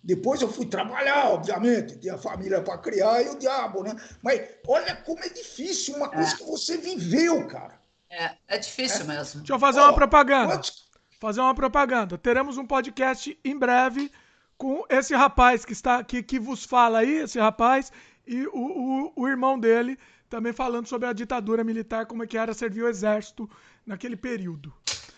[0.03, 3.95] Depois eu fui trabalhar, obviamente, tinha família para criar e o diabo, né?
[4.21, 6.37] Mas olha como é difícil uma coisa é.
[6.37, 7.79] que você viveu, cara.
[8.09, 9.03] É, é difícil é.
[9.05, 9.39] mesmo.
[9.39, 10.53] Deixa eu fazer uma propaganda.
[10.53, 10.84] Quantos,
[11.19, 12.17] fazer uma propaganda.
[12.17, 14.11] Teremos um podcast em breve
[14.57, 17.91] com esse rapaz que está aqui, que vos fala aí, esse rapaz,
[18.25, 22.37] e o, o, o irmão dele, também falando sobre a ditadura militar, como é que
[22.37, 23.49] era servir o exército
[23.85, 24.73] naquele período.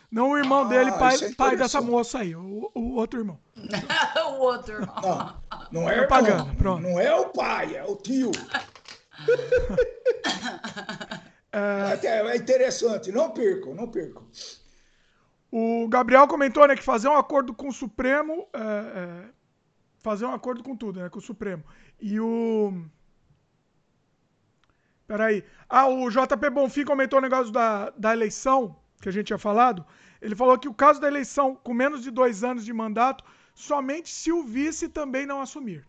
[0.10, 3.38] Não o irmão ah, dele, pai, é pai dessa moça aí, o, o outro irmão.
[4.38, 4.96] o outro irmão.
[5.02, 5.36] Não,
[5.72, 8.32] não é, Propaganda, não, não é o pai, é o tio.
[11.52, 12.08] é...
[12.08, 14.26] é interessante, não percam, não percam.
[15.52, 18.48] O Gabriel comentou né, que fazer um acordo com o Supremo.
[18.54, 19.30] É, é,
[20.00, 21.10] fazer um acordo com tudo, né?
[21.10, 21.64] Com o Supremo.
[22.00, 22.86] E o.
[25.08, 25.44] Peraí.
[25.70, 29.86] Ah, o JP Bonfim comentou o negócio da, da eleição, que a gente tinha falado.
[30.22, 34.10] Ele falou que o caso da eleição com menos de dois anos de mandato, somente
[34.10, 35.88] se o vice também não assumir.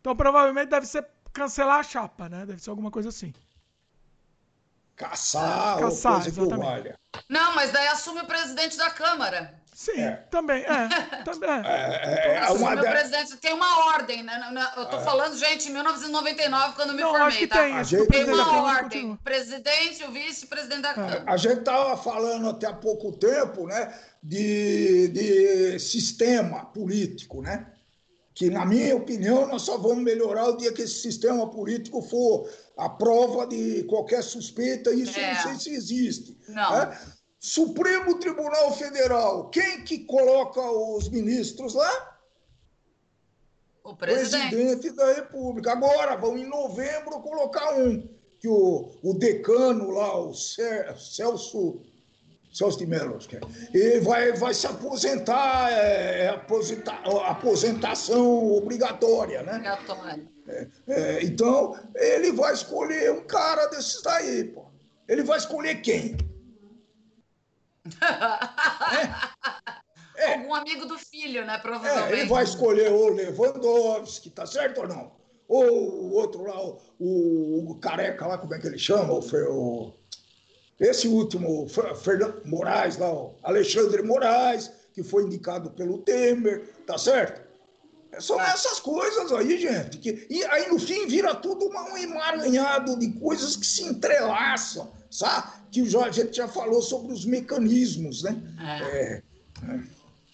[0.00, 2.46] Então provavelmente deve ser cancelar a chapa, né?
[2.46, 3.32] Deve ser alguma coisa assim.
[4.98, 6.94] Caçar, Caçar ou coisa exatamente.
[7.12, 9.54] que Não, mas daí assume o presidente da Câmara.
[9.72, 10.10] Sim, é.
[10.28, 10.88] também, é.
[11.22, 12.00] também, é.
[12.02, 14.52] é, é uma meu presidente tem uma ordem, né?
[14.76, 15.04] Eu tô é.
[15.04, 17.62] falando, gente, em 1999, quando me Não, formei, acho que tá?
[17.62, 18.08] Tem, a gente...
[18.08, 18.82] tem uma ordem.
[18.82, 19.18] Continua.
[19.22, 20.94] Presidente, o vice-presidente da é.
[20.94, 21.24] Câmara.
[21.28, 23.96] A gente tava falando até há pouco tempo, né?
[24.20, 27.68] De, de sistema político, né?
[28.38, 32.48] Que, na minha opinião, nós só vamos melhorar o dia que esse sistema político for
[32.76, 35.24] a prova de qualquer suspeita, isso é.
[35.24, 36.38] eu não sei se existe.
[36.46, 36.98] Né?
[37.40, 42.20] Supremo Tribunal Federal, quem que coloca os ministros lá?
[43.82, 44.54] O presidente.
[44.54, 45.72] presidente da República.
[45.72, 48.08] Agora, vão em novembro colocar um,
[48.38, 51.80] que o, o decano lá, o Celso,
[52.52, 53.18] Celso de Mello,
[53.74, 56.92] e vai, vai se aposentar, é, é aposenta,
[57.26, 59.52] aposentação obrigatória, né?
[59.52, 60.26] Obrigatória.
[60.48, 64.64] É, é, então, ele vai escolher um cara desses daí, pô.
[65.06, 66.16] Ele vai escolher quem?
[70.18, 70.34] É.
[70.34, 71.58] Algum amigo do filho, né?
[71.58, 72.12] Provavelmente.
[72.12, 75.12] É, ele vai escolher o Lewandowski, tá certo ou não?
[75.46, 79.12] Ou o outro lá, o, o careca lá, como é que ele chama?
[79.12, 79.94] O, o
[80.80, 81.66] esse último,
[82.02, 87.48] Fernando Moraes, lá, o Alexandre Moraes, que foi indicado pelo Temer, tá certo?
[88.12, 89.98] É são essas coisas aí, gente.
[89.98, 94.90] Que, e aí, no fim, vira tudo uma, um emaranhado de coisas que se entrelaçam,
[95.10, 95.52] sabe?
[95.70, 98.40] Que o Jorge, a gente já falou sobre os mecanismos, né?
[98.60, 99.22] É.
[99.68, 99.80] é.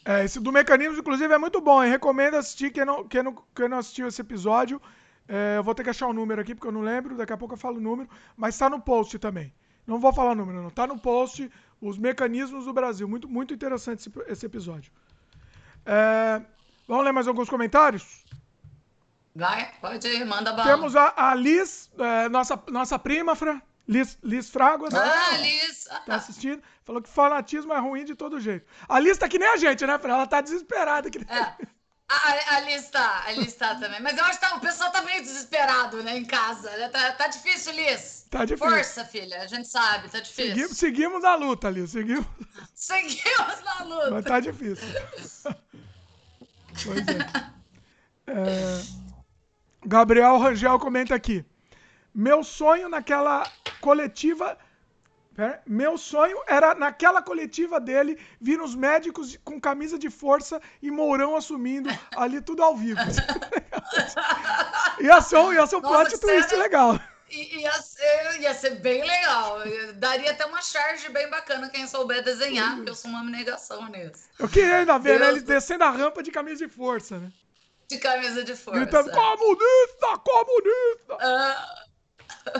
[0.04, 1.82] é esse do mecanismo, inclusive, é muito bom.
[1.82, 1.90] Hein?
[1.90, 4.80] Recomendo assistir quem não, quem não, quem não assistiu esse episódio.
[5.26, 7.16] É, eu vou ter que achar o um número aqui, porque eu não lembro.
[7.16, 8.08] Daqui a pouco eu falo o número.
[8.36, 9.52] Mas está no post também.
[9.86, 10.68] Não vou falar número, não.
[10.68, 11.50] Está no post
[11.80, 13.08] os mecanismos do Brasil.
[13.08, 14.90] Muito, muito interessante esse, esse episódio.
[15.84, 16.40] É,
[16.86, 18.24] Vamos ler mais alguns comentários?
[19.34, 20.70] Vai, pode ir, manda bala.
[20.70, 23.60] Temos a, a Liz, é, nossa, nossa prima, Fran.
[23.86, 24.94] Liz, Liz Fraguas.
[24.94, 25.84] Ah, Liz.
[26.06, 26.62] Tá assistindo.
[26.84, 28.66] Falou que fanatismo é ruim de todo jeito.
[28.88, 30.14] A Liz tá que nem a gente, né, Fran?
[30.14, 31.10] Ela tá desesperada.
[31.10, 31.28] Que nem...
[31.28, 31.56] é.
[32.08, 34.00] A, a Liz tá, a Liz tá também.
[34.00, 36.70] Mas eu acho que tá, o pessoal tá meio desesperado, né, em casa.
[36.90, 38.26] Tá, tá difícil, Liz.
[38.30, 38.68] Tá difícil.
[38.68, 39.40] Força, filha.
[39.40, 40.54] A gente sabe, tá difícil.
[40.54, 41.90] Seguimos, seguimos a luta, Liz.
[41.90, 42.26] Seguimos.
[42.74, 44.10] Seguimos na luta.
[44.10, 44.88] Mas tá difícil.
[46.84, 48.32] Pois é.
[48.32, 48.82] é.
[49.86, 51.44] Gabriel Rangel comenta aqui.
[52.14, 53.50] Meu sonho naquela
[53.80, 54.58] coletiva.
[55.66, 61.34] Meu sonho era naquela coletiva dele vir os médicos com camisa de força e Mourão
[61.34, 63.00] assumindo ali tudo ao vivo.
[65.00, 66.58] ia ser, ia ser um Nossa, plot twist sério?
[66.58, 67.00] legal.
[67.30, 69.58] Ia ser, ia ser bem legal.
[69.94, 74.28] Daria até uma charge bem bacana quem souber desenhar, porque eu sou uma negação nisso.
[74.38, 75.28] Eu queria ainda ver, né?
[75.30, 77.32] Ele descendo a rampa de camisa de força, né?
[77.88, 78.80] De camisa de força.
[78.80, 81.18] Gritando, comunista, comunista!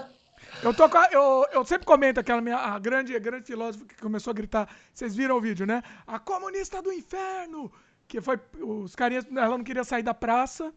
[0.00, 0.04] Uh...
[0.62, 4.30] Eu, tô, eu, eu sempre comento aquela minha a grande, a grande filósofa que começou
[4.30, 4.68] a gritar.
[4.92, 5.82] Vocês viram o vídeo, né?
[6.06, 7.72] A comunista do inferno!
[8.06, 8.38] Que foi.
[8.60, 9.26] Os carinhas.
[9.30, 10.72] Ela não queria sair da praça.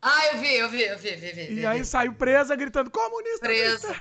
[0.00, 1.42] Ah, eu vi, eu vi, eu vi, vi, vi.
[1.42, 1.84] E vi, aí vi.
[1.84, 3.46] saiu presa gritando comunista.
[3.46, 3.96] Presa.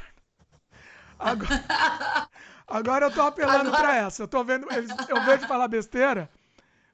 [1.17, 1.49] Agora,
[2.67, 3.83] agora eu tô apelando agora...
[3.83, 4.23] pra essa.
[4.23, 6.29] Eu tô vendo, eles, eu vejo falar besteira.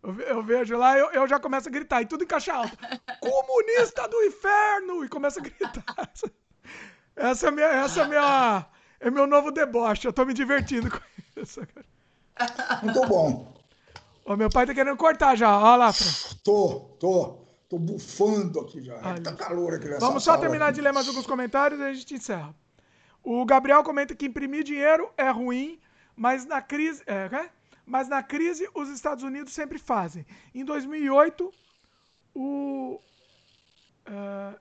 [0.04, 2.76] Eu, eu vejo lá, eu, eu já começo a gritar, e tudo em caixa alta.
[3.20, 5.06] Comunista do inferno!
[5.06, 6.12] E começa a gritar.
[7.22, 8.66] Essa é minha, essa é minha,
[9.00, 10.08] é meu novo deboche.
[10.08, 11.00] Eu tô me divertindo com
[11.40, 11.62] isso.
[12.82, 13.54] Muito bom.
[14.26, 15.56] Ô, meu pai tá querendo cortar já.
[15.56, 15.92] Olha lá.
[16.44, 17.42] Tô, tô.
[17.70, 19.00] Tô bufando aqui já.
[19.02, 20.76] Ai, tá calor aqui nessa Vamos só terminar aqui.
[20.76, 22.54] de ler mais alguns comentários e a gente encerra.
[23.24, 25.80] O Gabriel comenta que imprimir dinheiro é ruim,
[26.16, 27.50] mas na crise, é, é?
[27.86, 30.26] mas na crise os Estados Unidos sempre fazem.
[30.54, 31.54] Em 2008,
[32.34, 33.00] o
[34.08, 34.60] uh,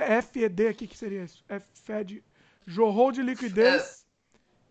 [0.00, 1.44] FED aqui que seria isso?
[1.48, 2.22] É FED
[2.66, 4.04] jorrou de liquidez.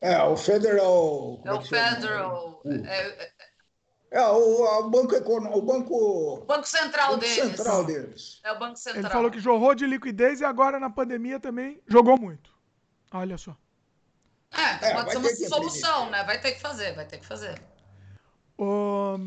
[0.01, 1.41] É, é o Federal.
[1.45, 2.61] É o Federal.
[2.85, 3.31] É,
[4.11, 5.57] é, o, o Banco Econômico.
[5.57, 5.95] O Banco,
[6.41, 7.35] o banco Central banco deles.
[7.35, 8.41] Central deles.
[8.43, 9.03] É o Banco Central.
[9.03, 12.51] Ele falou que jorrou de liquidez e agora na pandemia também jogou muito.
[13.11, 13.55] Olha só.
[14.51, 16.23] É, é pode ser uma solução, né?
[16.23, 17.59] Vai ter que fazer, vai ter que fazer.
[18.57, 19.17] O,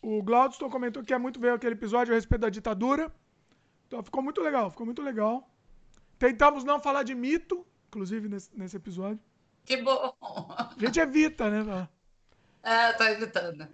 [0.00, 3.12] o Glaudston comentou que quer muito ver aquele episódio a respeito da ditadura.
[3.92, 5.46] Então ficou muito legal, ficou muito legal.
[6.18, 9.20] Tentamos não falar de mito, inclusive nesse, nesse episódio.
[9.66, 10.16] Que bom!
[10.18, 11.86] A gente evita, né?
[12.62, 13.68] É, tá evitando.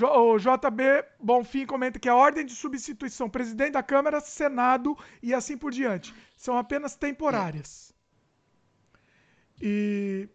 [0.00, 5.58] O JB Bonfim comenta que a ordem de substituição, presidente da Câmara, Senado e assim
[5.58, 7.92] por diante, são apenas temporárias.
[9.60, 10.28] E,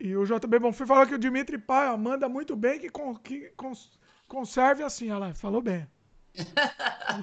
[0.00, 3.14] e o JB Bonfim falou que o Dimitri Pai ó, manda muito bem que, con,
[3.14, 3.96] que cons,
[4.26, 5.12] conserve assim.
[5.12, 5.86] Olha lá, falou bem.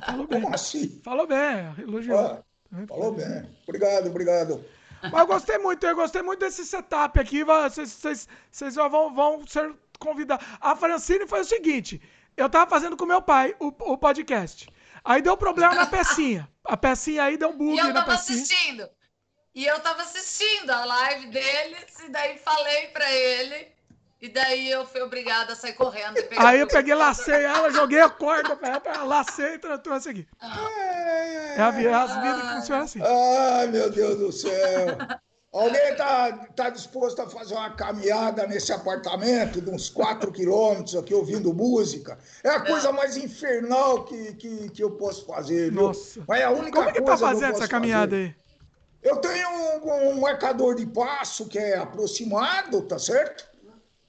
[0.06, 0.42] Falou bem.
[0.42, 1.02] Como assim?
[1.04, 2.20] Falou bem, elogiou.
[2.20, 2.44] Ah,
[2.88, 3.50] falou bem.
[3.68, 4.66] Obrigado, obrigado.
[5.02, 7.44] Mas eu gostei muito, eu gostei muito desse setup aqui.
[7.44, 10.58] Vocês, vocês vão, vão ser convidar.
[10.62, 12.02] A Francine foi o seguinte:
[12.38, 14.68] eu tava fazendo com meu pai o, o podcast.
[15.04, 16.50] Aí deu problema na pecinha.
[16.66, 18.42] A pecinha aí deu um bug e eu na tava pecinha.
[18.42, 18.90] assistindo.
[19.54, 23.68] E eu tava assistindo a live deles, e daí falei pra ele.
[24.24, 26.16] E daí eu fui obrigada a sair correndo.
[26.38, 30.26] aí eu peguei, lacei ela, joguei a corda pra ela, lacei e trouxe aqui.
[30.42, 33.00] É, a, as vidas que funcionam assim.
[33.04, 34.98] Ai, meu Deus do céu.
[35.52, 41.14] Alguém está tá disposto a fazer uma caminhada nesse apartamento de uns 4 quilômetros aqui
[41.14, 42.18] ouvindo música?
[42.46, 45.70] É a coisa mais infernal que, que, que eu posso fazer.
[45.70, 45.82] Viu?
[45.82, 46.24] Nossa.
[46.26, 48.24] Mas é a única Como é que tá fazendo essa caminhada fazer.
[48.24, 48.36] aí?
[49.04, 53.52] Eu tenho um, um, marcador de passo que é aproximado, tá certo?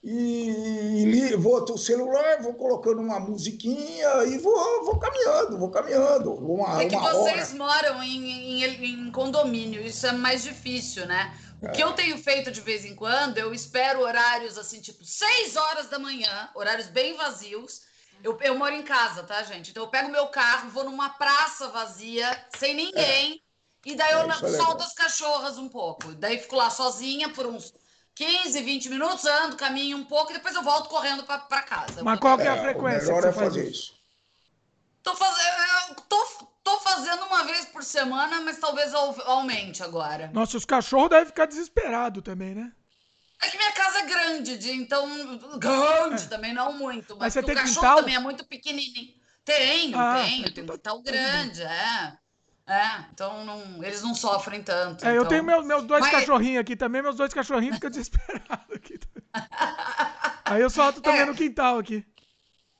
[0.07, 6.35] E, e vou o celular, vou colocando uma musiquinha e vou, vou caminhando, vou caminhando.
[6.35, 7.95] Uma, é que uma vocês hora.
[7.95, 11.35] moram em, em, em, condomínio, isso é mais difícil, né?
[11.63, 11.71] O é.
[11.71, 15.89] que eu tenho feito de vez em quando, eu espero horários assim, tipo 6 horas
[15.89, 17.81] da manhã, horários bem vazios.
[18.23, 19.71] Eu, eu moro em casa, tá, gente?
[19.71, 23.41] Então eu pego meu carro, vou numa praça vazia, sem ninguém,
[23.87, 23.91] é.
[23.91, 26.13] e daí eu é, solto as cachorras um pouco.
[26.13, 27.73] Daí fico lá sozinha por uns
[28.15, 32.03] 15, 20 minutos, ando, caminho um pouco e depois eu volto correndo para casa.
[32.03, 33.13] Mas qual que é a frequência?
[33.13, 33.95] O melhor é fazer isso.
[35.03, 36.27] Tô fazendo, tô,
[36.63, 40.31] tô fazendo uma vez por semana, mas talvez aumente agora.
[40.33, 42.73] Nossa, os cachorros devem ficar desesperados também, né?
[43.43, 45.07] É que minha casa é grande, de, então.
[45.59, 46.29] Grande é.
[46.29, 47.17] também, não muito.
[47.17, 47.97] Mas, mas você tem o cachorro quintal?
[47.99, 49.13] também é muito pequenininho.
[49.45, 50.55] Tenho, ah, tenho.
[50.55, 52.17] Tem um quintal grande, é.
[52.67, 55.05] É, então não, eles não sofrem tanto.
[55.05, 55.23] É, então...
[55.23, 56.11] eu tenho meus, meus dois Mas...
[56.11, 58.99] cachorrinhos aqui também, meus dois cachorrinhos ficam desesperados aqui.
[60.47, 61.27] Aí eu solto também é.
[61.27, 62.07] no quintal aqui.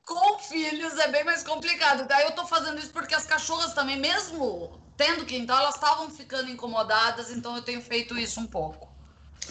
[0.03, 2.07] Com filhos é bem mais complicado.
[2.07, 6.49] Daí eu tô fazendo isso porque as cachorras também, mesmo tendo quintal, elas estavam ficando
[6.49, 8.94] incomodadas, então eu tenho feito isso um pouco.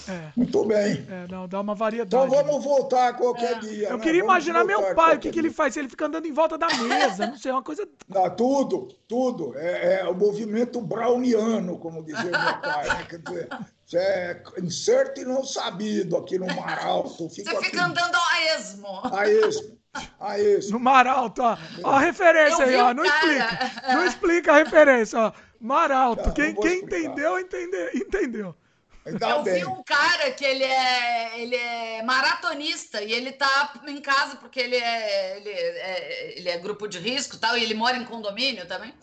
[0.09, 0.33] É.
[0.37, 1.07] Muito bem.
[1.09, 2.27] É, não, dá uma variedade.
[2.27, 3.59] Então vamos voltar a qualquer é.
[3.61, 3.89] dia.
[3.89, 4.03] Eu né?
[4.03, 5.77] queria vamos imaginar meu pai, o que, que ele faz?
[5.77, 7.87] Ele fica andando em volta da mesa, não sei, é uma coisa.
[8.09, 9.57] Não, tudo, tudo.
[9.57, 12.31] É, é o movimento browniano, como dizia meu
[12.61, 12.89] pai.
[12.89, 13.07] Né?
[13.09, 13.49] Quer dizer,
[13.87, 17.29] você é incerto e não sabido aqui no Mar Alto.
[17.29, 17.79] Você fica aqui.
[17.79, 19.01] andando a esmo.
[19.05, 19.79] A esmo.
[20.19, 20.73] A esmo.
[20.73, 21.57] No Mar Alto, ó.
[21.83, 22.93] ó a referência aí, ó.
[22.93, 23.16] Não cara.
[23.16, 23.95] explica.
[23.95, 25.33] Não explica a referência, ó.
[25.61, 26.27] Mar Alto.
[26.27, 28.57] Não, quem quem entendeu, entendeu, entendeu.
[29.05, 29.56] Eu bem.
[29.56, 34.59] vi um cara que ele é, ele é maratonista e ele tá em casa porque
[34.59, 38.66] ele é, ele é, ele é grupo de risco tal, e ele mora em condomínio
[38.66, 38.94] também.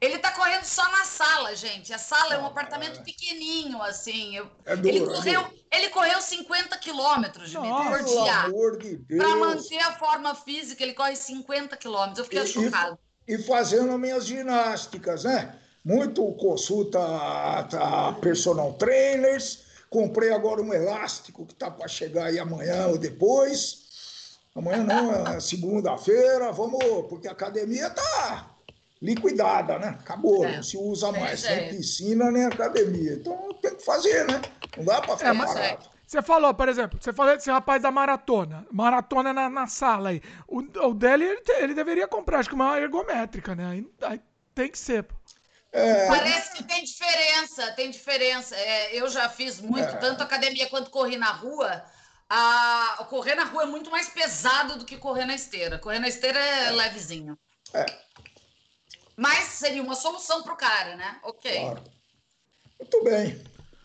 [0.00, 1.92] Ele tá correndo só na sala, gente.
[1.92, 3.02] A sala é um ah, apartamento é.
[3.02, 4.34] pequenininho, assim.
[4.34, 8.78] Eu, é duro, ele, correu, é ele correu 50 quilômetros, por dia.
[8.78, 9.22] De Deus.
[9.22, 12.18] Pra manter a forma física, ele corre 50 quilômetros.
[12.18, 12.98] Eu fiquei e, chocado.
[13.28, 15.54] E, e fazendo minhas ginásticas, né?
[15.84, 19.64] Muito consulta a, a personal trainers.
[19.88, 24.38] Comprei agora um elástico que está para chegar aí amanhã ou depois.
[24.54, 28.50] Amanhã não, é segunda-feira, vamos, porque a academia está
[29.00, 29.96] liquidada, né?
[30.00, 30.56] Acabou, é.
[30.56, 31.56] não se usa mais, é.
[31.56, 33.14] nem piscina, nem academia.
[33.14, 34.40] Então tem que fazer, né?
[34.76, 35.58] Não dá para ficar é, parado.
[35.60, 35.78] É.
[36.06, 38.66] Você falou, por exemplo, você falou desse rapaz da maratona.
[38.72, 40.20] Maratona na, na sala aí.
[40.48, 43.66] O, o dele, ele, ele, deveria comprar, acho que uma ergométrica, né?
[43.66, 44.20] Aí, aí
[44.52, 45.06] tem que ser.
[45.72, 46.06] É...
[46.08, 48.56] Parece que tem diferença, tem diferença.
[48.56, 49.96] É, eu já fiz muito, é.
[49.98, 51.84] tanto academia quanto corri na rua.
[52.28, 55.78] A, correr na rua é muito mais pesado do que correr na esteira.
[55.78, 56.70] Correr na esteira é, é.
[56.70, 57.38] levezinho.
[57.72, 57.86] É.
[59.16, 61.18] Mas seria uma solução para o cara, né?
[61.22, 61.60] Ok.
[61.60, 61.84] Claro.
[62.78, 63.44] Muito bem.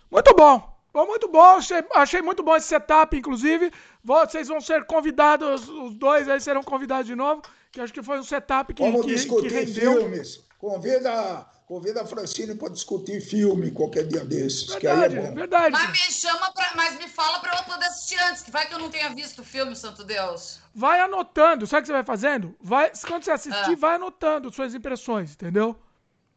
[0.10, 0.76] Muito bom.
[0.94, 1.58] Bom, muito bom.
[1.58, 3.72] Achei, achei muito bom esse setup, inclusive.
[4.04, 7.42] Vocês vão ser convidados, os dois aí serão convidados de novo.
[7.72, 9.98] Que acho que foi um setup que, Vamos que, discutir que rendeu.
[9.98, 10.42] filmes.
[10.58, 14.68] Convida Convida a Francine para discutir filme qualquer dia desses.
[14.68, 15.34] Verdade, que aí é bom.
[15.36, 15.72] verdade.
[15.72, 18.74] Mas me chama pra, mas me fala para eu poder assistir antes, que vai que
[18.76, 20.60] eu não tenha visto o filme, Santo Deus.
[20.76, 22.56] Vai anotando, sabe o que você vai fazendo?
[22.62, 23.76] Vai, quando você assistir, ah.
[23.80, 25.76] vai anotando suas impressões, entendeu?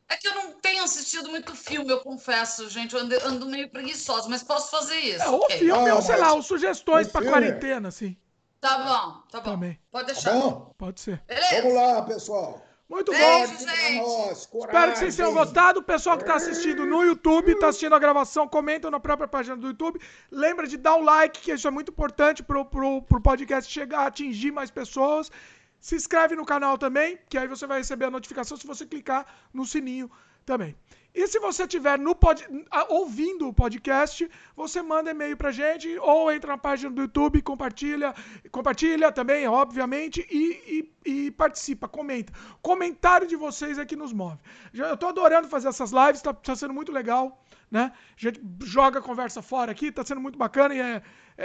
[0.09, 2.95] É que eu não tenho assistido muito filme, eu confesso, gente.
[2.95, 5.23] Eu ando, ando meio preguiçosa, mas posso fazer isso.
[5.23, 5.59] É, ou ok.
[5.59, 8.17] filme, Ah, ou sei lá, ou sugestões pra filme- quarentena, assim.
[8.59, 9.51] Tá bom, tá bom.
[9.51, 9.79] Também.
[9.93, 10.33] Pode Tá deixar.
[10.33, 10.73] bom?
[10.79, 11.23] Pode ser.
[11.29, 11.61] Beleza?
[11.61, 12.63] Vamos lá, pessoal.
[12.89, 13.19] Muito bom.
[13.19, 13.97] Beijo, Forte pra gente.
[14.01, 15.81] nós, Espero que vocês tenham gostado.
[15.81, 19.57] O pessoal que está assistindo no YouTube, está assistindo a gravação, comenta na própria página
[19.57, 20.01] do YouTube.
[20.31, 24.51] Lembra de dar o like, que isso é muito importante pro, pro podcast chegar, atingir
[24.51, 25.31] mais pessoas.
[25.79, 29.27] Se inscreve no canal também, que aí você vai receber a notificação se você clicar
[29.53, 30.11] no sininho
[30.47, 30.75] também.
[31.15, 32.47] E se você estiver pod...
[32.91, 38.15] ouvindo o podcast, você manda e-mail pra gente ou entra na página do YouTube, compartilha,
[38.51, 42.33] compartilha também, obviamente, e, e- e participa, comenta.
[42.63, 44.39] Comentário de vocês é que nos move.
[44.75, 47.93] Eu tô adorando fazer essas lives, tá, tá sendo muito legal, né?
[48.17, 51.03] A gente joga a conversa fora aqui, tá sendo muito bacana e é-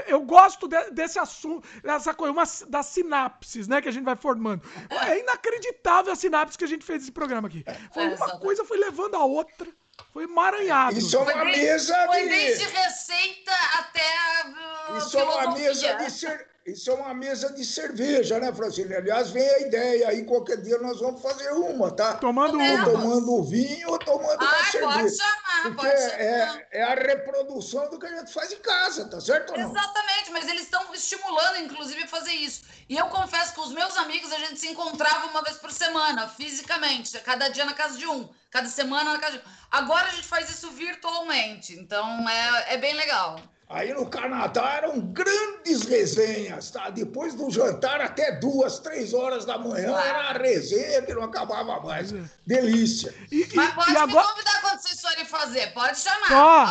[0.07, 4.15] eu gosto de- desse assunto, dessa coisa, uma, das sinapses, né, que a gente vai
[4.15, 4.61] formando.
[5.07, 7.64] É inacreditável a sinapse que a gente fez desse programa aqui.
[7.94, 9.68] Foi É, uma coisa foi levando a outra,
[10.11, 10.98] foi emaranhado.
[10.98, 12.72] Isso é uma Foi mesa Foi desde de...
[12.72, 14.91] receita até.
[14.91, 18.95] uh, Isso é uma mesa de cer- Isso é uma mesa de cerveja, né, Francine?
[18.95, 22.14] Aliás, vem a ideia aí, qualquer dia nós vamos fazer uma, tá?
[22.15, 22.85] Tomando uma.
[22.85, 24.94] Tomando vinho ou tomando uma Ai, cerveja.
[24.94, 26.22] pode chamar, Porque pode chamar.
[26.22, 29.72] é, é a reprodução do que a gente faz em casa, tá certo ou não?
[29.72, 32.64] Exatamente, mas eles estão estimulando, inclusive, a fazer isso.
[32.88, 35.72] E eu confesso que com os meus amigos a gente se encontrava uma vez por
[35.72, 39.52] semana, fisicamente, cada dia na casa de um, cada semana na casa de um.
[39.69, 43.38] Agora a gente faz isso virtualmente, então é, é bem legal.
[43.69, 46.90] Aí no Canadá eram grandes resenhas, tá?
[46.91, 51.80] Depois do jantar até duas, três horas da manhã era a resenha que não acabava
[51.80, 52.11] mais.
[52.45, 53.14] Delícia.
[53.31, 54.27] E, e- Mas pode e me agora.
[54.27, 56.31] convidar quando vocês forem fazer, pode chamar.
[56.34, 56.65] Ó,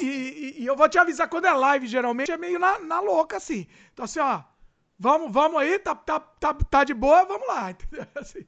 [0.00, 2.78] e, e- e- e eu vou te avisar quando é live, geralmente é meio na,
[2.78, 3.66] na louca, assim.
[3.92, 4.40] Então, assim, ó,
[4.98, 8.06] vamos, vamos aí, tá, tá, tá, tá de boa, vamos lá, entendeu?
[8.14, 8.46] Assim.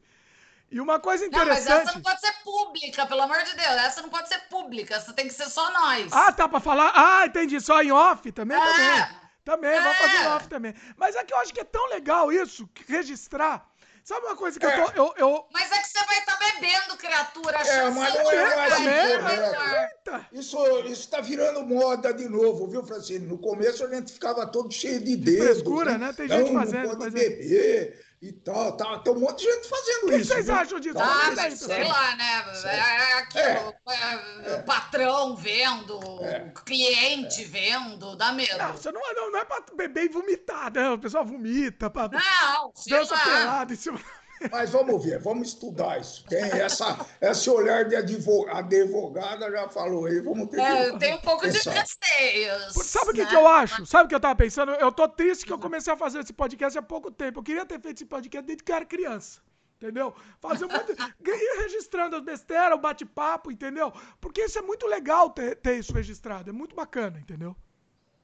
[0.70, 1.94] E uma coisa Não, mas essa interessante.
[1.94, 3.66] não pode ser pública, pelo amor de Deus.
[3.76, 6.12] Essa não pode ser pública, essa tem que ser só nós.
[6.12, 6.92] Ah, tá pra falar?
[6.94, 8.56] Ah, entendi, só em off também?
[8.56, 8.60] É.
[8.60, 9.06] Também.
[9.44, 10.02] Também, vamos É.
[10.02, 10.74] fazer em off também.
[10.96, 13.64] Mas é que eu acho que é tão legal isso, registrar.
[14.02, 14.80] Sabe uma coisa que É.
[14.80, 15.02] eu tô.
[15.02, 15.46] Eu, eu...
[15.52, 17.58] Mas é que você vai estar bebendo, criatura.
[17.58, 19.40] É, chance mas é não é outra, mais é importante.
[19.40, 19.88] melhor.
[19.90, 20.26] Eita!
[20.32, 23.26] Isso está virando moda de novo, viu, Francine?
[23.26, 25.44] No começo a gente ficava todo cheio de dedos.
[25.46, 26.12] frescura, né?
[26.12, 27.28] Tem gente não, fazendo, Não pode é.
[27.28, 28.98] beber e tal, tal.
[29.02, 30.32] Tem um monte de gente fazendo O que isso.
[30.32, 30.54] vocês viu?
[30.54, 30.94] acham disso?
[30.94, 32.44] Tá Ah, mas sei lá, né?
[32.64, 33.74] É aquilo.
[33.88, 36.50] é, O patrão vendo, É.
[36.56, 38.56] o cliente vendo, dá medo.
[38.58, 40.94] Não, você não, é- não, não é pra beber e vomitar, não.
[40.94, 43.20] O pessoal vomita, pra, Não, dança lá.
[43.24, 44.00] pelada em cima.
[44.50, 46.24] Mas vamos ver, vamos estudar isso.
[46.26, 50.88] Tem essa, esse olhar de advo- advogada já falou aí, vamos ter É, que.
[50.90, 51.72] eu tenho um pouco de pensar.
[51.72, 52.72] receios.
[52.86, 53.26] Sabe o que, né?
[53.28, 53.86] que eu acho?
[53.86, 54.72] Sabe o que eu tava pensando?
[54.72, 57.40] Eu tô triste que eu comecei a fazer esse podcast há pouco tempo.
[57.40, 59.40] Eu queria ter feito esse podcast desde que eu era criança.
[59.76, 60.14] Entendeu?
[60.40, 60.92] Fazer um monte.
[61.26, 63.92] ir registrando as besteiras, o bate-papo, entendeu?
[64.20, 66.48] Porque isso é muito legal ter, ter isso registrado.
[66.48, 67.54] É muito bacana, entendeu?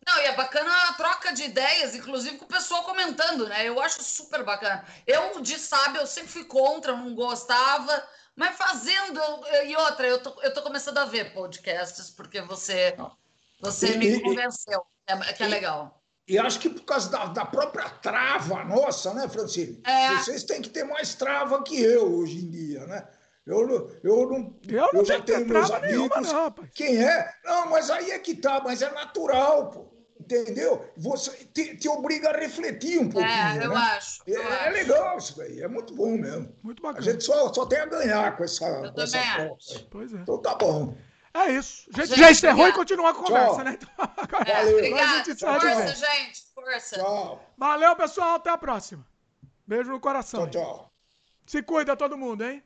[0.06, 3.66] Não, e é bacana a troca de ideias, inclusive com o pessoal comentando, né?
[3.68, 4.84] Eu acho super bacana.
[5.06, 8.02] Eu, de sábio, eu sempre fui contra, não gostava,
[8.34, 9.20] mas fazendo.
[9.20, 12.96] eu- E outra, eu tô, eu tô começando a ver podcasts, porque você,
[13.60, 16.02] você E- me e- convenceu, é, que é legal.
[16.26, 19.80] E acho que por causa da, da própria trava nossa, né, Francine?
[19.84, 20.16] É.
[20.16, 23.06] Vocês têm que ter mais trava que eu hoje em dia, né?
[23.44, 24.60] Eu, não- eu não.
[24.68, 26.32] Eu não já tenho meus trava nenhuma, amigos.
[26.32, 26.70] não, rapaz.
[26.74, 27.34] Quem é?
[27.44, 29.91] Não, mas aí é que tá, mas é natural, pô.
[30.22, 30.84] Entendeu?
[30.96, 33.32] Você te, te obriga a refletir um pouquinho.
[33.32, 33.76] É, eu né?
[33.76, 34.22] acho.
[34.26, 34.72] É, eu é acho.
[34.72, 36.54] legal isso daí, é muito bom mesmo.
[36.62, 37.10] Muito A bacana.
[37.12, 39.86] gente só, só tem a ganhar com essa, Eu com essa acho.
[39.90, 40.18] Pois é.
[40.18, 40.96] Então tá bom.
[41.34, 41.88] É isso.
[41.94, 42.78] A gente, Gente, já encerrou e obrigada.
[42.78, 43.64] continua a conversa, Tchau.
[43.64, 43.78] né?
[43.80, 44.68] Então, agora, É, Valeu.
[44.68, 45.24] agora a obrigada.
[45.24, 46.42] gente Força, gente.
[46.54, 46.96] Força.
[46.96, 47.54] Tchau.
[47.56, 48.34] Valeu, pessoal.
[48.36, 49.06] Até a próxima.
[49.66, 50.48] Beijo no coração.
[50.48, 50.92] Tchau, tchau.
[51.46, 52.62] Se cuida todo mundo, hein?